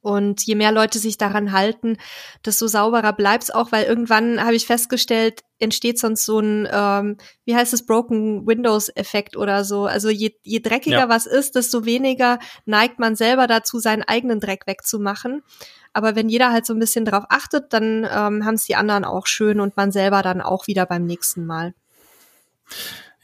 Und 0.00 0.46
je 0.46 0.54
mehr 0.54 0.70
Leute 0.70 1.00
sich 1.00 1.18
daran 1.18 1.50
halten, 1.50 1.96
desto 2.44 2.68
sauberer 2.68 3.12
bleibt's 3.12 3.50
auch, 3.50 3.72
weil 3.72 3.86
irgendwann 3.86 4.40
habe 4.40 4.54
ich 4.54 4.64
festgestellt, 4.64 5.42
entsteht 5.58 5.98
sonst 5.98 6.24
so 6.24 6.38
ein, 6.38 6.68
ähm, 6.70 7.16
wie 7.44 7.56
heißt 7.56 7.74
es, 7.74 7.84
Broken 7.84 8.46
Windows-Effekt 8.46 9.36
oder 9.36 9.64
so. 9.64 9.86
Also 9.86 10.08
je, 10.08 10.30
je 10.44 10.60
dreckiger 10.60 10.98
ja. 10.98 11.08
was 11.08 11.26
ist, 11.26 11.56
desto 11.56 11.84
weniger 11.84 12.38
neigt 12.66 13.00
man 13.00 13.16
selber 13.16 13.48
dazu, 13.48 13.80
seinen 13.80 14.04
eigenen 14.04 14.38
Dreck 14.38 14.68
wegzumachen. 14.68 15.42
Aber 15.92 16.14
wenn 16.14 16.28
jeder 16.28 16.52
halt 16.52 16.66
so 16.66 16.72
ein 16.72 16.78
bisschen 16.78 17.04
drauf 17.04 17.24
achtet, 17.28 17.72
dann 17.72 18.04
ähm, 18.04 18.44
haben 18.44 18.54
es 18.54 18.64
die 18.64 18.76
anderen 18.76 19.04
auch 19.04 19.26
schön 19.26 19.58
und 19.58 19.76
man 19.76 19.90
selber 19.90 20.22
dann 20.22 20.40
auch 20.40 20.68
wieder 20.68 20.86
beim 20.86 21.04
nächsten 21.04 21.46
Mal. 21.46 21.74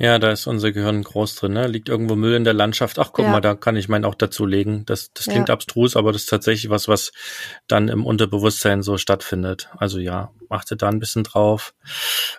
Ja, 0.03 0.19
da 0.19 0.33
ist 0.33 0.49
unser 0.49 0.73
Gehirn 0.73 1.05
groß 1.05 1.37
drin, 1.37 1.53
ne? 1.53 1.69
Liegt 1.69 1.89
irgendwo 1.89 2.17
Müll 2.17 2.35
in 2.35 2.43
der 2.43 2.55
Landschaft. 2.55 2.99
Ach, 2.99 3.13
guck 3.13 3.25
ja. 3.25 3.31
mal, 3.31 3.41
da 3.41 3.55
kann 3.55 3.77
ich 3.77 3.89
meinen 3.89 4.05
auch 4.05 4.17
dazulegen. 4.17 4.85
Das, 4.85 5.13
das 5.13 5.27
klingt 5.27 5.49
ja. 5.49 5.55
abstrus, 5.55 5.95
aber 5.95 6.11
das 6.11 6.23
ist 6.23 6.29
tatsächlich 6.29 6.71
was, 6.71 6.89
was 6.89 7.13
dann 7.69 7.87
im 7.87 8.05
Unterbewusstsein 8.05 8.83
so 8.83 8.99
stattfindet. 8.99 9.69
Also 9.77 10.01
ja, 10.01 10.33
achtet 10.49 10.83
da 10.83 10.89
ein 10.89 10.99
bisschen 10.99 11.23
drauf. 11.23 11.73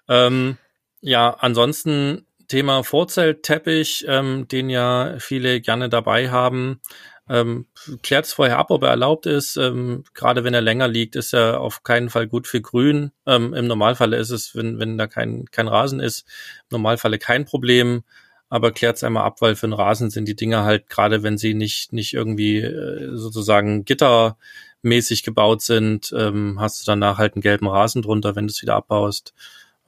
Ähm, 0.09 0.57
ja, 0.99 1.37
ansonsten 1.39 2.27
Thema 2.49 2.83
Vorzeltteppich, 2.83 4.03
ähm, 4.09 4.45
den 4.49 4.69
ja 4.69 5.15
viele 5.19 5.61
gerne 5.61 5.87
dabei 5.87 6.31
haben. 6.31 6.81
Ähm, 7.29 7.67
Klärt 8.01 8.25
es 8.25 8.33
vorher 8.33 8.57
ab, 8.57 8.69
ob 8.69 8.83
er 8.83 8.89
erlaubt 8.89 9.25
ist. 9.25 9.55
Ähm, 9.55 10.03
Gerade 10.13 10.43
wenn 10.43 10.53
er 10.53 10.61
länger 10.61 10.87
liegt, 10.87 11.15
ist 11.15 11.33
er 11.33 11.61
auf 11.61 11.83
keinen 11.83 12.09
Fall 12.09 12.27
gut 12.27 12.47
für 12.47 12.61
Grün. 12.61 13.11
Ähm, 13.25 13.53
Im 13.53 13.67
Normalfall 13.67 14.13
ist 14.13 14.29
es, 14.29 14.55
wenn, 14.55 14.79
wenn 14.79 14.97
da 14.97 15.07
kein, 15.07 15.45
kein 15.51 15.67
Rasen 15.67 15.99
ist, 15.99 16.25
im 16.69 16.77
Normalfall 16.77 17.17
kein 17.17 17.45
Problem. 17.45 18.03
Aber 18.49 18.71
klärt 18.71 18.97
es 18.97 19.03
einmal 19.03 19.23
ab, 19.23 19.41
weil 19.41 19.55
für 19.55 19.65
einen 19.65 19.73
Rasen 19.73 20.11
sind 20.11 20.27
die 20.27 20.35
Dinger 20.35 20.63
halt, 20.63 20.89
gerade 20.89 21.23
wenn 21.23 21.37
sie 21.37 21.53
nicht, 21.53 21.93
nicht 21.93 22.13
irgendwie 22.13 22.59
äh, 22.59 23.15
sozusagen 23.15 23.83
gittermäßig 23.85 25.23
gebaut 25.23 25.61
sind, 25.61 26.13
ähm, 26.15 26.57
hast 26.59 26.81
du 26.81 26.85
danach 26.85 27.17
halt 27.17 27.35
einen 27.35 27.41
gelben 27.41 27.67
Rasen 27.67 28.01
drunter, 28.03 28.35
wenn 28.35 28.47
du 28.47 28.51
es 28.51 28.61
wieder 28.61 28.75
abbaust. 28.75 29.33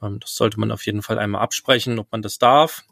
Ähm, 0.02 0.18
das 0.20 0.34
sollte 0.34 0.58
man 0.58 0.72
auf 0.72 0.84
jeden 0.86 1.02
Fall 1.02 1.18
einmal 1.18 1.42
absprechen, 1.42 1.98
ob 1.98 2.10
man 2.10 2.22
das 2.22 2.38
darf. 2.38 2.82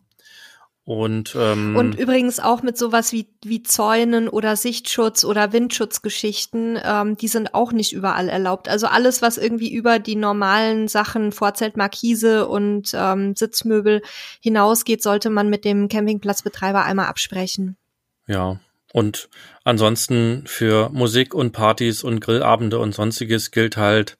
Und, 0.87 1.35
ähm, 1.39 1.77
und 1.77 1.99
übrigens 1.99 2.41
auch 2.41 2.63
mit 2.63 2.77
sowas 2.77 3.11
wie, 3.13 3.27
wie 3.43 3.63
Zäunen 3.63 4.29
oder 4.29 4.55
Sichtschutz 4.55 5.25
oder 5.25 5.55
Windschutzgeschichten, 5.55 6.79
ähm, 6.85 7.17
die 7.17 7.29
sind 7.29 7.55
auch 7.55 7.73
nicht 7.73 7.95
überall 7.95 8.29
erlaubt. 8.29 8.69
Also 8.69 8.87
alles, 8.87 9.23
was 9.23 9.39
irgendwie 9.39 9.73
über 9.73 9.99
die 9.99 10.17
normalen 10.17 10.87
Sachen, 10.89 11.33
Vorzelt, 11.33 11.79
Markise 11.79 12.47
und 12.47 12.91
ähm, 12.93 13.35
Sitzmöbel 13.35 14.03
hinausgeht, 14.41 15.03
sollte 15.03 15.31
man 15.31 15.49
mit 15.49 15.65
dem 15.65 15.89
Campingplatzbetreiber 15.89 16.85
einmal 16.85 17.07
absprechen. 17.07 17.79
Ja. 18.27 18.61
Und 18.93 19.31
ansonsten 19.65 20.45
für 20.47 20.91
Musik 20.91 21.35
und 21.35 21.53
Partys 21.53 22.05
und 22.05 22.21
Grillabende 22.21 22.79
und 22.79 22.95
sonstiges 22.95 23.51
gilt 23.51 23.79
halt, 23.79 24.19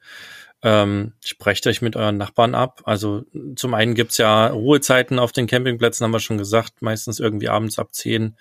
ähm, 0.65 1.13
sprecht 1.23 1.67
euch 1.67 1.83
mit 1.83 1.95
euren 1.95 2.17
Nachbarn 2.17 2.55
ab. 2.55 2.81
Also 2.85 3.25
zum 3.55 3.75
einen 3.75 3.95
gibt's 3.95 4.17
ja 4.17 4.47
Ruhezeiten 4.47 5.19
auf 5.19 5.31
den 5.31 5.47
Campingplätzen, 5.47 6.05
haben 6.05 6.13
wir 6.13 6.21
schon 6.21 6.39
gesagt, 6.39 6.81
meistens 6.81 7.21
irgendwie 7.21 7.51
abends 7.51 7.79
ab 7.79 7.93
10 7.93 8.35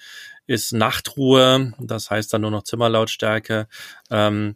ist 0.48 0.74
Nachtruhe, 0.74 1.74
das 1.80 2.10
heißt 2.10 2.34
dann 2.34 2.42
nur 2.42 2.52
noch 2.52 2.64
Zimmerlautstärke. 2.64 3.68
Ähm, 4.10 4.56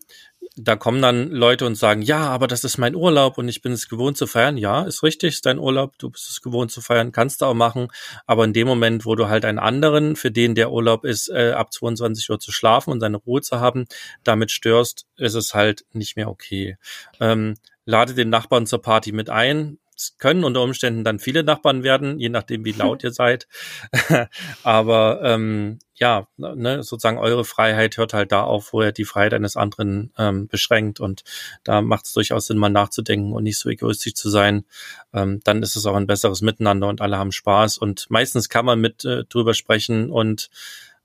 da 0.60 0.76
kommen 0.76 1.02
dann 1.02 1.30
Leute 1.30 1.66
und 1.68 1.76
sagen, 1.76 2.02
ja, 2.02 2.30
aber 2.30 2.48
das 2.48 2.64
ist 2.64 2.80
mein 2.80 2.96
Urlaub 2.96 3.38
und 3.38 3.48
ich 3.48 3.62
bin 3.62 3.72
es 3.72 3.90
gewohnt 3.90 4.18
zu 4.18 4.26
feiern. 4.26 4.58
Ja, 4.58 4.84
ist 4.84 5.04
richtig, 5.04 5.36
ist 5.36 5.46
dein 5.46 5.60
Urlaub, 5.60 5.98
du 6.00 6.10
bist 6.10 6.30
es 6.30 6.42
gewohnt 6.42 6.72
zu 6.72 6.82
feiern, 6.82 7.12
kannst 7.12 7.42
du 7.42 7.46
auch 7.46 7.54
machen. 7.54 7.90
Aber 8.26 8.44
in 8.44 8.54
dem 8.54 8.68
Moment, 8.68 9.06
wo 9.06 9.16
du 9.16 9.28
halt 9.28 9.46
einen 9.46 9.60
anderen, 9.60 10.16
für 10.16 10.32
den 10.32 10.56
der 10.56 10.72
Urlaub 10.72 11.06
ist, 11.06 11.30
äh, 11.30 11.52
ab 11.52 11.72
22 11.72 12.30
Uhr 12.32 12.40
zu 12.40 12.52
schlafen 12.52 12.92
und 12.92 13.00
seine 13.00 13.18
Ruhe 13.18 13.42
zu 13.42 13.60
haben, 13.60 13.86
damit 14.24 14.52
störst, 14.52 15.06
ist 15.16 15.36
es 15.36 15.54
halt 15.54 15.86
nicht 15.94 16.16
mehr 16.16 16.30
okay. 16.30 16.78
Ähm, 17.20 17.56
lade 17.86 18.16
den 18.16 18.30
Nachbarn 18.30 18.66
zur 18.66 18.82
Party 18.82 19.12
mit 19.12 19.30
ein, 19.30 19.78
können 20.20 20.44
unter 20.44 20.62
Umständen 20.62 21.04
dann 21.04 21.20
viele 21.20 21.44
Nachbarn 21.44 21.84
werden, 21.84 22.20
je 22.20 22.30
nachdem, 22.30 22.66
wie 22.66 22.72
laut 22.72 23.04
ihr 23.04 23.12
seid. 23.12 23.48
Aber 24.64 25.22
ähm, 25.24 25.80
ja, 25.96 26.28
ne, 26.38 26.84
sozusagen 26.84 27.18
eure 27.18 27.44
Freiheit 27.44 27.98
hört 27.98 28.14
halt 28.14 28.32
da 28.32 28.44
auf, 28.44 28.74
wo 28.74 28.82
er 28.82 28.92
die 28.92 29.06
Freiheit 29.06 29.34
eines 29.34 29.58
anderen 29.58 30.12
ähm, 30.18 30.48
beschränkt. 30.48 31.00
Und 31.00 31.24
da 31.64 31.82
macht 31.82 32.06
es 32.06 32.14
durchaus 32.14 32.46
Sinn, 32.46 32.58
mal 32.58 32.70
nachzudenken 32.70 33.34
und 33.34 33.44
nicht 33.44 33.58
so 33.58 33.70
egoistisch 33.70 34.14
zu 34.14 34.30
sein. 34.30 34.66
Ähm, 35.14 35.42
dann 35.44 35.64
ist 35.64 35.76
es 35.76 35.86
auch 35.86 35.96
ein 35.96 36.08
besseres 36.08 36.42
Miteinander 36.42 36.88
und 36.88 37.02
alle 37.02 37.18
haben 37.18 37.32
Spaß. 37.32 37.78
Und 37.80 38.08
meistens 38.10 38.50
kann 38.50 38.66
man 38.66 38.80
mit 38.80 39.04
äh, 39.06 39.24
drüber 39.26 39.54
sprechen 39.54 40.12
und 40.12 40.50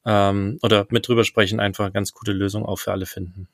ähm, 0.04 0.58
oder 0.62 0.86
mit 0.90 1.08
drüber 1.08 1.24
sprechen 1.24 1.60
einfach 1.60 1.92
ganz 1.92 2.12
gute 2.12 2.32
Lösung 2.32 2.66
auch 2.66 2.78
für 2.78 2.92
alle 2.92 3.06
finden. 3.06 3.48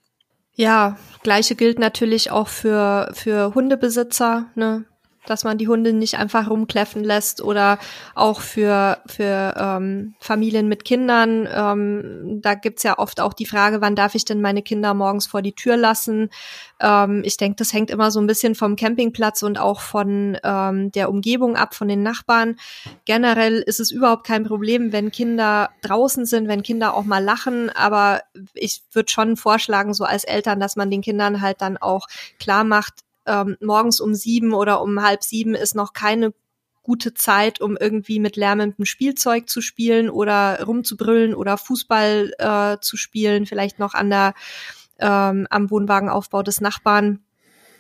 Ja, 0.54 0.98
gleiche 1.22 1.54
gilt 1.54 1.78
natürlich 1.78 2.32
auch 2.32 2.48
für, 2.48 3.12
für 3.14 3.54
Hundebesitzer. 3.54 4.46
Ne? 4.56 4.86
Dass 5.28 5.44
man 5.44 5.58
die 5.58 5.68
Hunde 5.68 5.92
nicht 5.92 6.16
einfach 6.18 6.48
rumkläffen 6.48 7.04
lässt 7.04 7.42
oder 7.42 7.78
auch 8.14 8.40
für, 8.40 8.98
für 9.06 9.54
ähm, 9.56 10.14
Familien 10.20 10.68
mit 10.68 10.84
Kindern. 10.84 11.48
Ähm, 11.52 12.40
da 12.42 12.54
gibt's 12.54 12.82
ja 12.82 12.98
oft 12.98 13.20
auch 13.20 13.34
die 13.34 13.46
Frage, 13.46 13.80
wann 13.80 13.96
darf 13.96 14.14
ich 14.14 14.24
denn 14.24 14.40
meine 14.40 14.62
Kinder 14.62 14.94
morgens 14.94 15.26
vor 15.26 15.42
die 15.42 15.52
Tür 15.52 15.76
lassen? 15.76 16.30
Ähm, 16.80 17.22
ich 17.24 17.36
denke, 17.36 17.56
das 17.56 17.72
hängt 17.72 17.90
immer 17.90 18.10
so 18.10 18.20
ein 18.20 18.26
bisschen 18.26 18.54
vom 18.54 18.76
Campingplatz 18.76 19.42
und 19.42 19.58
auch 19.58 19.80
von 19.80 20.38
ähm, 20.42 20.92
der 20.92 21.10
Umgebung 21.10 21.56
ab, 21.56 21.74
von 21.74 21.88
den 21.88 22.02
Nachbarn. 22.02 22.56
Generell 23.04 23.58
ist 23.58 23.80
es 23.80 23.90
überhaupt 23.90 24.26
kein 24.26 24.44
Problem, 24.44 24.92
wenn 24.92 25.10
Kinder 25.10 25.70
draußen 25.82 26.26
sind, 26.26 26.48
wenn 26.48 26.62
Kinder 26.62 26.94
auch 26.94 27.04
mal 27.04 27.22
lachen, 27.22 27.70
aber 27.70 28.22
ich 28.54 28.82
würde 28.92 29.10
schon 29.10 29.36
vorschlagen, 29.36 29.94
so 29.94 30.04
als 30.04 30.24
Eltern, 30.24 30.60
dass 30.60 30.76
man 30.76 30.90
den 30.90 31.02
Kindern 31.02 31.40
halt 31.40 31.60
dann 31.60 31.76
auch 31.76 32.06
klar 32.38 32.64
macht, 32.64 32.94
ähm, 33.28 33.56
morgens 33.60 34.00
um 34.00 34.14
sieben 34.14 34.54
oder 34.54 34.80
um 34.82 35.02
halb 35.02 35.22
sieben 35.22 35.54
ist 35.54 35.74
noch 35.74 35.92
keine 35.92 36.32
gute 36.82 37.12
Zeit, 37.12 37.60
um 37.60 37.76
irgendwie 37.76 38.18
mit 38.18 38.36
lärmendem 38.36 38.86
Spielzeug 38.86 39.48
zu 39.48 39.60
spielen 39.60 40.08
oder 40.08 40.64
rumzubrüllen 40.64 41.34
oder 41.34 41.58
Fußball 41.58 42.32
äh, 42.38 42.78
zu 42.80 42.96
spielen, 42.96 43.44
vielleicht 43.44 43.78
noch 43.78 43.92
an 43.92 44.08
der 44.08 44.34
ähm, 44.98 45.46
am 45.50 45.70
Wohnwagenaufbau 45.70 46.42
des 46.42 46.60
Nachbarn 46.60 47.20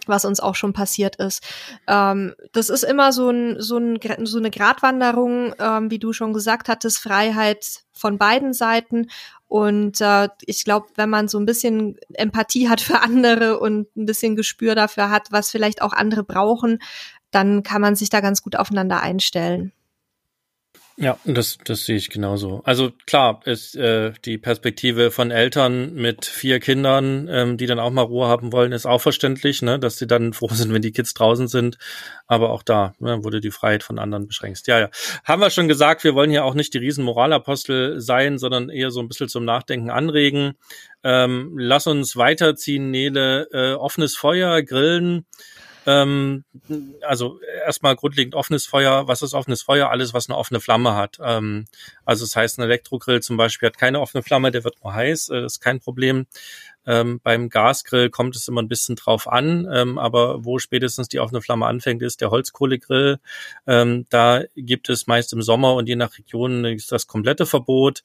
was 0.08 0.24
uns 0.24 0.40
auch 0.40 0.54
schon 0.54 0.72
passiert 0.72 1.16
ist. 1.16 1.42
Ähm, 1.86 2.34
das 2.52 2.68
ist 2.68 2.84
immer 2.84 3.12
so, 3.12 3.30
ein, 3.30 3.60
so, 3.60 3.78
ein, 3.78 3.98
so 4.24 4.38
eine 4.38 4.50
Gratwanderung, 4.50 5.54
ähm, 5.58 5.90
wie 5.90 5.98
du 5.98 6.12
schon 6.12 6.32
gesagt 6.32 6.68
hattest, 6.68 6.98
Freiheit 6.98 7.82
von 7.92 8.18
beiden 8.18 8.52
Seiten. 8.52 9.08
Und 9.46 10.00
äh, 10.00 10.28
ich 10.44 10.64
glaube, 10.64 10.88
wenn 10.96 11.08
man 11.10 11.28
so 11.28 11.38
ein 11.38 11.46
bisschen 11.46 11.96
Empathie 12.14 12.68
hat 12.68 12.80
für 12.80 13.00
andere 13.00 13.58
und 13.58 13.94
ein 13.96 14.06
bisschen 14.06 14.36
Gespür 14.36 14.74
dafür 14.74 15.10
hat, 15.10 15.28
was 15.30 15.50
vielleicht 15.50 15.82
auch 15.82 15.92
andere 15.92 16.22
brauchen, 16.22 16.78
dann 17.30 17.62
kann 17.62 17.82
man 17.82 17.96
sich 17.96 18.10
da 18.10 18.20
ganz 18.20 18.42
gut 18.42 18.56
aufeinander 18.56 19.00
einstellen. 19.00 19.72
Ja, 21.00 21.16
das, 21.24 21.58
das 21.64 21.86
sehe 21.86 21.94
ich 21.94 22.10
genauso. 22.10 22.60
Also 22.64 22.90
klar 23.06 23.40
ist 23.44 23.76
äh, 23.76 24.12
die 24.24 24.36
Perspektive 24.36 25.12
von 25.12 25.30
Eltern 25.30 25.94
mit 25.94 26.24
vier 26.24 26.58
Kindern, 26.58 27.28
ähm, 27.30 27.56
die 27.56 27.66
dann 27.66 27.78
auch 27.78 27.90
mal 27.90 28.02
Ruhe 28.02 28.26
haben 28.26 28.50
wollen, 28.50 28.72
ist 28.72 28.84
auch 28.84 29.00
verständlich, 29.00 29.62
ne, 29.62 29.78
dass 29.78 29.98
sie 29.98 30.08
dann 30.08 30.32
froh 30.34 30.48
sind, 30.50 30.74
wenn 30.74 30.82
die 30.82 30.90
Kids 30.90 31.14
draußen 31.14 31.46
sind. 31.46 31.78
Aber 32.26 32.50
auch 32.50 32.64
da 32.64 32.94
ne, 32.98 33.22
wurde 33.22 33.40
die 33.40 33.52
Freiheit 33.52 33.84
von 33.84 34.00
anderen 34.00 34.26
beschränkt. 34.26 34.66
Ja, 34.66 34.80
ja. 34.80 34.90
Haben 35.22 35.40
wir 35.40 35.50
schon 35.50 35.68
gesagt, 35.68 36.02
wir 36.02 36.16
wollen 36.16 36.32
hier 36.32 36.44
auch 36.44 36.54
nicht 36.54 36.74
die 36.74 36.78
Riesenmoralapostel 36.78 38.00
sein, 38.00 38.38
sondern 38.38 38.68
eher 38.68 38.90
so 38.90 38.98
ein 38.98 39.06
bisschen 39.06 39.28
zum 39.28 39.44
Nachdenken 39.44 39.90
anregen. 39.90 40.54
Ähm, 41.04 41.54
lass 41.56 41.86
uns 41.86 42.16
weiterziehen, 42.16 42.90
Nele. 42.90 43.46
Äh, 43.52 43.74
offenes 43.74 44.16
Feuer, 44.16 44.62
Grillen. 44.62 45.26
Ähm, 45.88 46.44
also 47.00 47.40
erstmal 47.64 47.96
grundlegend 47.96 48.34
offenes 48.34 48.66
Feuer. 48.66 49.08
Was 49.08 49.22
ist 49.22 49.32
offenes 49.32 49.62
Feuer? 49.62 49.88
Alles, 49.88 50.12
was 50.12 50.28
eine 50.28 50.36
offene 50.36 50.60
Flamme 50.60 50.94
hat. 50.94 51.18
Ähm, 51.22 51.64
also 52.04 52.26
das 52.26 52.36
heißt, 52.36 52.58
ein 52.58 52.64
Elektrogrill 52.64 53.22
zum 53.22 53.38
Beispiel 53.38 53.68
hat 53.68 53.78
keine 53.78 54.00
offene 54.00 54.22
Flamme, 54.22 54.50
der 54.50 54.64
wird 54.64 54.84
nur 54.84 54.92
heiß, 54.92 55.30
äh, 55.30 55.46
ist 55.46 55.60
kein 55.60 55.80
Problem. 55.80 56.26
Ähm, 56.86 57.20
beim 57.22 57.48
Gasgrill 57.48 58.10
kommt 58.10 58.36
es 58.36 58.48
immer 58.48 58.60
ein 58.60 58.68
bisschen 58.68 58.96
drauf 58.96 59.28
an, 59.28 59.66
ähm, 59.72 59.98
aber 59.98 60.44
wo 60.44 60.58
spätestens 60.58 61.08
die 61.08 61.20
offene 61.20 61.40
Flamme 61.40 61.64
anfängt, 61.64 62.02
ist 62.02 62.20
der 62.20 62.30
Holzkohlegrill. 62.30 63.18
Ähm, 63.66 64.04
da 64.10 64.42
gibt 64.56 64.90
es 64.90 65.06
meist 65.06 65.32
im 65.32 65.40
Sommer 65.40 65.74
und 65.74 65.88
je 65.88 65.96
nach 65.96 66.18
Region 66.18 66.66
ist 66.66 66.92
das 66.92 67.06
komplette 67.06 67.46
Verbot. 67.46 68.04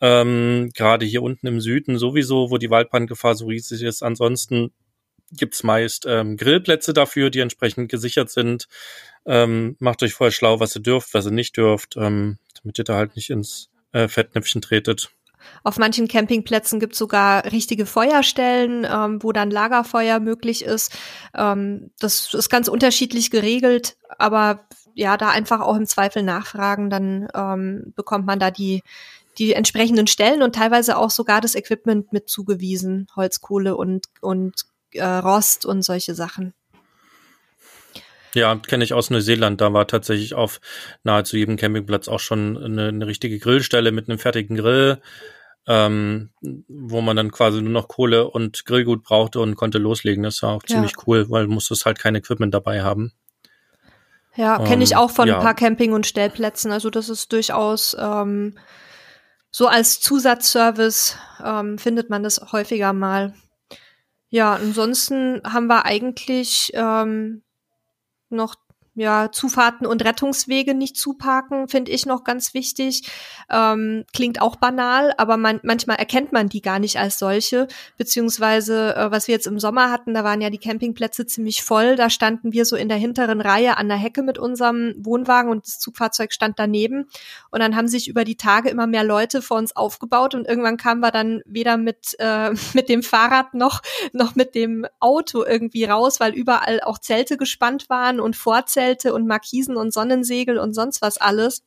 Ähm, 0.00 0.70
Gerade 0.74 1.06
hier 1.06 1.22
unten 1.22 1.46
im 1.46 1.60
Süden 1.60 1.96
sowieso, 1.98 2.50
wo 2.50 2.58
die 2.58 2.70
Waldbrandgefahr 2.70 3.36
so 3.36 3.46
riesig 3.46 3.82
ist. 3.82 4.02
Ansonsten 4.02 4.72
gibt's 5.32 5.62
meist 5.62 6.06
ähm, 6.06 6.36
Grillplätze 6.36 6.92
dafür, 6.92 7.30
die 7.30 7.40
entsprechend 7.40 7.90
gesichert 7.90 8.30
sind. 8.30 8.68
Ähm, 9.26 9.76
macht 9.78 10.02
euch 10.02 10.14
vorher 10.14 10.32
schlau, 10.32 10.60
was 10.60 10.76
ihr 10.76 10.82
dürft, 10.82 11.14
was 11.14 11.26
ihr 11.26 11.30
nicht 11.30 11.56
dürft, 11.56 11.96
ähm, 11.96 12.38
damit 12.62 12.78
ihr 12.78 12.84
da 12.84 12.96
halt 12.96 13.16
nicht 13.16 13.30
ins 13.30 13.70
äh, 13.92 14.08
Fettnäpfchen 14.08 14.62
tretet. 14.62 15.10
Auf 15.62 15.78
manchen 15.78 16.08
Campingplätzen 16.08 16.80
gibt 16.80 16.94
es 16.94 16.98
sogar 16.98 17.44
richtige 17.50 17.86
Feuerstellen, 17.86 18.86
ähm, 18.90 19.22
wo 19.22 19.32
dann 19.32 19.50
Lagerfeuer 19.50 20.20
möglich 20.20 20.64
ist. 20.64 20.92
Ähm, 21.34 21.90
das 21.98 22.32
ist 22.34 22.50
ganz 22.50 22.68
unterschiedlich 22.68 23.30
geregelt, 23.30 23.96
aber 24.18 24.66
ja, 24.94 25.16
da 25.16 25.30
einfach 25.30 25.60
auch 25.60 25.76
im 25.76 25.86
Zweifel 25.86 26.22
nachfragen, 26.22 26.90
dann 26.90 27.28
ähm, 27.34 27.92
bekommt 27.94 28.26
man 28.26 28.38
da 28.38 28.50
die, 28.50 28.82
die 29.38 29.54
entsprechenden 29.54 30.06
Stellen 30.06 30.42
und 30.42 30.54
teilweise 30.54 30.96
auch 30.98 31.10
sogar 31.10 31.40
das 31.40 31.54
Equipment 31.54 32.12
mit 32.12 32.28
zugewiesen, 32.28 33.06
Holzkohle 33.16 33.76
und, 33.76 34.06
und 34.20 34.66
äh, 34.92 35.04
Rost 35.04 35.66
und 35.66 35.82
solche 35.82 36.14
Sachen. 36.14 36.54
Ja, 38.34 38.54
kenne 38.56 38.84
ich 38.84 38.94
aus 38.94 39.10
Neuseeland. 39.10 39.60
Da 39.60 39.72
war 39.72 39.86
tatsächlich 39.86 40.34
auf 40.34 40.60
nahezu 41.02 41.36
jedem 41.36 41.56
Campingplatz 41.56 42.08
auch 42.08 42.20
schon 42.20 42.56
eine, 42.56 42.88
eine 42.88 43.06
richtige 43.06 43.38
Grillstelle 43.38 43.92
mit 43.92 44.08
einem 44.08 44.18
fertigen 44.18 44.56
Grill, 44.56 45.00
ähm, 45.66 46.30
wo 46.40 47.00
man 47.00 47.16
dann 47.16 47.32
quasi 47.32 47.60
nur 47.60 47.72
noch 47.72 47.88
Kohle 47.88 48.28
und 48.28 48.64
Grillgut 48.66 49.02
brauchte 49.02 49.40
und 49.40 49.56
konnte 49.56 49.78
loslegen. 49.78 50.22
Das 50.22 50.42
war 50.42 50.52
auch 50.52 50.62
ja. 50.68 50.74
ziemlich 50.74 50.92
cool, 51.06 51.28
weil 51.30 51.46
du 51.46 51.52
musstest 51.52 51.86
halt 51.86 51.98
kein 51.98 52.14
Equipment 52.14 52.54
dabei 52.54 52.82
haben. 52.82 53.12
Ja, 54.36 54.58
kenne 54.64 54.84
ich 54.84 54.92
ähm, 54.92 54.98
auch 54.98 55.10
von 55.10 55.26
ja. 55.26 55.36
ein 55.36 55.42
paar 55.42 55.54
Camping- 55.54 55.92
und 55.92 56.06
Stellplätzen. 56.06 56.70
Also 56.70 56.88
das 56.88 57.08
ist 57.08 57.32
durchaus 57.32 57.96
ähm, 57.98 58.56
so 59.50 59.66
als 59.66 60.00
Zusatzservice 60.00 61.16
ähm, 61.44 61.78
findet 61.78 62.10
man 62.10 62.22
das 62.22 62.52
häufiger 62.52 62.92
mal. 62.92 63.34
Ja, 64.30 64.54
ansonsten 64.54 65.42
haben 65.44 65.66
wir 65.66 65.84
eigentlich 65.84 66.70
ähm, 66.74 67.42
noch 68.30 68.54
ja, 68.94 69.30
Zufahrten 69.30 69.86
und 69.86 70.04
Rettungswege 70.04 70.74
nicht 70.74 70.96
zuparken, 70.96 71.68
finde 71.68 71.92
ich 71.92 72.06
noch 72.06 72.24
ganz 72.24 72.54
wichtig. 72.54 73.08
Ähm, 73.48 74.04
klingt 74.12 74.42
auch 74.42 74.56
banal, 74.56 75.14
aber 75.16 75.36
man, 75.36 75.60
manchmal 75.62 75.98
erkennt 75.98 76.32
man 76.32 76.48
die 76.48 76.60
gar 76.60 76.80
nicht 76.80 76.98
als 76.98 77.18
solche. 77.18 77.68
Beziehungsweise, 77.98 78.96
äh, 78.96 79.10
was 79.12 79.28
wir 79.28 79.34
jetzt 79.34 79.46
im 79.46 79.60
Sommer 79.60 79.92
hatten, 79.92 80.12
da 80.12 80.24
waren 80.24 80.40
ja 80.40 80.50
die 80.50 80.58
Campingplätze 80.58 81.24
ziemlich 81.24 81.62
voll. 81.62 81.94
Da 81.94 82.10
standen 82.10 82.52
wir 82.52 82.64
so 82.64 82.74
in 82.74 82.88
der 82.88 82.98
hinteren 82.98 83.40
Reihe 83.40 83.76
an 83.76 83.86
der 83.86 83.96
Hecke 83.96 84.22
mit 84.22 84.38
unserem 84.38 84.94
Wohnwagen 84.98 85.52
und 85.52 85.66
das 85.66 85.78
Zugfahrzeug 85.78 86.32
stand 86.32 86.58
daneben. 86.58 87.06
Und 87.50 87.60
dann 87.60 87.76
haben 87.76 87.88
sich 87.88 88.08
über 88.08 88.24
die 88.24 88.36
Tage 88.36 88.70
immer 88.70 88.88
mehr 88.88 89.04
Leute 89.04 89.40
vor 89.40 89.58
uns 89.58 89.76
aufgebaut 89.76 90.34
und 90.34 90.48
irgendwann 90.48 90.76
kamen 90.76 91.00
wir 91.00 91.12
dann 91.12 91.42
weder 91.46 91.76
mit, 91.76 92.16
äh, 92.18 92.50
mit 92.74 92.88
dem 92.88 93.04
Fahrrad 93.04 93.54
noch, 93.54 93.82
noch 94.12 94.34
mit 94.34 94.56
dem 94.56 94.84
Auto 94.98 95.44
irgendwie 95.44 95.84
raus, 95.84 96.18
weil 96.18 96.34
überall 96.34 96.80
auch 96.80 96.98
Zelte 96.98 97.36
gespannt 97.36 97.88
waren 97.88 98.18
und 98.18 98.34
Vorzelte 98.34 98.79
Schutzzelte 98.80 99.12
und 99.12 99.26
Markisen 99.26 99.76
und 99.76 99.92
Sonnensegel 99.92 100.58
und 100.58 100.72
sonst 100.72 101.02
was 101.02 101.18
alles. 101.18 101.62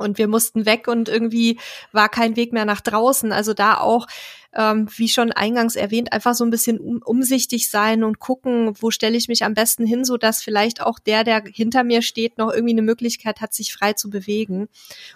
Und 0.00 0.18
wir 0.18 0.28
mussten 0.28 0.66
weg 0.66 0.88
und 0.88 1.08
irgendwie 1.08 1.58
war 1.92 2.08
kein 2.08 2.36
Weg 2.36 2.52
mehr 2.52 2.64
nach 2.64 2.80
draußen. 2.80 3.32
Also 3.32 3.54
da 3.54 3.78
auch, 3.78 4.06
ähm, 4.52 4.88
wie 4.96 5.08
schon 5.08 5.30
eingangs 5.30 5.76
erwähnt, 5.76 6.12
einfach 6.12 6.34
so 6.34 6.44
ein 6.44 6.50
bisschen 6.50 6.80
um, 6.80 7.00
umsichtig 7.04 7.70
sein 7.70 8.02
und 8.02 8.18
gucken, 8.18 8.74
wo 8.80 8.90
stelle 8.90 9.16
ich 9.16 9.28
mich 9.28 9.44
am 9.44 9.54
besten 9.54 9.86
hin, 9.86 10.04
so 10.04 10.16
dass 10.16 10.42
vielleicht 10.42 10.80
auch 10.82 10.98
der, 10.98 11.22
der 11.22 11.44
hinter 11.44 11.84
mir 11.84 12.02
steht, 12.02 12.38
noch 12.38 12.50
irgendwie 12.50 12.72
eine 12.72 12.82
Möglichkeit 12.82 13.40
hat, 13.40 13.54
sich 13.54 13.72
frei 13.72 13.92
zu 13.92 14.10
bewegen. 14.10 14.68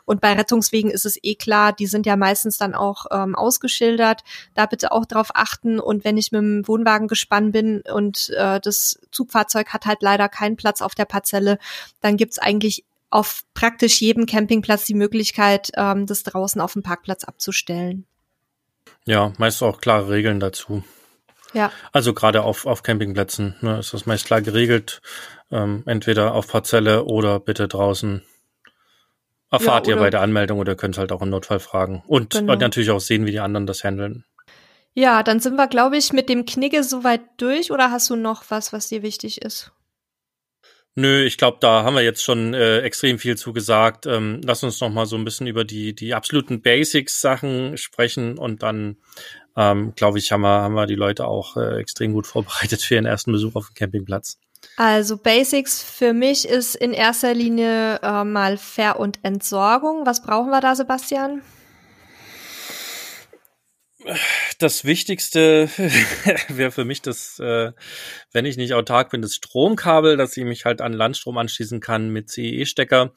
Und 0.04 0.20
bei 0.20 0.34
Rettungswegen 0.34 0.90
ist 0.90 1.04
es 1.04 1.18
eh 1.22 1.34
klar, 1.34 1.72
die 1.72 1.86
sind 1.86 2.06
ja 2.06 2.16
meistens 2.16 2.58
dann 2.58 2.74
auch 2.74 3.06
ähm, 3.10 3.34
ausgeschildert. 3.34 4.22
Da 4.54 4.66
bitte 4.66 4.92
auch 4.92 5.06
drauf 5.06 5.30
achten. 5.34 5.80
Und 5.80 6.04
wenn 6.04 6.16
ich 6.16 6.30
mit 6.30 6.40
dem 6.40 6.68
Wohnwagen 6.68 7.08
gespannt 7.08 7.52
bin 7.52 7.82
und 7.92 8.30
äh, 8.36 8.60
das 8.60 9.00
Zugfahrzeug 9.10 9.72
hat 9.72 9.86
halt 9.86 10.02
leider 10.02 10.28
keinen 10.28 10.56
Platz 10.56 10.80
auf 10.80 10.94
der 10.94 11.06
Parzelle, 11.06 11.58
dann 12.00 12.16
gibt's 12.16 12.38
eigentlich 12.38 12.84
auf 13.14 13.44
praktisch 13.54 14.00
jedem 14.00 14.26
Campingplatz 14.26 14.86
die 14.86 14.94
Möglichkeit, 14.94 15.70
ähm, 15.76 16.04
das 16.04 16.24
draußen 16.24 16.60
auf 16.60 16.72
dem 16.72 16.82
Parkplatz 16.82 17.22
abzustellen. 17.22 18.06
Ja, 19.04 19.32
meist 19.38 19.62
auch 19.62 19.80
klare 19.80 20.10
Regeln 20.10 20.40
dazu. 20.40 20.82
Ja. 21.52 21.70
Also 21.92 22.12
gerade 22.12 22.42
auf, 22.42 22.66
auf 22.66 22.82
Campingplätzen 22.82 23.54
ne, 23.60 23.78
ist 23.78 23.94
das 23.94 24.06
meist 24.06 24.26
klar 24.26 24.42
geregelt. 24.42 25.00
Ähm, 25.52 25.84
entweder 25.86 26.34
auf 26.34 26.48
Parzelle 26.48 27.04
oder 27.04 27.38
bitte 27.38 27.68
draußen. 27.68 28.24
Erfahrt 29.48 29.86
ja, 29.86 29.94
ihr 29.94 30.00
bei 30.00 30.10
der 30.10 30.20
Anmeldung 30.20 30.58
oder 30.58 30.74
könnt 30.74 30.98
halt 30.98 31.12
auch 31.12 31.22
im 31.22 31.30
Notfall 31.30 31.60
fragen. 31.60 32.02
Und, 32.08 32.32
genau. 32.32 32.54
und 32.54 32.60
natürlich 32.60 32.90
auch 32.90 33.00
sehen, 33.00 33.26
wie 33.26 33.30
die 33.30 33.38
anderen 33.38 33.68
das 33.68 33.84
handeln. 33.84 34.24
Ja, 34.92 35.22
dann 35.22 35.38
sind 35.38 35.54
wir, 35.54 35.68
glaube 35.68 35.96
ich, 35.96 36.12
mit 36.12 36.28
dem 36.28 36.46
Knigge 36.46 36.82
soweit 36.82 37.22
durch 37.36 37.70
oder 37.70 37.92
hast 37.92 38.10
du 38.10 38.16
noch 38.16 38.42
was, 38.48 38.72
was 38.72 38.88
dir 38.88 39.02
wichtig 39.02 39.40
ist? 39.42 39.70
Nö, 40.96 41.24
ich 41.24 41.38
glaube, 41.38 41.58
da 41.60 41.82
haben 41.82 41.94
wir 41.94 42.02
jetzt 42.02 42.22
schon 42.22 42.54
äh, 42.54 42.78
extrem 42.80 43.18
viel 43.18 43.36
zugesagt. 43.36 44.06
Ähm, 44.06 44.40
lass 44.44 44.62
uns 44.62 44.80
noch 44.80 44.90
mal 44.90 45.06
so 45.06 45.16
ein 45.16 45.24
bisschen 45.24 45.48
über 45.48 45.64
die 45.64 45.92
die 45.94 46.14
absoluten 46.14 46.62
Basics-Sachen 46.62 47.76
sprechen 47.76 48.38
und 48.38 48.62
dann 48.62 48.96
ähm, 49.56 49.94
glaube 49.96 50.18
ich, 50.18 50.30
haben 50.30 50.42
wir 50.42 50.62
haben 50.62 50.74
wir 50.74 50.86
die 50.86 50.94
Leute 50.94 51.26
auch 51.26 51.56
äh, 51.56 51.80
extrem 51.80 52.12
gut 52.12 52.26
vorbereitet 52.26 52.80
für 52.82 52.94
ihren 52.94 53.06
ersten 53.06 53.32
Besuch 53.32 53.56
auf 53.56 53.68
dem 53.68 53.74
Campingplatz. 53.74 54.38
Also 54.76 55.16
Basics 55.16 55.82
für 55.82 56.12
mich 56.12 56.48
ist 56.48 56.74
in 56.74 56.92
erster 56.92 57.34
Linie 57.34 58.00
äh, 58.02 58.24
mal 58.24 58.56
Ver- 58.56 58.98
und 58.98 59.18
Entsorgung. 59.22 60.06
Was 60.06 60.22
brauchen 60.22 60.50
wir 60.50 60.60
da, 60.60 60.74
Sebastian? 60.74 61.42
Das 64.58 64.84
Wichtigste 64.84 65.68
wäre 66.48 66.70
für 66.70 66.84
mich 66.84 67.02
das, 67.02 67.38
äh, 67.38 67.72
wenn 68.32 68.44
ich 68.44 68.56
nicht 68.56 68.74
autark 68.74 69.10
bin, 69.10 69.22
das 69.22 69.34
Stromkabel, 69.34 70.16
dass 70.16 70.36
ich 70.36 70.44
mich 70.44 70.64
halt 70.64 70.80
an 70.80 70.92
Landstrom 70.92 71.38
anschließen 71.38 71.80
kann 71.80 72.10
mit 72.10 72.30
CE-Stecker 72.30 73.12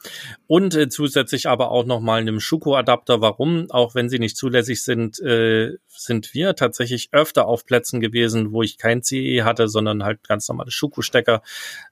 und 0.47 0.75
äh, 0.75 0.89
zusätzlich 0.89 1.47
aber 1.47 1.71
auch 1.71 1.85
nochmal 1.85 2.21
einem 2.21 2.39
Schuko-Adapter. 2.39 3.21
Warum? 3.21 3.69
Auch 3.69 3.95
wenn 3.95 4.09
sie 4.09 4.19
nicht 4.19 4.38
zulässig 4.38 4.83
sind, 4.83 5.19
äh, 5.19 5.73
sind 5.88 6.33
wir 6.33 6.55
tatsächlich 6.55 7.09
öfter 7.11 7.47
auf 7.47 7.65
Plätzen 7.65 7.99
gewesen, 7.99 8.51
wo 8.51 8.63
ich 8.63 8.77
kein 8.77 9.03
CE 9.03 9.43
hatte, 9.43 9.67
sondern 9.67 10.03
halt 10.03 10.27
ganz 10.27 10.47
normale 10.47 10.71
Schuko-Stecker. 10.71 11.41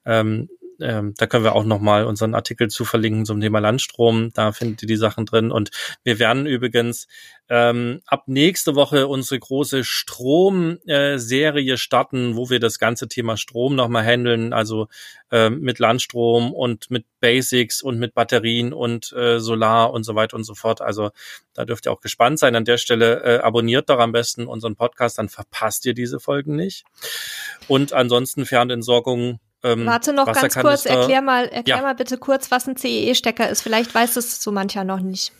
Ähm, 0.04 0.48
ähm, 0.80 1.14
da 1.16 1.26
können 1.26 1.44
wir 1.44 1.54
auch 1.54 1.64
nochmal 1.64 2.04
unseren 2.04 2.34
Artikel 2.34 2.68
zu 2.68 2.84
verlinken 2.84 3.24
zum 3.24 3.40
Thema 3.40 3.58
Landstrom. 3.58 4.30
Da 4.34 4.52
findet 4.52 4.82
ihr 4.82 4.88
die 4.88 4.96
Sachen 4.96 5.26
drin. 5.26 5.50
Und 5.50 5.70
wir 6.04 6.18
werden 6.18 6.46
übrigens 6.46 7.06
ähm, 7.48 8.00
ab 8.06 8.24
nächste 8.26 8.74
Woche 8.74 9.06
unsere 9.06 9.38
große 9.38 9.84
Strom-Serie 9.84 11.74
äh, 11.74 11.76
starten, 11.76 12.36
wo 12.36 12.50
wir 12.50 12.58
das 12.58 12.78
ganze 12.78 13.08
Thema 13.08 13.36
Strom 13.36 13.76
nochmal 13.76 14.04
handeln, 14.04 14.52
also 14.52 14.88
ähm, 15.30 15.60
mit 15.60 15.78
Landstrom 15.78 16.52
und 16.52 16.90
mit 16.90 17.04
Basics 17.20 17.82
und 17.82 17.98
mit 17.98 18.14
Batterien 18.14 18.72
und 18.72 19.12
äh, 19.12 19.38
Solar 19.38 19.92
und 19.92 20.02
so 20.02 20.14
weiter 20.14 20.36
und 20.36 20.44
so 20.44 20.54
fort. 20.54 20.80
Also 20.80 21.10
da 21.54 21.64
dürft 21.64 21.86
ihr 21.86 21.92
auch 21.92 22.00
gespannt 22.00 22.38
sein. 22.38 22.56
An 22.56 22.64
der 22.64 22.78
Stelle 22.78 23.22
äh, 23.22 23.38
abonniert 23.38 23.90
doch 23.90 23.98
am 23.98 24.12
besten 24.12 24.46
unseren 24.46 24.74
Podcast, 24.74 25.18
dann 25.18 25.28
verpasst 25.28 25.86
ihr 25.86 25.94
diese 25.94 26.18
Folgen 26.18 26.56
nicht. 26.56 26.84
Und 27.68 27.92
ansonsten 27.92 28.44
Fernentsorgung 28.44 29.40
ähm, 29.66 29.86
Warte 29.86 30.12
noch 30.12 30.32
ganz 30.32 30.54
kurz, 30.54 30.86
erklär 30.86 31.22
mal, 31.22 31.46
erklär 31.48 31.76
ja. 31.76 31.82
mal 31.82 31.94
bitte 31.94 32.18
kurz, 32.18 32.50
was 32.50 32.68
ein 32.68 32.76
CEE-Stecker 32.76 33.48
ist. 33.48 33.62
Vielleicht 33.62 33.94
weiß 33.94 34.16
es 34.16 34.42
so 34.42 34.52
mancher 34.52 34.84
noch 34.84 35.00
nicht. 35.00 35.32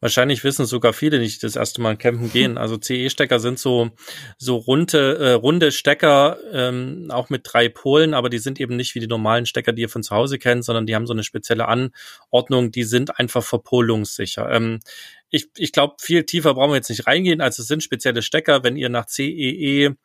Wahrscheinlich 0.00 0.44
wissen 0.44 0.64
sogar 0.64 0.92
viele 0.92 1.18
nicht, 1.18 1.42
das 1.42 1.56
erste 1.56 1.80
Mal 1.80 1.96
campen 1.96 2.30
gehen. 2.30 2.56
Also 2.56 2.76
CE-Stecker 2.76 3.40
sind 3.40 3.58
so 3.58 3.90
so 4.36 4.56
runde 4.56 5.18
äh, 5.18 5.32
runde 5.32 5.72
Stecker, 5.72 6.38
ähm, 6.52 7.08
auch 7.10 7.30
mit 7.30 7.42
drei 7.44 7.68
Polen, 7.68 8.14
aber 8.14 8.30
die 8.30 8.38
sind 8.38 8.60
eben 8.60 8.76
nicht 8.76 8.94
wie 8.94 9.00
die 9.00 9.08
normalen 9.08 9.44
Stecker, 9.44 9.72
die 9.72 9.82
ihr 9.82 9.88
von 9.88 10.04
zu 10.04 10.14
Hause 10.14 10.38
kennt, 10.38 10.64
sondern 10.64 10.86
die 10.86 10.94
haben 10.94 11.08
so 11.08 11.14
eine 11.14 11.24
spezielle 11.24 11.66
Anordnung. 11.66 12.70
Die 12.70 12.84
sind 12.84 13.18
einfach 13.18 13.42
verpolungssicher. 13.42 14.48
Ähm, 14.52 14.78
ich 15.30 15.48
ich 15.56 15.72
glaube, 15.72 15.96
viel 15.98 16.22
tiefer 16.22 16.54
brauchen 16.54 16.70
wir 16.70 16.76
jetzt 16.76 16.90
nicht 16.90 17.08
reingehen. 17.08 17.40
Also 17.40 17.62
es 17.62 17.68
sind 17.68 17.82
spezielle 17.82 18.22
Stecker, 18.22 18.62
wenn 18.62 18.76
ihr 18.76 18.90
nach 18.90 19.06
CEE 19.06 19.96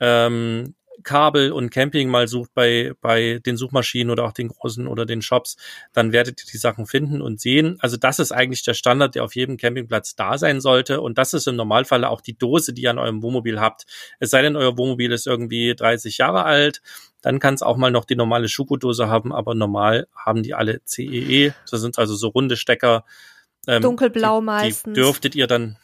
ähm, 0.00 0.74
Kabel 1.02 1.52
und 1.52 1.70
Camping 1.70 2.08
mal 2.08 2.28
sucht 2.28 2.52
bei, 2.54 2.92
bei 3.00 3.40
den 3.44 3.56
Suchmaschinen 3.56 4.10
oder 4.10 4.24
auch 4.24 4.32
den 4.32 4.48
großen 4.48 4.86
oder 4.86 5.06
den 5.06 5.22
Shops, 5.22 5.56
dann 5.92 6.12
werdet 6.12 6.42
ihr 6.42 6.50
die 6.52 6.58
Sachen 6.58 6.86
finden 6.86 7.22
und 7.22 7.40
sehen. 7.40 7.76
Also 7.80 7.96
das 7.96 8.18
ist 8.18 8.32
eigentlich 8.32 8.62
der 8.62 8.74
Standard, 8.74 9.14
der 9.14 9.24
auf 9.24 9.34
jedem 9.34 9.56
Campingplatz 9.56 10.16
da 10.16 10.38
sein 10.38 10.60
sollte. 10.60 11.00
Und 11.00 11.18
das 11.18 11.34
ist 11.34 11.46
im 11.46 11.56
Normalfall 11.56 12.04
auch 12.04 12.20
die 12.20 12.36
Dose, 12.36 12.72
die 12.72 12.82
ihr 12.82 12.90
an 12.90 12.98
eurem 12.98 13.22
Wohnmobil 13.22 13.60
habt. 13.60 13.86
Es 14.18 14.30
sei 14.30 14.42
denn, 14.42 14.56
euer 14.56 14.76
Wohnmobil 14.76 15.12
ist 15.12 15.26
irgendwie 15.26 15.74
30 15.74 16.18
Jahre 16.18 16.44
alt. 16.44 16.82
Dann 17.22 17.38
kann 17.40 17.54
es 17.54 17.62
auch 17.62 17.76
mal 17.76 17.90
noch 17.90 18.04
die 18.04 18.16
normale 18.16 18.48
Schuko-Dose 18.48 19.08
haben, 19.08 19.32
aber 19.32 19.54
normal 19.54 20.06
haben 20.14 20.42
die 20.42 20.54
alle 20.54 20.80
CEE. 20.84 21.46
E. 21.46 21.52
Das 21.70 21.80
sind 21.80 21.98
also 21.98 22.14
so 22.14 22.28
runde 22.28 22.56
Stecker. 22.56 23.04
Ähm, 23.66 23.82
Dunkelblau 23.82 24.40
die, 24.40 24.46
meistens. 24.46 24.94
Die 24.94 25.00
dürftet 25.00 25.34
ihr 25.34 25.46
dann, 25.46 25.76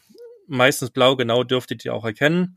meistens 0.46 0.90
blau, 0.90 1.16
genau, 1.16 1.42
dürftet 1.42 1.84
ihr 1.84 1.94
auch 1.94 2.04
erkennen 2.04 2.56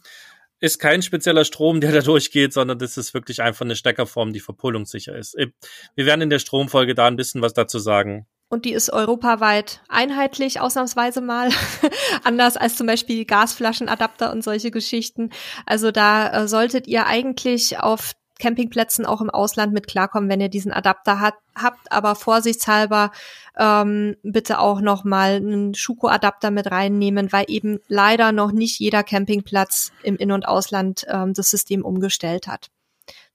ist 0.66 0.80
kein 0.80 1.02
spezieller 1.02 1.46
Strom, 1.46 1.82
der 1.82 1.92
da 1.92 2.02
durchgeht, 2.02 2.54
sondern 2.54 2.80
das 2.80 2.98
ist 2.98 3.14
wirklich 3.14 3.42
einfach 3.42 3.66
eine 3.66 3.76
Steckerform, 3.76 4.34
die 4.34 4.40
verpullungssicher 4.40 5.16
ist. 5.16 5.36
Wir 5.36 6.06
werden 6.06 6.22
in 6.22 6.30
der 6.30 6.40
Stromfolge 6.40 6.96
da 6.96 7.08
ein 7.08 7.16
bisschen 7.16 7.42
was 7.42 7.54
dazu 7.54 7.80
sagen. 7.80 8.28
Und 8.48 8.66
die 8.66 8.74
ist 8.74 8.92
europaweit 8.92 9.82
einheitlich, 9.90 10.60
ausnahmsweise 10.60 11.20
mal. 11.22 11.50
Anders 12.24 12.58
als 12.58 12.76
zum 12.78 12.86
Beispiel 12.86 13.26
Gasflaschenadapter 13.26 14.32
und 14.32 14.44
solche 14.44 14.70
Geschichten. 14.70 15.32
Also 15.66 15.92
da 15.92 16.44
äh, 16.44 16.48
solltet 16.48 16.88
ihr 16.88 17.08
eigentlich 17.08 17.80
auf 17.80 18.14
Campingplätzen 18.40 19.06
auch 19.06 19.22
im 19.22 19.30
Ausland 19.30 19.74
mit 19.74 19.88
klarkommen, 19.88 20.30
wenn 20.30 20.42
ihr 20.42 20.50
diesen 20.50 20.72
Adapter 20.72 21.20
hat, 21.20 21.36
habt. 21.56 21.92
Aber 21.92 22.16
vorsichtshalber 22.16 23.12
ähm, 23.58 24.16
bitte 24.24 24.60
auch 24.60 24.82
noch 24.82 25.04
mal 25.04 25.36
einen 25.36 25.74
Schuko-Adapter 25.74 26.52
mit 26.52 26.70
reinnehmen, 26.72 27.32
weil 27.32 27.46
eben 27.48 27.80
leider 27.88 28.32
noch 28.32 28.52
nicht 28.52 28.80
jeder 28.80 29.04
Campingplatz 29.04 29.92
im 30.04 30.18
In- 30.18 30.32
und 30.32 30.48
Ausland 30.48 31.06
ähm, 31.10 31.34
das 31.34 31.50
System 31.50 31.84
umgestellt 31.84 32.48
hat. 32.48 32.70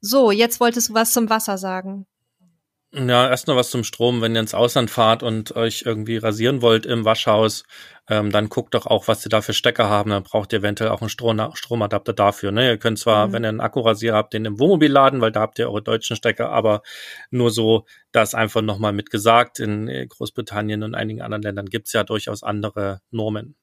So, 0.00 0.30
jetzt 0.30 0.60
wolltest 0.60 0.90
du 0.90 0.94
was 0.94 1.12
zum 1.12 1.30
Wasser 1.30 1.58
sagen. 1.58 2.06
Ja, 2.92 3.28
erst 3.28 3.46
noch 3.46 3.54
was 3.54 3.70
zum 3.70 3.84
Strom. 3.84 4.20
Wenn 4.20 4.34
ihr 4.34 4.40
ins 4.40 4.52
Ausland 4.52 4.90
fahrt 4.90 5.22
und 5.22 5.54
euch 5.54 5.84
irgendwie 5.86 6.16
rasieren 6.16 6.60
wollt 6.60 6.86
im 6.86 7.04
Waschhaus, 7.04 7.62
ähm, 8.08 8.32
dann 8.32 8.48
guckt 8.48 8.74
doch 8.74 8.86
auch, 8.86 9.06
was 9.06 9.24
ihr 9.24 9.28
da 9.28 9.42
für 9.42 9.52
Stecker 9.52 9.88
haben. 9.88 10.10
Dann 10.10 10.24
braucht 10.24 10.52
ihr 10.52 10.58
eventuell 10.58 10.90
auch 10.90 11.00
einen 11.00 11.08
Strom 11.08 11.40
Stromadapter 11.54 12.12
dafür. 12.12 12.50
Ne? 12.50 12.68
Ihr 12.68 12.78
könnt 12.78 12.98
zwar, 12.98 13.28
mhm. 13.28 13.32
wenn 13.32 13.44
ihr 13.44 13.48
einen 13.50 13.60
Akkurasierer 13.60 14.16
habt, 14.16 14.34
den 14.34 14.44
im 14.44 14.58
Wohnmobil 14.58 14.90
laden, 14.90 15.20
weil 15.20 15.30
da 15.30 15.40
habt 15.40 15.60
ihr 15.60 15.68
eure 15.68 15.82
deutschen 15.82 16.16
Stecker, 16.16 16.50
aber 16.50 16.82
nur 17.30 17.52
so, 17.52 17.86
das 18.10 18.34
einfach 18.34 18.60
nochmal 18.60 18.92
mitgesagt. 18.92 19.60
In 19.60 19.86
Großbritannien 20.08 20.82
und 20.82 20.96
einigen 20.96 21.22
anderen 21.22 21.42
Ländern 21.42 21.66
gibt's 21.66 21.92
ja 21.92 22.02
durchaus 22.02 22.42
andere 22.42 23.02
Normen. 23.12 23.54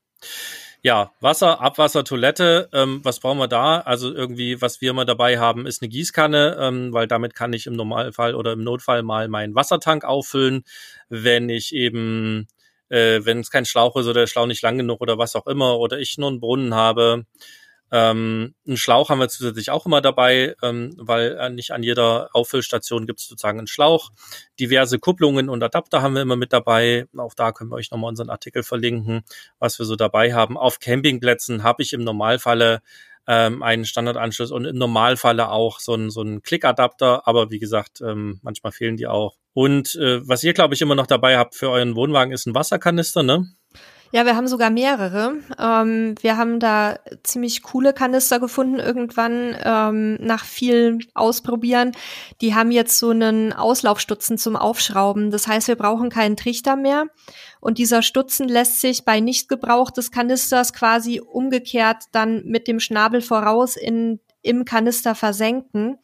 Ja, 0.84 1.12
Wasser, 1.22 1.60
Abwasser, 1.60 2.04
Toilette, 2.04 2.70
ähm, 2.72 3.02
was 3.04 3.20
brauchen 3.20 3.40
wir 3.40 3.48
da? 3.48 3.80
Also 3.82 4.14
irgendwie, 4.14 4.62
was 4.62 4.80
wir 4.80 4.92
immer 4.92 5.06
dabei 5.06 5.40
haben, 5.40 5.66
ist 5.66 5.82
eine 5.82 5.90
Gießkanne, 5.90 6.56
ähm, 6.60 6.94
weil 6.94 7.08
damit 7.08 7.34
kann 7.34 7.52
ich 7.52 7.66
im 7.66 7.74
Normalfall 7.74 8.36
oder 8.36 8.54
im 8.54 8.64
Notfall 8.64 9.02
mal 9.02 9.28
meinen 9.28 9.56
Wassertank 9.56 10.06
auffüllen. 10.06 10.64
Wenn 11.10 11.50
ich 11.50 11.74
eben, 11.74 12.48
äh, 12.90 13.22
wenn 13.24 13.40
es 13.40 13.50
kein 13.50 13.66
Schlauch 13.66 13.96
ist 13.96 14.06
oder 14.06 14.22
der 14.22 14.28
Schlauch 14.28 14.46
nicht 14.46 14.62
lang 14.62 14.78
genug 14.78 15.02
oder 15.02 15.18
was 15.18 15.36
auch 15.36 15.48
immer, 15.48 15.80
oder 15.80 15.98
ich 16.00 16.18
nur 16.20 16.30
einen 16.30 16.40
Brunnen 16.40 16.76
habe, 16.76 17.26
ähm, 17.92 18.54
einen 18.66 18.78
Schlauch 18.78 19.10
haben 19.10 19.20
wir 19.20 19.30
zusätzlich 19.30 19.72
auch 19.72 19.86
immer 19.86 20.02
dabei, 20.02 20.56
ähm, 20.62 20.94
weil 20.98 21.38
äh, 21.40 21.50
nicht 21.50 21.72
an 21.72 21.84
jeder 21.84 22.30
Auffüllstation 22.34 23.08
gibt 23.08 23.20
es 23.20 23.28
sozusagen 23.28 23.60
einen 23.60 23.68
Schlauch. 23.68 24.10
Diverse 24.60 25.00
Kupplungen 25.00 25.50
und 25.50 25.64
Adapter 25.64 26.02
haben 26.02 26.16
wir 26.16 26.22
immer 26.22 26.36
mit 26.36 26.52
dabei. 26.52 27.06
Auch 27.18 27.34
da 27.34 27.52
können 27.52 27.72
wir 27.72 27.76
euch 27.76 27.92
nochmal 27.92 28.10
unseren 28.10 28.30
Artikel 28.30 28.64
verlinken, 28.64 29.24
was 29.60 29.80
wir 29.80 29.86
so 29.86 29.96
dabei 29.96 30.34
haben. 30.34 30.58
Auf 30.58 30.80
Campingplätzen 30.80 31.64
habe 31.64 31.82
ich 31.82 31.94
im 31.94 32.04
Normalfalle 32.04 32.82
ähm, 33.28 33.62
einen 33.62 33.86
Standardanschluss 33.86 34.52
und 34.52 34.66
im 34.66 34.78
Normalfalle 34.78 35.50
auch 35.50 35.80
so 35.80 35.94
ein, 35.94 36.10
so 36.10 36.22
ein 36.22 36.42
Klickadapter, 36.42 37.28
aber 37.28 37.52
wie 37.52 37.60
gesagt, 37.60 38.02
ähm, 38.02 38.40
manchmal 38.42 38.72
fehlen 38.72 38.98
die 38.98 39.08
auch. 39.08 39.38
Und 39.54 39.96
äh, 39.96 40.26
was 40.28 40.44
ihr, 40.44 40.54
glaube 40.54 40.74
ich, 40.74 40.82
immer 40.82 40.96
noch 40.96 41.08
dabei 41.08 41.38
habt 41.38 41.56
für 41.56 41.70
euren 41.70 41.96
Wohnwagen, 41.96 42.34
ist 42.34 42.46
ein 42.46 42.56
Wasserkanister, 42.56 43.24
ne? 43.24 43.48
Ja, 44.12 44.26
wir 44.26 44.36
haben 44.36 44.47
sogar 44.47 44.70
mehrere. 44.70 45.36
Ähm, 45.60 46.16
wir 46.22 46.38
haben 46.38 46.60
da 46.60 46.97
ziemlich 47.24 47.62
coole 47.62 47.93
Kanister 47.93 48.39
gefunden 48.39 48.80
irgendwann 48.80 49.55
ähm, 49.62 50.16
nach 50.22 50.45
viel 50.45 50.99
Ausprobieren. 51.14 51.91
Die 52.41 52.55
haben 52.55 52.72
jetzt 52.72 52.97
so 52.99 53.10
einen 53.10 53.51
Auslaufstutzen 53.51 54.38
zum 54.38 54.55
Aufschrauben. 54.55 55.30
Das 55.30 55.47
heißt, 55.47 55.68
wir 55.68 55.76
brauchen 55.76 56.10
keinen 56.10 56.38
Trichter 56.38 56.76
mehr. 56.76 57.08
Und 57.60 57.78
dieser 57.80 58.01
Stutzen 58.01 58.47
lässt 58.47 58.80
sich 58.80 59.03
bei 59.03 59.20
Nichtgebrauch 59.20 59.91
des 59.91 60.12
Kanisters 60.12 60.72
quasi 60.72 61.20
umgekehrt 61.20 62.05
dann 62.14 62.45
mit 62.45 62.68
dem 62.68 62.80
Schnabel 62.80 63.22
voraus 63.22 63.76
in, 63.76 64.20
im 64.41 64.64
Kanister 64.64 65.16
versenken. 65.16 65.97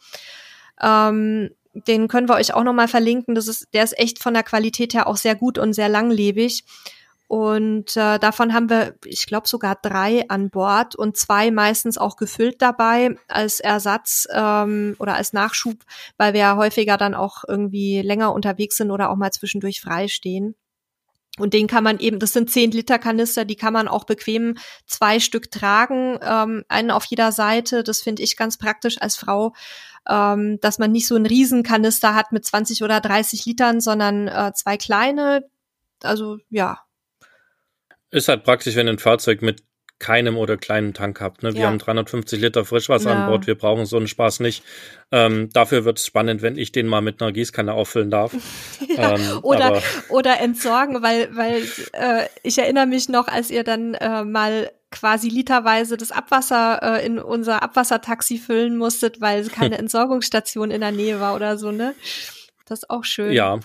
Ähm, 0.81 1.51
den 1.73 2.07
können 2.07 2.29
wir 2.29 2.35
euch 2.35 2.53
auch 2.53 2.63
nochmal 2.63 2.87
verlinken. 2.87 3.33
Das 3.33 3.47
ist, 3.47 3.67
der 3.73 3.83
ist 3.83 3.97
echt 3.97 4.21
von 4.21 4.33
der 4.33 4.43
Qualität 4.43 4.93
her 4.93 5.07
auch 5.07 5.17
sehr 5.17 5.35
gut 5.35 5.57
und 5.57 5.73
sehr 5.73 5.89
langlebig. 5.89 6.65
Und 7.27 7.97
äh, 7.97 8.19
davon 8.19 8.53
haben 8.53 8.69
wir, 8.69 8.95
ich 9.05 9.25
glaube, 9.25 9.47
sogar 9.47 9.77
drei 9.81 10.27
an 10.29 10.49
Bord 10.49 10.95
und 10.95 11.17
zwei 11.17 11.51
meistens 11.51 11.97
auch 11.97 12.17
gefüllt 12.17 12.61
dabei 12.61 13.15
als 13.27 13.59
Ersatz 13.59 14.27
ähm, 14.31 14.95
oder 14.99 15.15
als 15.15 15.33
Nachschub, 15.33 15.77
weil 16.17 16.33
wir 16.33 16.41
ja 16.41 16.57
häufiger 16.57 16.97
dann 16.97 17.15
auch 17.15 17.43
irgendwie 17.47 18.01
länger 18.01 18.33
unterwegs 18.33 18.77
sind 18.77 18.91
oder 18.91 19.09
auch 19.09 19.15
mal 19.15 19.31
zwischendurch 19.31 19.81
frei 19.81 20.07
stehen. 20.07 20.55
Und 21.39 21.55
den 21.55 21.65
kann 21.65 21.83
man 21.83 21.97
eben, 21.97 22.19
das 22.19 22.33
sind 22.33 22.51
10 22.51 22.71
Liter 22.71 22.99
Kanister, 22.99 23.43
die 23.43 23.55
kann 23.55 23.73
man 23.73 23.87
auch 23.87 24.03
bequem 24.03 24.55
zwei 24.85 25.19
Stück 25.19 25.49
tragen, 25.49 26.19
ähm, 26.21 26.63
einen 26.67 26.91
auf 26.91 27.05
jeder 27.05 27.31
Seite. 27.31 27.81
Das 27.81 28.01
finde 28.01 28.21
ich 28.21 28.37
ganz 28.37 28.57
praktisch 28.57 29.01
als 29.01 29.15
Frau, 29.15 29.53
ähm, 30.07 30.59
dass 30.61 30.77
man 30.77 30.91
nicht 30.91 31.07
so 31.07 31.15
einen 31.15 31.25
Riesenkanister 31.25 32.13
hat 32.13 32.31
mit 32.31 32.45
20 32.45 32.83
oder 32.83 33.01
30 33.01 33.45
Litern, 33.47 33.81
sondern 33.81 34.27
äh, 34.27 34.51
zwei 34.53 34.77
kleine. 34.77 35.49
Also 36.03 36.37
ja. 36.51 36.83
Ist 38.13 38.27
halt 38.27 38.43
praktisch, 38.43 38.75
wenn 38.75 38.87
ein 38.87 38.99
Fahrzeug 38.99 39.41
mit 39.41 39.63
keinem 39.97 40.37
oder 40.37 40.57
kleinen 40.57 40.93
Tank 40.93 41.19
habt. 41.19 41.41
Ne? 41.41 41.53
Wir 41.53 41.61
ja. 41.61 41.67
haben 41.67 41.79
350 41.79 42.39
Liter 42.39 42.63
Frischwasser 42.63 43.09
ja. 43.09 43.23
an 43.23 43.29
Bord, 43.29 43.47
wir 43.47 43.55
brauchen 43.55 43.85
so 43.85 43.97
einen 43.97 44.07
Spaß 44.07 44.41
nicht. 44.41 44.63
Ähm, 45.11 45.49
dafür 45.51 45.83
wird 45.83 45.97
es 45.97 46.05
spannend, 46.05 46.41
wenn 46.41 46.57
ich 46.57 46.71
den 46.71 46.87
mal 46.87 47.01
mit 47.01 47.21
einer 47.21 47.31
Gießkanne 47.31 47.73
auffüllen 47.73 48.11
darf. 48.11 48.33
ja, 48.87 49.15
ähm, 49.15 49.39
oder, 49.41 49.81
oder 50.09 50.39
entsorgen, 50.41 51.01
weil, 51.01 51.35
weil 51.35 51.63
äh, 51.93 52.27
ich 52.43 52.57
erinnere 52.59 52.85
mich 52.85 53.09
noch, 53.09 53.27
als 53.27 53.49
ihr 53.49 53.63
dann 53.63 53.95
äh, 53.95 54.23
mal 54.23 54.71
quasi 54.91 55.29
literweise 55.29 55.97
das 55.97 56.11
Abwasser 56.11 56.99
äh, 56.99 57.05
in 57.05 57.17
unser 57.17 57.63
Abwassertaxi 57.63 58.37
füllen 58.37 58.77
musstet, 58.77 59.21
weil 59.21 59.47
keine 59.47 59.77
Entsorgungsstation 59.79 60.69
in 60.69 60.81
der 60.81 60.91
Nähe 60.91 61.19
war 61.19 61.33
oder 61.33 61.57
so, 61.57 61.71
ne? 61.71 61.95
Das 62.65 62.79
ist 62.79 62.89
auch 62.91 63.05
schön. 63.05 63.31
Ja, 63.31 63.59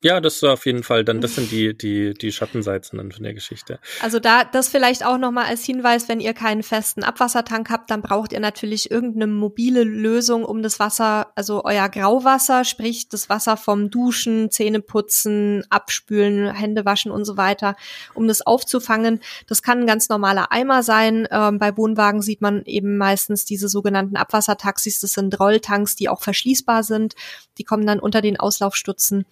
ja, 0.00 0.20
das 0.20 0.36
ist 0.36 0.44
auf 0.44 0.64
jeden 0.64 0.84
Fall 0.84 1.04
dann, 1.04 1.20
das 1.20 1.34
sind 1.34 1.50
die, 1.50 1.76
die, 1.76 2.14
die 2.14 2.30
Schattenseiten 2.30 2.98
dann 2.98 3.10
von 3.10 3.24
der 3.24 3.34
Geschichte. 3.34 3.80
Also 4.00 4.20
da, 4.20 4.44
das 4.44 4.68
vielleicht 4.68 5.04
auch 5.04 5.18
nochmal 5.18 5.46
als 5.46 5.64
Hinweis, 5.64 6.08
wenn 6.08 6.20
ihr 6.20 6.34
keinen 6.34 6.62
festen 6.62 7.02
Abwassertank 7.02 7.68
habt, 7.68 7.90
dann 7.90 8.00
braucht 8.00 8.32
ihr 8.32 8.38
natürlich 8.38 8.92
irgendeine 8.92 9.26
mobile 9.26 9.82
Lösung, 9.82 10.44
um 10.44 10.62
das 10.62 10.78
Wasser, 10.78 11.32
also 11.34 11.64
euer 11.64 11.88
Grauwasser, 11.88 12.64
sprich 12.64 13.08
das 13.08 13.28
Wasser 13.28 13.56
vom 13.56 13.90
Duschen, 13.90 14.52
Zähneputzen, 14.52 15.64
Abspülen, 15.68 16.54
Hände 16.54 16.84
waschen 16.84 17.10
und 17.10 17.24
so 17.24 17.36
weiter, 17.36 17.74
um 18.14 18.28
das 18.28 18.46
aufzufangen. 18.46 19.18
Das 19.48 19.62
kann 19.62 19.80
ein 19.80 19.86
ganz 19.88 20.08
normaler 20.08 20.52
Eimer 20.52 20.84
sein. 20.84 21.26
Ähm, 21.32 21.58
bei 21.58 21.76
Wohnwagen 21.76 22.22
sieht 22.22 22.40
man 22.40 22.64
eben 22.66 22.98
meistens 22.98 23.44
diese 23.44 23.68
sogenannten 23.68 24.16
Abwassertaxis. 24.16 25.00
Das 25.00 25.12
sind 25.14 25.40
Rolltanks, 25.40 25.96
die 25.96 26.08
auch 26.08 26.22
verschließbar 26.22 26.84
sind. 26.84 27.16
Die 27.58 27.64
kommen 27.64 27.84
dann 27.84 27.98
unter 27.98 28.22
den 28.22 28.38
Auslaufstutzen 28.38 29.26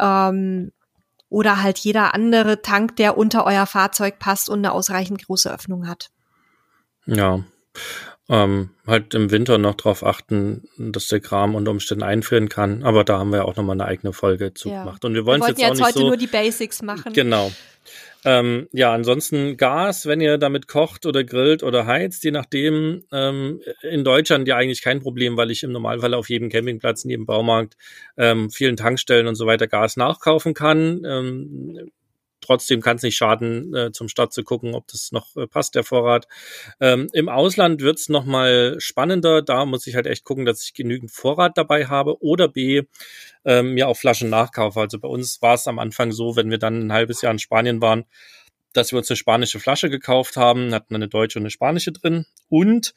ähm, 0.00 0.72
oder 1.28 1.62
halt 1.62 1.78
jeder 1.78 2.14
andere 2.14 2.62
Tank, 2.62 2.96
der 2.96 3.16
unter 3.16 3.46
euer 3.46 3.66
Fahrzeug 3.66 4.18
passt 4.18 4.48
und 4.48 4.58
eine 4.58 4.72
ausreichend 4.72 5.24
große 5.26 5.52
Öffnung 5.52 5.86
hat. 5.86 6.10
Ja. 7.06 7.44
Ähm, 8.28 8.70
halt 8.86 9.14
im 9.14 9.30
Winter 9.30 9.58
noch 9.58 9.74
darauf 9.74 10.04
achten, 10.04 10.68
dass 10.78 11.08
der 11.08 11.20
Kram 11.20 11.54
unter 11.54 11.72
Umständen 11.72 12.04
einfrieren 12.04 12.48
kann. 12.48 12.84
Aber 12.84 13.02
da 13.04 13.18
haben 13.18 13.32
wir 13.32 13.44
auch 13.44 13.56
nochmal 13.56 13.74
eine 13.74 13.86
eigene 13.86 14.12
Folge 14.12 14.54
zu 14.54 14.68
ja. 14.68 14.84
gemacht. 14.84 15.04
Und 15.04 15.14
wir 15.14 15.26
wollen 15.26 15.40
wir 15.40 15.48
jetzt, 15.48 15.58
jetzt 15.58 15.70
auch 15.70 15.74
nicht 15.74 15.84
heute 15.84 15.98
so, 15.98 16.06
nur 16.06 16.16
die 16.16 16.28
Basics 16.28 16.82
machen. 16.82 17.12
Genau. 17.12 17.50
Ähm, 18.24 18.68
ja, 18.72 18.92
ansonsten 18.92 19.56
Gas, 19.56 20.06
wenn 20.06 20.20
ihr 20.20 20.36
damit 20.36 20.68
kocht 20.68 21.06
oder 21.06 21.24
grillt 21.24 21.62
oder 21.62 21.86
heizt, 21.86 22.22
je 22.24 22.30
nachdem. 22.30 23.04
Ähm, 23.12 23.60
in 23.82 24.04
Deutschland 24.04 24.46
ja 24.46 24.56
eigentlich 24.56 24.82
kein 24.82 25.00
Problem, 25.00 25.36
weil 25.36 25.50
ich 25.50 25.62
im 25.62 25.72
Normalfall 25.72 26.14
auf 26.14 26.28
jedem 26.28 26.50
Campingplatz, 26.50 27.04
in 27.04 27.10
jedem 27.10 27.26
Baumarkt, 27.26 27.76
ähm, 28.16 28.50
vielen 28.50 28.76
Tankstellen 28.76 29.26
und 29.26 29.36
so 29.36 29.46
weiter 29.46 29.66
Gas 29.66 29.96
nachkaufen 29.96 30.54
kann. 30.54 31.02
Trotzdem 32.50 32.80
kann 32.80 32.96
es 32.96 33.04
nicht 33.04 33.16
schaden, 33.16 33.72
äh, 33.76 33.92
zum 33.92 34.08
Start 34.08 34.32
zu 34.32 34.42
gucken, 34.42 34.74
ob 34.74 34.88
das 34.88 35.12
noch 35.12 35.36
äh, 35.36 35.46
passt, 35.46 35.76
der 35.76 35.84
Vorrat. 35.84 36.26
Ähm, 36.80 37.06
Im 37.12 37.28
Ausland 37.28 37.80
wird's 37.80 38.02
es 38.02 38.08
nochmal 38.08 38.74
spannender. 38.80 39.40
Da 39.40 39.66
muss 39.66 39.86
ich 39.86 39.94
halt 39.94 40.08
echt 40.08 40.24
gucken, 40.24 40.46
dass 40.46 40.64
ich 40.64 40.74
genügend 40.74 41.12
Vorrat 41.12 41.56
dabei 41.56 41.86
habe 41.86 42.20
oder 42.20 42.48
B, 42.48 42.82
ähm, 43.44 43.74
mir 43.74 43.86
auch 43.86 43.96
Flaschen 43.96 44.30
nachkaufe. 44.30 44.80
Also 44.80 44.98
bei 44.98 45.06
uns 45.06 45.40
war 45.42 45.54
es 45.54 45.68
am 45.68 45.78
Anfang 45.78 46.10
so, 46.10 46.34
wenn 46.34 46.50
wir 46.50 46.58
dann 46.58 46.88
ein 46.88 46.92
halbes 46.92 47.22
Jahr 47.22 47.30
in 47.30 47.38
Spanien 47.38 47.80
waren, 47.80 48.06
dass 48.72 48.92
wir 48.92 48.98
uns 48.98 49.10
eine 49.10 49.16
spanische 49.16 49.60
Flasche 49.60 49.90
gekauft 49.90 50.36
haben, 50.36 50.72
hatten 50.74 50.94
eine 50.94 51.08
deutsche 51.08 51.38
und 51.38 51.42
eine 51.42 51.50
spanische 51.50 51.92
drin. 51.92 52.26
Und 52.48 52.94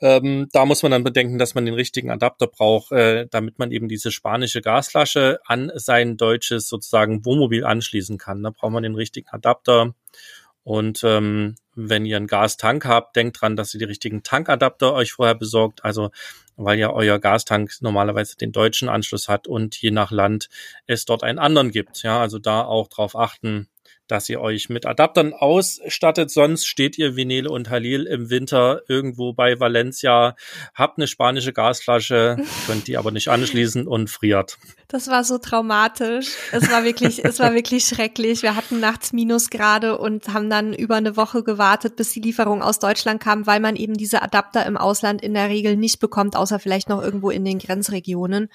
ähm, 0.00 0.48
da 0.52 0.64
muss 0.64 0.82
man 0.82 0.92
dann 0.92 1.04
bedenken, 1.04 1.38
dass 1.38 1.54
man 1.54 1.64
den 1.64 1.74
richtigen 1.74 2.10
Adapter 2.10 2.46
braucht, 2.46 2.92
äh, 2.92 3.26
damit 3.30 3.58
man 3.58 3.72
eben 3.72 3.88
diese 3.88 4.10
spanische 4.10 4.60
Gasflasche 4.60 5.40
an 5.44 5.70
sein 5.74 6.16
deutsches 6.16 6.68
sozusagen 6.68 7.24
Wohnmobil 7.24 7.64
anschließen 7.64 8.18
kann. 8.18 8.42
Da 8.42 8.50
braucht 8.50 8.72
man 8.72 8.82
den 8.82 8.94
richtigen 8.94 9.28
Adapter. 9.28 9.94
Und 10.64 11.02
ähm, 11.04 11.56
wenn 11.74 12.06
ihr 12.06 12.16
einen 12.16 12.26
Gastank 12.26 12.84
habt, 12.84 13.16
denkt 13.16 13.40
dran, 13.40 13.56
dass 13.56 13.74
ihr 13.74 13.78
die 13.78 13.86
richtigen 13.86 14.22
Tankadapter 14.22 14.92
euch 14.92 15.12
vorher 15.12 15.34
besorgt. 15.34 15.84
Also 15.84 16.10
weil 16.56 16.78
ja 16.78 16.90
euer 16.92 17.18
Gastank 17.18 17.72
normalerweise 17.80 18.36
den 18.36 18.52
deutschen 18.52 18.88
Anschluss 18.88 19.28
hat 19.28 19.48
und 19.48 19.76
je 19.80 19.90
nach 19.90 20.10
Land 20.10 20.48
es 20.86 21.04
dort 21.04 21.22
einen 21.22 21.38
anderen 21.38 21.70
gibt. 21.70 22.02
Ja, 22.02 22.20
also 22.20 22.38
da 22.38 22.62
auch 22.62 22.88
drauf 22.88 23.16
achten, 23.16 23.68
dass 24.12 24.28
ihr 24.28 24.42
euch 24.42 24.68
mit 24.68 24.84
Adaptern 24.84 25.32
ausstattet. 25.32 26.30
Sonst 26.30 26.66
steht 26.66 26.98
ihr 26.98 27.16
wie 27.16 27.22
und 27.46 27.70
Halil 27.70 28.04
im 28.04 28.28
Winter 28.28 28.82
irgendwo 28.86 29.32
bei 29.32 29.58
Valencia, 29.58 30.36
habt 30.74 30.98
eine 30.98 31.06
spanische 31.06 31.54
Gasflasche, 31.54 32.36
könnt 32.66 32.88
die 32.88 32.98
aber 32.98 33.10
nicht 33.10 33.28
anschließen 33.28 33.86
und 33.86 34.10
friert. 34.10 34.58
Das 34.88 35.08
war 35.08 35.24
so 35.24 35.38
traumatisch. 35.38 36.26
Es 36.50 36.70
war 36.70 36.84
wirklich, 36.84 37.24
es 37.24 37.38
war 37.38 37.54
wirklich 37.54 37.84
schrecklich. 37.84 38.42
Wir 38.42 38.54
hatten 38.54 38.80
nachts 38.80 39.14
Minusgrade 39.14 39.96
und 39.96 40.28
haben 40.28 40.50
dann 40.50 40.74
über 40.74 40.96
eine 40.96 41.16
Woche 41.16 41.42
gewartet, 41.42 41.96
bis 41.96 42.12
die 42.12 42.20
Lieferung 42.20 42.60
aus 42.60 42.80
Deutschland 42.80 43.18
kam, 43.22 43.46
weil 43.46 43.60
man 43.60 43.76
eben 43.76 43.94
diese 43.94 44.20
Adapter 44.20 44.66
im 44.66 44.76
Ausland 44.76 45.22
in 45.22 45.32
der 45.32 45.48
Regel 45.48 45.76
nicht 45.76 46.00
bekommt, 46.00 46.36
außer 46.36 46.58
vielleicht 46.58 46.90
noch 46.90 47.02
irgendwo 47.02 47.30
in 47.30 47.46
den 47.46 47.58
Grenzregionen. 47.58 48.50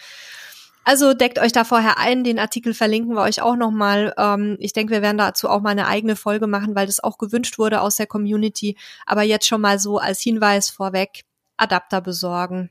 Also 0.88 1.14
deckt 1.14 1.38
euch 1.38 1.52
da 1.52 1.66
vorher 1.66 1.98
ein. 1.98 2.24
Den 2.24 2.40
Artikel 2.40 2.74
verlinken 2.74 3.14
wir 3.14 3.22
euch 3.22 3.42
auch 3.42 3.58
nochmal. 3.58 4.14
Ähm, 4.18 4.56
ich 4.62 4.72
denke, 4.72 4.94
wir 4.94 5.02
werden 5.02 5.18
dazu 5.18 5.50
auch 5.50 5.60
mal 5.60 5.72
eine 5.72 5.86
eigene 5.86 6.16
Folge 6.16 6.48
machen, 6.48 6.76
weil 6.76 6.86
das 6.86 7.04
auch 7.04 7.18
gewünscht 7.18 7.58
wurde 7.60 7.82
aus 7.82 7.98
der 7.98 8.08
Community. 8.08 8.78
Aber 9.06 9.24
jetzt 9.24 9.46
schon 9.48 9.60
mal 9.60 9.80
so 9.80 9.98
als 9.98 10.22
Hinweis 10.22 10.70
vorweg. 10.70 11.26
Adapter 11.58 12.00
besorgen. 12.00 12.70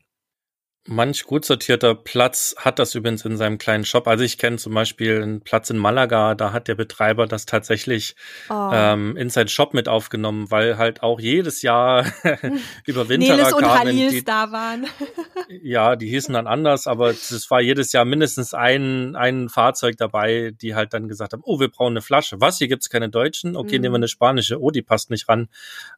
Manch 0.89 1.25
gut 1.25 1.45
sortierter 1.45 1.95
Platz 1.97 2.55
hat 2.59 2.79
das 2.79 2.95
übrigens 2.95 3.25
in 3.25 3.37
seinem 3.37 3.59
kleinen 3.59 3.85
Shop. 3.85 4.07
Also 4.07 4.23
ich 4.23 4.39
kenne 4.39 4.57
zum 4.57 4.73
Beispiel 4.73 5.21
einen 5.21 5.41
Platz 5.41 5.69
in 5.71 5.79
Malaga, 5.79 6.37
da 6.37 6.53
hat 6.53 6.69
der 6.69 6.77
Betreiber 6.77 7.27
das 7.27 7.45
tatsächlich 7.45 8.15
oh. 8.49 8.71
ähm, 8.73 9.17
in 9.17 9.29
seinen 9.29 9.49
Shop 9.49 9.75
mit 9.75 9.89
aufgenommen, 9.89 10.51
weil 10.51 10.79
halt 10.79 11.03
auch 11.03 11.19
jedes 11.19 11.63
Jahr 11.63 12.07
über 12.87 13.09
Winter 13.09 13.37
Nelis 13.37 13.53
und 13.53 13.67
Halils 13.67 14.13
die, 14.13 14.25
da 14.25 14.53
waren. 14.53 14.87
ja, 15.49 15.97
die 15.97 16.09
hießen 16.09 16.35
dann 16.35 16.47
anders, 16.47 16.87
aber 16.87 17.11
es 17.11 17.51
war 17.51 17.61
jedes 17.61 17.93
Jahr 17.93 18.05
mindestens 18.05 18.55
ein, 18.55 19.17
ein 19.17 19.49
Fahrzeug 19.49 19.97
dabei, 19.97 20.53
die 20.61 20.77
halt 20.77 20.95
dann 20.95 21.09
gesagt 21.09 21.33
haben, 21.33 21.43
oh, 21.45 21.59
wir 21.59 21.69
brauchen 21.69 21.95
eine 21.95 22.03
Flasche. 22.03 22.41
Was, 22.41 22.59
hier 22.59 22.69
gibt's 22.69 22.91
keine 22.91 23.09
Deutschen? 23.09 23.57
Okay, 23.57 23.79
mm. 23.79 23.83
nehmen 23.83 23.95
wir 23.95 23.99
eine 23.99 24.09
spanische. 24.09 24.61
Oh, 24.61 24.71
die 24.71 24.83
passt 24.83 25.11
nicht 25.11 25.29
ran. 25.29 25.49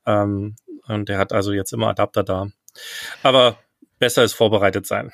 Ähm, 0.07 0.57
und 0.87 1.11
der 1.11 1.19
hat 1.19 1.33
also 1.33 1.53
jetzt 1.53 1.73
immer 1.73 1.89
Adapter 1.89 2.25
da. 2.25 2.47
Aber 3.23 3.59
besser 3.99 4.25
ist 4.25 4.35
vorbereitet 4.35 4.87
sein. 4.87 5.13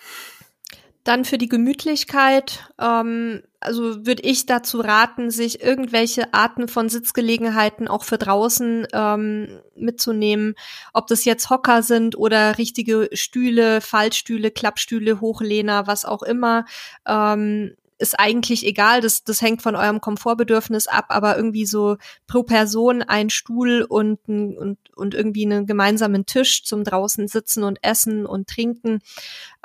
Dann 1.04 1.26
für 1.26 1.36
die 1.36 1.48
Gemütlichkeit, 1.48 2.66
ähm, 2.80 3.42
also 3.60 4.06
würde 4.06 4.22
ich 4.22 4.46
dazu 4.46 4.80
raten, 4.80 5.30
sich 5.30 5.62
irgendwelche 5.62 6.32
Arten 6.32 6.66
von 6.66 6.88
Sitzgelegenheiten 6.88 7.88
auch 7.88 8.04
für 8.04 8.16
draußen 8.16 8.86
ähm, 8.90 9.60
mitzunehmen. 9.76 10.54
Ob 10.94 11.06
das 11.06 11.26
jetzt 11.26 11.50
Hocker 11.50 11.82
sind 11.82 12.16
oder 12.16 12.56
richtige 12.56 13.10
Stühle, 13.12 13.82
Fallstühle, 13.82 14.50
Klappstühle, 14.50 15.20
Hochlehner, 15.20 15.86
was 15.86 16.06
auch 16.06 16.22
immer. 16.22 16.64
Ähm, 17.06 17.76
ist 17.98 18.18
eigentlich 18.18 18.66
egal, 18.66 19.00
das, 19.00 19.24
das 19.24 19.40
hängt 19.40 19.62
von 19.62 19.76
eurem 19.76 20.00
Komfortbedürfnis 20.00 20.88
ab, 20.88 21.06
aber 21.08 21.36
irgendwie 21.36 21.66
so 21.66 21.96
pro 22.26 22.42
Person 22.42 23.02
ein 23.02 23.30
Stuhl 23.30 23.82
und, 23.82 24.18
und, 24.28 24.78
und 24.94 25.14
irgendwie 25.14 25.46
einen 25.46 25.66
gemeinsamen 25.66 26.26
Tisch 26.26 26.64
zum 26.64 26.84
draußen 26.84 27.28
sitzen 27.28 27.62
und 27.62 27.78
essen 27.82 28.26
und 28.26 28.48
trinken, 28.48 29.00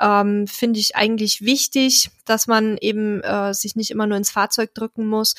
ähm, 0.00 0.46
finde 0.46 0.78
ich 0.80 0.96
eigentlich 0.96 1.42
wichtig, 1.42 2.10
dass 2.24 2.46
man 2.46 2.76
eben 2.80 3.20
äh, 3.22 3.52
sich 3.52 3.74
nicht 3.74 3.90
immer 3.90 4.06
nur 4.06 4.16
ins 4.16 4.30
Fahrzeug 4.30 4.74
drücken 4.74 5.06
muss. 5.06 5.34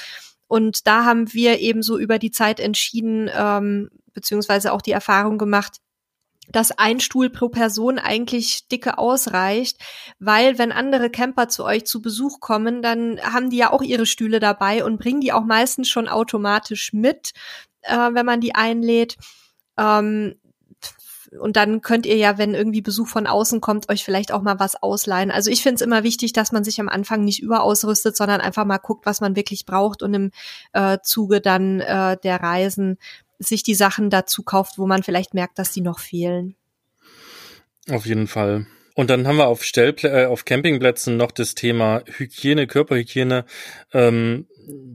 Und 0.47 0.85
da 0.85 1.05
haben 1.05 1.33
wir 1.33 1.59
eben 1.59 1.81
so 1.81 1.97
über 1.97 2.19
die 2.19 2.31
Zeit 2.31 2.59
entschieden, 2.59 3.29
ähm, 3.33 3.89
beziehungsweise 4.13 4.73
auch 4.73 4.81
die 4.81 4.91
Erfahrung 4.91 5.37
gemacht, 5.37 5.77
dass 6.51 6.71
ein 6.71 6.99
Stuhl 6.99 7.29
pro 7.29 7.49
Person 7.49 7.99
eigentlich 7.99 8.67
dicke 8.67 8.97
ausreicht, 8.97 9.77
weil 10.19 10.57
wenn 10.57 10.71
andere 10.71 11.09
Camper 11.09 11.49
zu 11.49 11.65
euch 11.65 11.85
zu 11.85 12.01
Besuch 12.01 12.39
kommen, 12.39 12.81
dann 12.81 13.19
haben 13.21 13.49
die 13.49 13.57
ja 13.57 13.71
auch 13.71 13.81
ihre 13.81 14.05
Stühle 14.05 14.39
dabei 14.39 14.83
und 14.83 14.99
bringen 14.99 15.21
die 15.21 15.33
auch 15.33 15.45
meistens 15.45 15.89
schon 15.89 16.07
automatisch 16.07 16.93
mit, 16.93 17.31
äh, 17.81 18.09
wenn 18.13 18.25
man 18.25 18.41
die 18.41 18.55
einlädt. 18.55 19.17
Ähm, 19.77 20.35
und 21.39 21.55
dann 21.55 21.81
könnt 21.81 22.05
ihr 22.05 22.17
ja, 22.17 22.37
wenn 22.37 22.53
irgendwie 22.53 22.81
Besuch 22.81 23.07
von 23.07 23.25
außen 23.25 23.61
kommt, 23.61 23.89
euch 23.89 24.03
vielleicht 24.03 24.33
auch 24.33 24.41
mal 24.41 24.59
was 24.59 24.81
ausleihen. 24.81 25.31
Also 25.31 25.49
ich 25.49 25.63
finde 25.63 25.75
es 25.75 25.81
immer 25.81 26.03
wichtig, 26.03 26.33
dass 26.33 26.51
man 26.51 26.65
sich 26.65 26.81
am 26.81 26.89
Anfang 26.89 27.23
nicht 27.23 27.41
überausrüstet, 27.41 28.17
sondern 28.17 28.41
einfach 28.41 28.65
mal 28.65 28.79
guckt, 28.79 29.05
was 29.05 29.21
man 29.21 29.35
wirklich 29.37 29.65
braucht 29.65 30.03
und 30.03 30.13
im 30.13 30.31
äh, 30.73 30.97
Zuge 31.03 31.39
dann 31.39 31.79
äh, 31.79 32.17
der 32.21 32.41
Reisen 32.41 32.97
sich 33.41 33.63
die 33.63 33.75
Sachen 33.75 34.09
dazu 34.09 34.43
kauft, 34.43 34.77
wo 34.77 34.87
man 34.87 35.03
vielleicht 35.03 35.33
merkt, 35.33 35.59
dass 35.59 35.71
die 35.71 35.81
noch 35.81 35.99
fehlen. 35.99 36.55
Auf 37.89 38.05
jeden 38.05 38.27
Fall. 38.27 38.67
Und 38.93 39.09
dann 39.09 39.27
haben 39.27 39.37
wir 39.37 39.47
auf, 39.47 39.63
Stellpl 39.63 40.07
äh, 40.07 40.25
auf 40.25 40.45
Campingplätzen 40.45 41.17
noch 41.17 41.31
das 41.31 41.55
Thema 41.55 42.03
Hygiene, 42.05 42.67
Körperhygiene. 42.67 43.45
Ähm, 43.93 44.47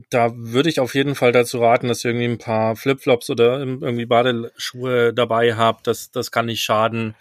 da 0.09 0.31
würde 0.35 0.69
ich 0.69 0.79
auf 0.79 0.95
jeden 0.95 1.15
Fall 1.15 1.31
dazu 1.31 1.59
raten, 1.59 1.87
dass 1.87 2.05
ihr 2.05 2.11
irgendwie 2.11 2.27
ein 2.27 2.37
paar 2.37 2.75
Flipflops 2.75 3.29
oder 3.29 3.59
irgendwie 3.59 4.05
Badeschuhe 4.05 5.13
dabei 5.13 5.55
habt. 5.55 5.87
Das, 5.87 6.11
das 6.11 6.31
kann 6.31 6.45
nicht 6.45 6.61
schaden. 6.61 7.15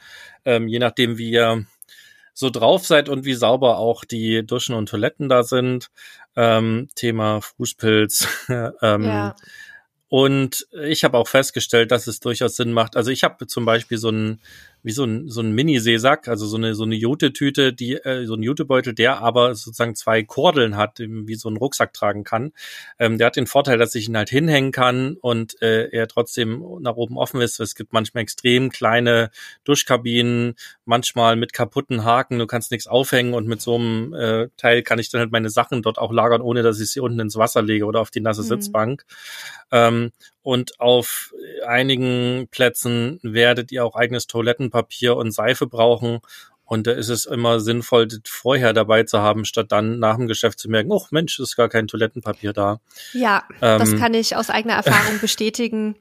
Ähm, 0.45 0.68
je 0.68 0.79
nachdem, 0.79 1.18
wie 1.18 1.31
ihr 1.31 1.66
so 2.35 2.51
drauf 2.51 2.87
seid 2.87 3.09
und 3.09 3.24
wie 3.24 3.35
sauber 3.35 3.79
auch 3.79 4.05
die 4.05 4.47
Duschen 4.47 4.74
und 4.74 4.91
Toiletten 4.91 5.29
da 5.29 5.43
sind. 5.43 5.91
Ähm, 6.37 6.89
Thema 6.95 7.41
Fußpilz. 7.41 8.29
ähm, 8.83 9.05
ja. 9.05 9.35
Und 10.09 10.67
ich 10.85 11.03
habe 11.03 11.19
auch 11.19 11.27
festgestellt, 11.29 11.91
dass 11.91 12.07
es 12.07 12.21
durchaus 12.21 12.57
Sinn 12.57 12.73
macht. 12.73 12.97
Also 12.97 13.11
ich 13.11 13.25
habe 13.25 13.47
zum 13.47 13.65
Beispiel 13.65 13.99
so 13.99 14.11
ein 14.11 14.41
wie 14.87 14.93
so 14.93 15.03
ein, 15.03 15.28
so 15.28 15.41
ein 15.41 15.51
Mini-Seesack, 15.51 16.28
also 16.28 16.47
so 16.47 16.57
eine, 16.57 16.76
so 16.76 16.84
eine 16.84 16.95
Jute-Tüte, 16.95 17.72
die, 17.72 17.95
äh, 17.95 18.24
so 18.24 18.34
ein 18.34 18.43
Jutebeutel, 18.45 18.95
der 18.95 19.18
aber 19.20 19.53
sozusagen 19.57 19.97
zwei 19.97 20.22
Kordeln 20.22 20.76
hat, 20.76 21.01
wie 21.01 21.34
so 21.34 21.49
ein 21.49 21.57
Rucksack 21.57 21.93
tragen 21.93 22.22
kann. 22.22 22.53
Ähm, 23.01 23.18
der 23.18 23.26
hat 23.26 23.34
den 23.34 23.49
Vorteil, 23.49 23.78
dass 23.78 23.97
ich 23.97 24.09
ihn 24.09 24.16
halt 24.16 24.30
hinhängen 24.30 24.70
kann 24.70 25.16
und 25.20 25.61
äh, 25.61 25.89
er 25.89 26.07
trotzdem 26.07 26.64
nach 26.78 26.95
oben 26.95 27.18
offen 27.18 27.41
ist. 27.41 27.59
Es 27.59 27.74
gibt 27.74 27.93
manchmal 27.93 28.22
extrem 28.22 28.70
kleine 28.70 29.30
Duschkabinen, 29.64 30.55
manchmal 30.84 31.34
mit 31.34 31.53
kaputten 31.53 32.05
Haken, 32.05 32.39
du 32.39 32.47
kannst 32.47 32.70
nichts 32.70 32.87
aufhängen 32.87 33.34
und 33.34 33.49
mit 33.49 33.61
so 33.61 33.74
einem 33.74 34.14
äh, 34.14 34.51
Teil 34.57 34.84
kann 34.84 35.01
ich 35.01 35.11
dann 35.11 35.18
halt 35.18 35.32
meine 35.32 35.51
Sachen 35.51 35.82
dort 35.82 35.99
auch 35.99 36.12
lagern, 36.12 36.43
ohne 36.43 36.62
dass 36.62 36.78
ich 36.78 36.93
sie 36.93 37.01
unten 37.01 37.18
ins 37.18 37.34
Wasser 37.34 37.61
lege 37.61 37.87
oder 37.87 38.01
auf 38.01 38.12
die 38.12 38.20
nasse 38.20 38.43
mhm. 38.43 38.47
Sitzbank. 38.47 39.05
Ähm, 39.72 40.12
und 40.43 40.78
auf 40.78 41.34
einigen 41.66 42.47
Plätzen 42.53 43.18
werdet 43.24 43.72
ihr 43.72 43.84
auch 43.84 43.97
eigenes 43.97 44.28
Toilettenpapier 44.28 44.76
und 45.16 45.33
Seife 45.33 45.66
brauchen. 45.66 46.20
Und 46.67 46.89
da 46.89 46.93
ist 46.93 47.09
es 47.09 47.27
immer 47.27 47.61
sinnvoll, 47.61 48.09
das 48.09 48.19
vorher 48.27 48.73
dabei 48.73 49.05
zu 49.05 49.21
haben, 49.21 49.45
statt 49.45 49.71
dann 49.71 50.01
nach 50.01 50.17
dem 50.17 50.27
Geschäft 50.27 50.59
zu 50.59 50.69
merken, 50.69 50.91
oh 50.91 51.05
Mensch, 51.11 51.39
ist 51.39 51.57
gar 51.57 51.69
kein 51.69 51.87
Toilettenpapier 51.87 52.53
da. 52.53 52.81
Ja, 53.12 53.45
ähm, 53.62 53.79
das 53.79 53.97
kann 53.97 54.14
ich 54.14 54.35
aus 54.35 54.51
eigener 54.51 54.75
Erfahrung 54.75 55.19
bestätigen. 55.21 55.95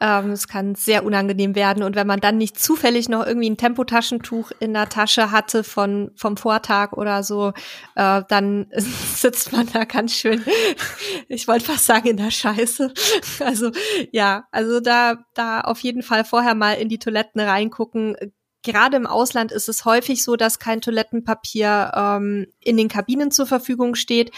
Ähm, 0.00 0.30
es 0.30 0.46
kann 0.46 0.76
sehr 0.76 1.04
unangenehm 1.04 1.56
werden. 1.56 1.82
Und 1.82 1.96
wenn 1.96 2.06
man 2.06 2.20
dann 2.20 2.38
nicht 2.38 2.60
zufällig 2.60 3.08
noch 3.08 3.26
irgendwie 3.26 3.50
ein 3.50 3.56
Tempotaschentuch 3.56 4.52
in 4.60 4.72
der 4.72 4.88
Tasche 4.88 5.32
hatte 5.32 5.64
von, 5.64 6.12
vom 6.14 6.36
Vortag 6.36 6.92
oder 6.92 7.24
so, 7.24 7.52
äh, 7.96 8.22
dann 8.28 8.66
sitzt 9.16 9.50
man 9.50 9.68
da 9.72 9.84
ganz 9.84 10.14
schön, 10.14 10.44
ich 11.28 11.48
wollte 11.48 11.64
fast 11.64 11.86
sagen, 11.86 12.06
in 12.06 12.18
der 12.18 12.30
Scheiße. 12.30 12.92
Also 13.40 13.72
ja, 14.12 14.44
also 14.52 14.78
da, 14.78 15.24
da 15.34 15.62
auf 15.62 15.80
jeden 15.80 16.04
Fall 16.04 16.24
vorher 16.24 16.54
mal 16.54 16.74
in 16.74 16.88
die 16.88 17.00
Toiletten 17.00 17.40
reingucken 17.40 18.16
gerade 18.64 18.96
im 18.96 19.06
Ausland 19.06 19.52
ist 19.52 19.68
es 19.68 19.84
häufig 19.84 20.24
so, 20.24 20.36
dass 20.36 20.58
kein 20.58 20.80
Toilettenpapier 20.80 21.92
ähm, 21.94 22.46
in 22.60 22.76
den 22.76 22.88
Kabinen 22.88 23.30
zur 23.30 23.46
Verfügung 23.46 23.94
steht. 23.94 24.30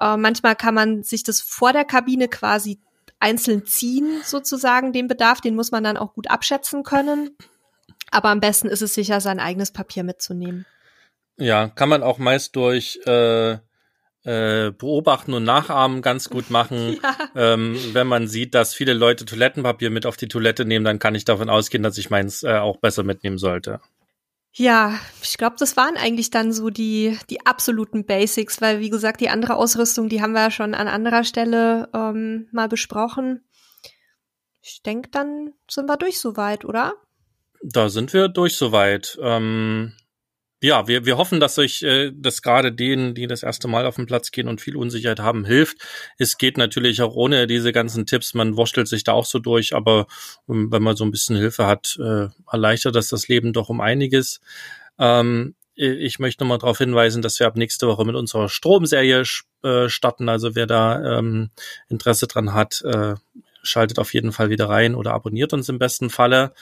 Äh, 0.00 0.16
manchmal 0.16 0.56
kann 0.56 0.74
man 0.74 1.02
sich 1.02 1.22
das 1.22 1.40
vor 1.40 1.72
der 1.72 1.84
Kabine 1.84 2.28
quasi 2.28 2.80
einzeln 3.20 3.66
ziehen, 3.66 4.20
sozusagen, 4.24 4.92
den 4.92 5.08
Bedarf. 5.08 5.40
Den 5.40 5.54
muss 5.54 5.70
man 5.70 5.84
dann 5.84 5.96
auch 5.96 6.14
gut 6.14 6.30
abschätzen 6.30 6.84
können. 6.84 7.36
Aber 8.10 8.30
am 8.30 8.40
besten 8.40 8.68
ist 8.68 8.82
es 8.82 8.94
sicher, 8.94 9.20
sein 9.20 9.40
eigenes 9.40 9.72
Papier 9.72 10.04
mitzunehmen. 10.04 10.64
Ja, 11.36 11.68
kann 11.68 11.88
man 11.88 12.02
auch 12.02 12.18
meist 12.18 12.56
durch 12.56 13.00
äh, 13.06 13.58
äh, 14.28 14.72
beobachten 14.76 15.32
und 15.32 15.44
nachahmen 15.44 16.02
ganz 16.02 16.28
gut 16.28 16.50
machen. 16.50 16.96
Ja. 17.08 17.54
Ähm, 17.54 17.78
wenn 17.92 18.06
man 18.06 18.26
sieht, 18.26 18.54
dass 18.54 18.74
viele 18.74 18.92
Leute 18.92 19.24
Toilettenpapier 19.24 19.90
mit 19.90 20.04
auf 20.04 20.16
die 20.16 20.26
Toilette 20.26 20.64
nehmen, 20.64 20.84
dann 20.84 20.98
kann 20.98 21.14
ich 21.14 21.24
davon 21.24 21.48
ausgehen, 21.48 21.82
dass 21.82 21.96
ich 21.96 22.10
meins 22.10 22.42
äh, 22.42 22.56
auch 22.56 22.78
besser 22.78 23.04
mitnehmen 23.04 23.38
sollte. 23.38 23.80
Ja, 24.52 24.98
ich 25.22 25.38
glaube, 25.38 25.56
das 25.58 25.76
waren 25.76 25.96
eigentlich 25.96 26.30
dann 26.30 26.52
so 26.52 26.70
die, 26.70 27.16
die 27.30 27.46
absoluten 27.46 28.04
Basics, 28.04 28.60
weil 28.60 28.80
wie 28.80 28.90
gesagt, 28.90 29.20
die 29.20 29.28
andere 29.28 29.56
Ausrüstung, 29.56 30.08
die 30.08 30.20
haben 30.20 30.32
wir 30.32 30.42
ja 30.42 30.50
schon 30.50 30.74
an 30.74 30.88
anderer 30.88 31.24
Stelle 31.24 31.88
ähm, 31.94 32.48
mal 32.50 32.68
besprochen. 32.68 33.44
Ich 34.60 34.82
denke, 34.82 35.10
dann 35.10 35.52
sind 35.70 35.86
wir 35.86 35.96
durch 35.96 36.18
soweit, 36.18 36.64
oder? 36.64 36.94
Da 37.62 37.88
sind 37.88 38.12
wir 38.12 38.28
durch 38.28 38.56
soweit. 38.56 39.18
Ähm, 39.22 39.92
ja, 40.60 40.88
wir, 40.88 41.06
wir 41.06 41.16
hoffen, 41.16 41.38
dass 41.40 41.58
euch 41.58 41.82
äh, 41.82 42.10
das 42.14 42.42
gerade 42.42 42.72
denen, 42.72 43.14
die 43.14 43.26
das 43.26 43.42
erste 43.42 43.68
Mal 43.68 43.86
auf 43.86 43.96
den 43.96 44.06
Platz 44.06 44.30
gehen 44.32 44.48
und 44.48 44.60
viel 44.60 44.76
Unsicherheit 44.76 45.20
haben, 45.20 45.44
hilft. 45.44 45.78
Es 46.18 46.36
geht 46.36 46.58
natürlich 46.58 47.00
auch 47.02 47.14
ohne 47.14 47.46
diese 47.46 47.72
ganzen 47.72 48.06
Tipps. 48.06 48.34
Man 48.34 48.56
wurschtelt 48.56 48.88
sich 48.88 49.04
da 49.04 49.12
auch 49.12 49.26
so 49.26 49.38
durch, 49.38 49.74
aber 49.74 50.06
ähm, 50.48 50.72
wenn 50.72 50.82
man 50.82 50.96
so 50.96 51.04
ein 51.04 51.12
bisschen 51.12 51.36
Hilfe 51.36 51.66
hat, 51.66 51.96
äh, 52.00 52.28
erleichtert 52.50 52.96
das 52.96 53.08
das 53.08 53.28
Leben 53.28 53.52
doch 53.52 53.68
um 53.68 53.80
einiges. 53.80 54.40
Ähm, 54.98 55.54
ich 55.80 56.18
möchte 56.18 56.42
nochmal 56.42 56.58
darauf 56.58 56.78
hinweisen, 56.78 57.22
dass 57.22 57.38
wir 57.38 57.46
ab 57.46 57.54
nächste 57.54 57.86
Woche 57.86 58.04
mit 58.04 58.16
unserer 58.16 58.48
Stromserie 58.48 59.22
äh, 59.62 59.88
starten. 59.88 60.28
Also 60.28 60.56
wer 60.56 60.66
da 60.66 61.18
ähm, 61.18 61.50
Interesse 61.88 62.26
dran 62.26 62.52
hat, 62.52 62.82
äh, 62.82 63.14
schaltet 63.62 64.00
auf 64.00 64.12
jeden 64.12 64.32
Fall 64.32 64.50
wieder 64.50 64.68
rein 64.68 64.96
oder 64.96 65.12
abonniert 65.12 65.52
uns 65.52 65.68
im 65.68 65.78
besten 65.78 66.10
Falle. 66.10 66.52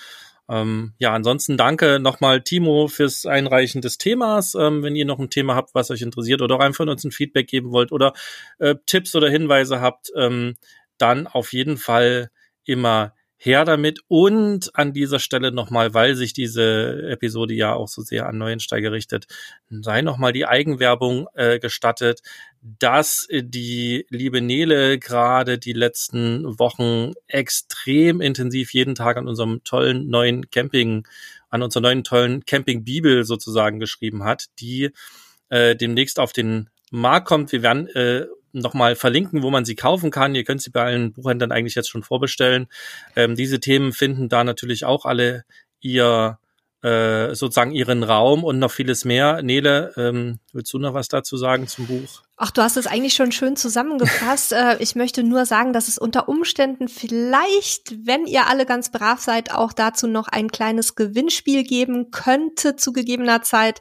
Ähm, 0.49 0.95
ja, 0.99 1.13
ansonsten 1.13 1.57
danke 1.57 1.99
nochmal 1.99 2.43
Timo 2.43 2.89
fürs 2.89 3.27
Einreichen 3.27 3.81
des 3.81 3.99
Themas. 3.99 4.55
Ähm, 4.55 4.83
wenn 4.83 4.97
ihr 4.97 5.05
noch 5.05 5.19
ein 5.19 5.31
Thema 5.31 5.55
habt, 5.55 5.75
was 5.75 5.91
euch 5.91 6.03
interessiert 6.03 6.43
oder 6.43 6.57
auch 6.57 6.61
einfach 6.61 6.87
uns 6.87 7.05
ein 7.05 7.11
Feedback 7.11 7.49
geben 7.49 7.73
wollt 7.73 7.93
oder 7.93 8.13
äh, 8.59 8.77
Tipps 8.87 9.15
oder 9.17 9.29
Hinweise 9.29 9.81
habt, 9.81 10.11
ähm, 10.17 10.57
dann 10.99 11.27
auf 11.27 11.53
jeden 11.53 11.77
Fall 11.77 12.31
immer 12.65 13.13
her 13.39 13.65
damit. 13.65 14.01
Und 14.09 14.71
an 14.75 14.93
dieser 14.93 15.19
Stelle 15.19 15.53
nochmal, 15.53 15.95
weil 15.95 16.15
sich 16.15 16.33
diese 16.33 17.09
Episode 17.11 17.55
ja 17.55 17.75
auch 17.75 17.89
so 17.89 18.03
sehr 18.03 18.27
an 18.27 18.39
Neuensteiger 18.39 18.93
richtet, 18.93 19.27
sei 19.69 20.03
nochmal 20.03 20.33
die 20.33 20.47
Eigenwerbung 20.47 21.29
äh, 21.35 21.59
gestattet, 21.59 22.23
dass 22.63 23.29
die 23.31 24.07
liebe 24.09 24.41
Nele 24.41 24.99
gerade 24.99 25.59
die 25.59 25.73
letzten 25.73 26.59
Wochen 26.59 27.13
extrem 27.29 28.21
intensiv 28.21 28.73
jeden 28.73 28.95
Tag 28.95 29.17
an 29.17 29.29
unserem 29.29 29.63
tollen 29.63 30.09
neuen 30.09 30.51
Camping, 30.51 31.07
an 31.49 31.63
unserer 31.63 31.83
neuen 31.83 32.05
tollen 32.05 32.45
Camping-Bibel 32.45 33.25
sozusagen 33.25 33.79
geschrieben 33.79 34.25
hat, 34.25 34.47
die 34.59 34.91
äh, 35.49 35.77
demnächst 35.77 36.19
auf 36.19 36.33
den 36.33 36.71
Markt 36.91 37.29
kommt. 37.29 37.53
Wir 37.53 37.63
werden 37.63 37.87
äh, 37.89 38.27
nochmal 38.61 38.97
verlinken, 38.97 39.43
wo 39.43 39.51
man 39.51 39.65
sie 39.65 39.75
kaufen 39.75 40.11
kann. 40.11 40.35
Ihr 40.35 40.45
könnt 40.45 40.63
sie 40.63 40.71
bei 40.71 40.85
allen 40.85 41.13
Buchhändlern 41.13 41.53
eigentlich 41.53 41.75
jetzt 41.75 41.91
schon 41.91 42.03
vorbestellen. 42.03 42.67
Ähm, 43.15 43.35
diese 43.35 43.61
Themen 43.61 43.93
finden 43.93 44.29
da 44.29 44.45
natürlich 44.45 44.85
auch 44.85 45.05
alle 45.05 45.45
ihr 45.81 46.39
äh, 46.87 47.35
sozusagen 47.35 47.73
ihren 47.73 48.05
Raum 48.05 48.45
und 48.45 48.61
noch 48.61 48.71
vieles 48.71 49.05
mehr. 49.05 49.43
Nele, 49.43 49.93
ähm, 49.97 50.39
willst 50.53 50.73
du 50.73 50.79
noch 50.79 50.95
was 50.95 51.09
dazu 51.09 51.37
sagen 51.37 51.67
zum 51.67 51.89
Buch? 51.89 52.23
Ach, 52.37 52.53
du 52.53 52.63
hast 52.63 52.77
es 52.77 52.87
eigentlich 52.87 53.15
schon 53.15 53.33
schön 53.33 53.57
zusammengefasst. 53.57 54.53
äh, 54.53 54.77
ich 54.79 54.95
möchte 54.95 55.25
nur 55.25 55.47
sagen, 55.47 55.73
dass 55.73 55.89
es 55.89 55.99
unter 55.99 56.29
Umständen 56.29 56.87
vielleicht, 56.87 58.07
wenn 58.07 58.27
ihr 58.27 58.47
alle 58.47 58.67
ganz 58.67 58.93
brav 58.93 59.21
seid, 59.21 59.53
auch 59.53 59.73
dazu 59.73 60.07
noch 60.07 60.29
ein 60.29 60.49
kleines 60.49 60.95
Gewinnspiel 60.95 61.65
geben 61.65 62.13
könnte 62.13 62.77
zu 62.77 62.93
gegebener 62.93 63.43
Zeit. 63.43 63.81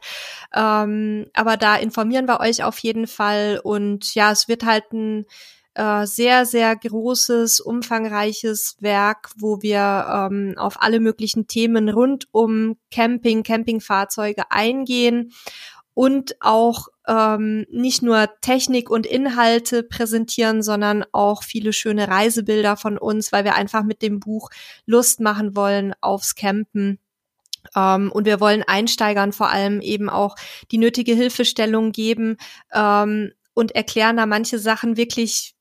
Ähm, 0.52 1.26
aber 1.32 1.56
da 1.56 1.76
informieren 1.76 2.26
wir 2.26 2.40
euch 2.40 2.64
auf 2.64 2.78
jeden 2.78 3.06
Fall. 3.06 3.60
Und 3.62 4.16
ja, 4.16 4.32
es 4.32 4.48
wird 4.48 4.64
halt 4.64 4.92
ein 4.92 5.26
äh, 5.76 6.06
sehr, 6.06 6.46
sehr 6.46 6.74
großes, 6.74 7.60
umfangreiches 7.60 8.76
Werk, 8.80 9.30
wo 9.36 9.60
wir 9.60 10.30
ähm, 10.30 10.54
auf 10.56 10.80
alle 10.80 11.00
möglichen 11.00 11.48
Themen 11.48 11.90
rund 11.90 12.28
um 12.32 12.76
Camping, 12.90 13.42
Campingfahrzeuge 13.42 14.50
eingehen 14.50 15.32
und 15.92 16.36
auch 16.40 16.88
ähm, 17.06 17.66
nicht 17.70 18.02
nur 18.02 18.30
Technik 18.40 18.88
und 18.88 19.04
Inhalte 19.04 19.82
präsentieren, 19.82 20.62
sondern 20.62 21.04
auch 21.12 21.42
viele 21.42 21.74
schöne 21.74 22.08
Reisebilder 22.08 22.78
von 22.78 22.96
uns, 22.96 23.30
weil 23.30 23.44
wir 23.44 23.54
einfach 23.54 23.84
mit 23.84 24.00
dem 24.00 24.18
Buch 24.18 24.48
Lust 24.86 25.20
machen 25.20 25.56
wollen 25.56 25.94
aufs 26.00 26.34
Campen. 26.34 26.98
Ähm, 27.74 28.10
und 28.12 28.24
wir 28.24 28.40
wollen 28.40 28.62
Einsteigern 28.62 29.32
vor 29.32 29.50
allem 29.50 29.82
eben 29.82 30.08
auch 30.08 30.36
die 30.70 30.78
nötige 30.78 31.12
Hilfestellung 31.12 31.92
geben 31.92 32.38
ähm, 32.72 33.32
und 33.52 33.72
erklären 33.72 34.16
da 34.16 34.24
manche 34.24 34.58
Sachen 34.58 34.96
wirklich 34.96 35.55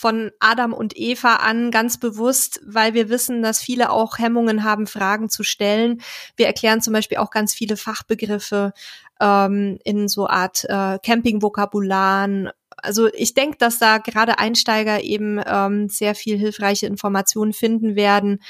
von 0.00 0.30
Adam 0.40 0.72
und 0.72 0.96
Eva 0.96 1.36
an 1.36 1.70
ganz 1.70 1.98
bewusst, 1.98 2.62
weil 2.64 2.94
wir 2.94 3.10
wissen, 3.10 3.42
dass 3.42 3.60
viele 3.60 3.90
auch 3.90 4.18
Hemmungen 4.18 4.64
haben, 4.64 4.86
Fragen 4.86 5.28
zu 5.28 5.42
stellen. 5.42 6.00
Wir 6.36 6.46
erklären 6.46 6.80
zum 6.80 6.94
Beispiel 6.94 7.18
auch 7.18 7.30
ganz 7.30 7.52
viele 7.52 7.76
Fachbegriffe 7.76 8.72
ähm, 9.20 9.78
in 9.84 10.08
so 10.08 10.26
Art 10.26 10.64
äh, 10.64 10.98
Camping-Vokabularen. 11.04 12.48
Also 12.78 13.12
ich 13.12 13.34
denke, 13.34 13.58
dass 13.58 13.78
da 13.78 13.98
gerade 13.98 14.38
Einsteiger 14.38 15.02
eben 15.02 15.38
ähm, 15.44 15.90
sehr 15.90 16.14
viel 16.14 16.38
hilfreiche 16.38 16.86
Informationen 16.86 17.52
finden 17.52 17.94
werden. 17.94 18.40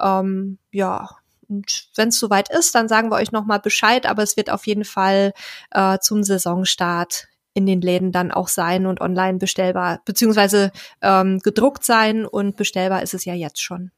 Ähm, 0.00 0.58
ja, 0.70 1.08
und 1.48 1.88
wenn 1.96 2.10
es 2.10 2.20
soweit 2.20 2.56
ist, 2.56 2.76
dann 2.76 2.86
sagen 2.86 3.10
wir 3.10 3.16
euch 3.16 3.32
nochmal 3.32 3.58
Bescheid, 3.58 4.06
aber 4.06 4.22
es 4.22 4.36
wird 4.36 4.48
auf 4.48 4.68
jeden 4.68 4.84
Fall 4.84 5.32
äh, 5.72 5.98
zum 5.98 6.22
Saisonstart 6.22 7.29
in 7.54 7.66
den 7.66 7.80
Läden 7.80 8.12
dann 8.12 8.30
auch 8.30 8.48
sein 8.48 8.86
und 8.86 9.00
online 9.00 9.38
bestellbar, 9.38 10.00
beziehungsweise 10.04 10.70
ähm, 11.02 11.38
gedruckt 11.40 11.84
sein 11.84 12.26
und 12.26 12.56
bestellbar 12.56 13.02
ist 13.02 13.14
es 13.14 13.24
ja 13.24 13.34
jetzt 13.34 13.60
schon. 13.60 13.90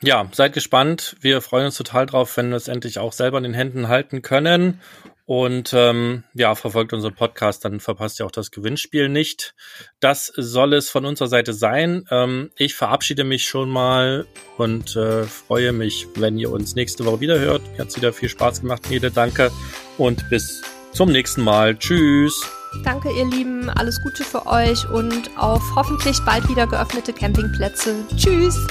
Ja, 0.00 0.28
seid 0.32 0.52
gespannt. 0.52 1.16
Wir 1.20 1.40
freuen 1.40 1.66
uns 1.66 1.76
total 1.76 2.06
drauf, 2.06 2.36
wenn 2.36 2.50
wir 2.50 2.56
es 2.56 2.68
endlich 2.68 2.98
auch 3.00 3.12
selber 3.12 3.38
in 3.38 3.44
den 3.44 3.54
Händen 3.54 3.88
halten 3.88 4.22
können. 4.22 4.80
Und 5.26 5.74
ähm, 5.74 6.24
ja, 6.32 6.54
verfolgt 6.54 6.94
unseren 6.94 7.14
Podcast, 7.14 7.62
dann 7.62 7.80
verpasst 7.80 8.18
ihr 8.18 8.24
auch 8.24 8.30
das 8.30 8.50
Gewinnspiel 8.50 9.10
nicht. 9.10 9.54
Das 10.00 10.32
soll 10.34 10.72
es 10.72 10.88
von 10.88 11.04
unserer 11.04 11.28
Seite 11.28 11.52
sein. 11.52 12.04
Ähm, 12.10 12.50
ich 12.56 12.74
verabschiede 12.74 13.24
mich 13.24 13.44
schon 13.44 13.68
mal 13.68 14.24
und 14.56 14.96
äh, 14.96 15.24
freue 15.24 15.72
mich, 15.72 16.06
wenn 16.14 16.38
ihr 16.38 16.50
uns 16.50 16.76
nächste 16.76 17.04
Woche 17.04 17.20
wieder 17.20 17.38
hört. 17.38 17.60
Mir 17.72 17.80
hat 17.80 17.94
wieder 17.94 18.14
viel 18.14 18.30
Spaß 18.30 18.62
gemacht, 18.62 18.88
Nede. 18.88 19.10
Danke 19.10 19.50
und 19.98 20.30
bis 20.30 20.62
zum 20.98 21.12
nächsten 21.12 21.44
Mal. 21.44 21.78
Tschüss. 21.78 22.34
Danke, 22.82 23.08
ihr 23.12 23.24
Lieben. 23.24 23.70
Alles 23.70 24.02
Gute 24.02 24.24
für 24.24 24.46
euch 24.46 24.84
und 24.90 25.30
auf 25.38 25.62
hoffentlich 25.76 26.18
bald 26.26 26.48
wieder 26.48 26.66
geöffnete 26.66 27.12
Campingplätze. 27.12 27.94
Tschüss. 28.16 28.66